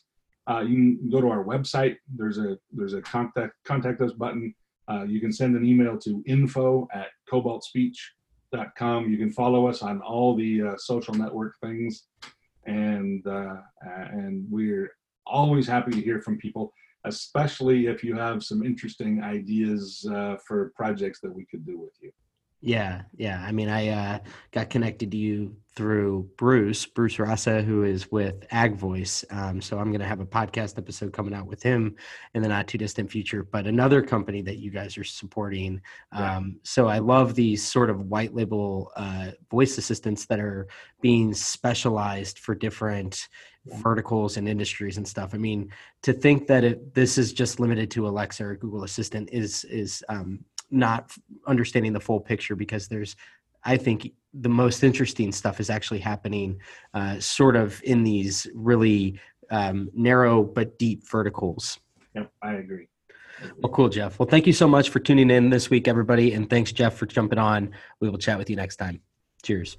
uh, 0.51 0.61
you 0.61 0.75
can 0.75 1.11
go 1.11 1.21
to 1.21 1.29
our 1.29 1.45
website. 1.45 1.97
There's 2.15 2.39
a 2.39 2.59
there's 2.73 2.95
a 2.95 3.03
contact 3.03 3.55
contact 3.65 4.01
us 4.01 4.13
button. 4.13 4.55
Uh, 4.89 5.05
you 5.05 5.21
can 5.21 5.33
send 5.33 5.57
an 5.57 5.65
email 5.65 5.97
to 5.99 6.23
info 6.27 6.89
at 6.93 7.09
cobaltspeech.com. 7.31 9.11
You 9.11 9.19
can 9.19 9.31
follow 9.31 9.69
us 9.69 9.83
on 9.83 10.01
all 10.01 10.35
the 10.35 10.63
uh, 10.63 10.77
social 10.77 11.15
network 11.15 11.55
things, 11.63 12.05
and 12.67 13.25
uh, 13.27 13.57
and 13.83 14.45
we're 14.51 14.91
always 15.27 15.69
happy 15.69 15.93
to 15.93 16.01
hear 16.01 16.21
from 16.21 16.39
people, 16.39 16.73
especially 17.05 17.87
if 17.87 18.03
you 18.05 18.17
have 18.17 18.43
some 18.43 18.65
interesting 18.65 19.23
ideas 19.23 20.07
uh, 20.13 20.37
for 20.47 20.73
projects 20.77 21.21
that 21.21 21.35
we 21.35 21.45
could 21.47 21.65
do 21.67 21.79
with 21.79 21.93
you. 22.01 22.13
Yeah, 22.65 23.03
yeah. 23.17 23.45
I 23.45 23.51
mean, 23.51 23.69
I 23.69 23.89
uh, 23.89 24.19
got 24.53 24.71
connected 24.71 25.11
to 25.11 25.17
you 25.17 25.57
through 25.75 26.31
Bruce, 26.37 26.87
Bruce 26.87 27.19
Rasa, 27.19 27.61
who 27.61 27.83
is 27.83 28.13
with 28.13 28.47
Ag 28.53 28.77
Voice. 28.77 29.25
Um, 29.31 29.61
so 29.61 29.79
I'm 29.79 29.89
going 29.89 30.01
to 30.01 30.07
have 30.07 30.21
a 30.21 30.27
podcast 30.27 30.79
episode 30.79 31.13
coming 31.13 31.35
out 31.35 31.47
with 31.47 31.61
him 31.61 31.97
in 32.35 32.43
the 32.43 32.49
not 32.49 32.69
too 32.69 32.79
distant 32.79 33.11
future. 33.11 33.43
But 33.43 33.67
another 33.67 34.01
company 34.01 34.43
that 34.43 34.59
you 34.59 34.71
guys 34.71 34.97
are 34.97 35.03
supporting. 35.03 35.81
Um, 36.13 36.61
So 36.63 36.87
I 36.87 36.99
love 36.99 37.35
these 37.35 37.67
sort 37.67 37.91
of 37.91 38.03
white 38.03 38.33
label 38.33 38.93
uh, 38.97 39.33
voice 39.51 39.77
assistants 39.77 40.27
that 40.27 40.39
are 40.39 40.69
being 41.01 41.35
specialized 41.35 42.39
for 42.39 42.55
different 42.55 43.29
verticals 43.67 44.37
and 44.37 44.49
industries 44.49 44.97
and 44.97 45.07
stuff. 45.07 45.35
I 45.35 45.39
mean, 45.39 45.71
to 46.03 46.13
think 46.13 46.47
that 46.49 46.65
it, 46.65 46.95
this 46.95 47.19
is 47.19 47.33
just 47.33 47.61
limited 47.61 47.91
to 47.93 48.09
Alexa 48.09 48.45
or 48.45 48.57
Google 48.57 48.85
Assistant 48.85 49.29
is 49.33 49.65
is 49.65 50.03
um, 50.09 50.45
not 50.71 51.13
understanding 51.47 51.93
the 51.93 52.01
full 52.01 52.21
picture 52.21 52.57
because 52.57 52.89
there's 52.89 53.17
I 53.65 53.77
think 53.77 54.13
the 54.35 54.49
most 54.49 54.83
interesting 54.83 55.31
stuff 55.31 55.61
is 55.61 55.71
actually 55.71 56.01
happening 56.01 56.61
uh, 56.95 57.21
sort 57.21 57.55
of 57.55 57.81
in 57.85 58.03
these 58.03 58.47
really 58.55 59.21
um, 59.51 59.91
narrow 59.95 60.43
but 60.43 60.79
deep 60.79 61.07
verticals. 61.09 61.79
Yep, 62.15 62.33
I 62.43 62.55
agree. 62.55 62.89
Well, 63.59 63.73
cool, 63.73 63.89
Jeff. 63.89 64.19
Well, 64.19 64.29
thank 64.29 64.47
you 64.47 64.53
so 64.53 64.69
much 64.69 64.91
for 64.91 65.01
tuning 65.01 65.31
in 65.31 65.51
this 65.51 65.71
week, 65.71 65.89
everybody. 65.89 66.33
And 66.33 66.49
thanks, 66.49 66.73
Jeff, 66.73 66.95
for 66.95 67.07
jumping 67.07 67.39
on. 67.39 67.73
We 68.01 68.09
will 68.09 68.19
chat 68.19 68.39
with 68.39 68.51
you 68.51 68.57
next 68.57 68.77
time. 68.77 69.01
Cheers. 69.43 69.79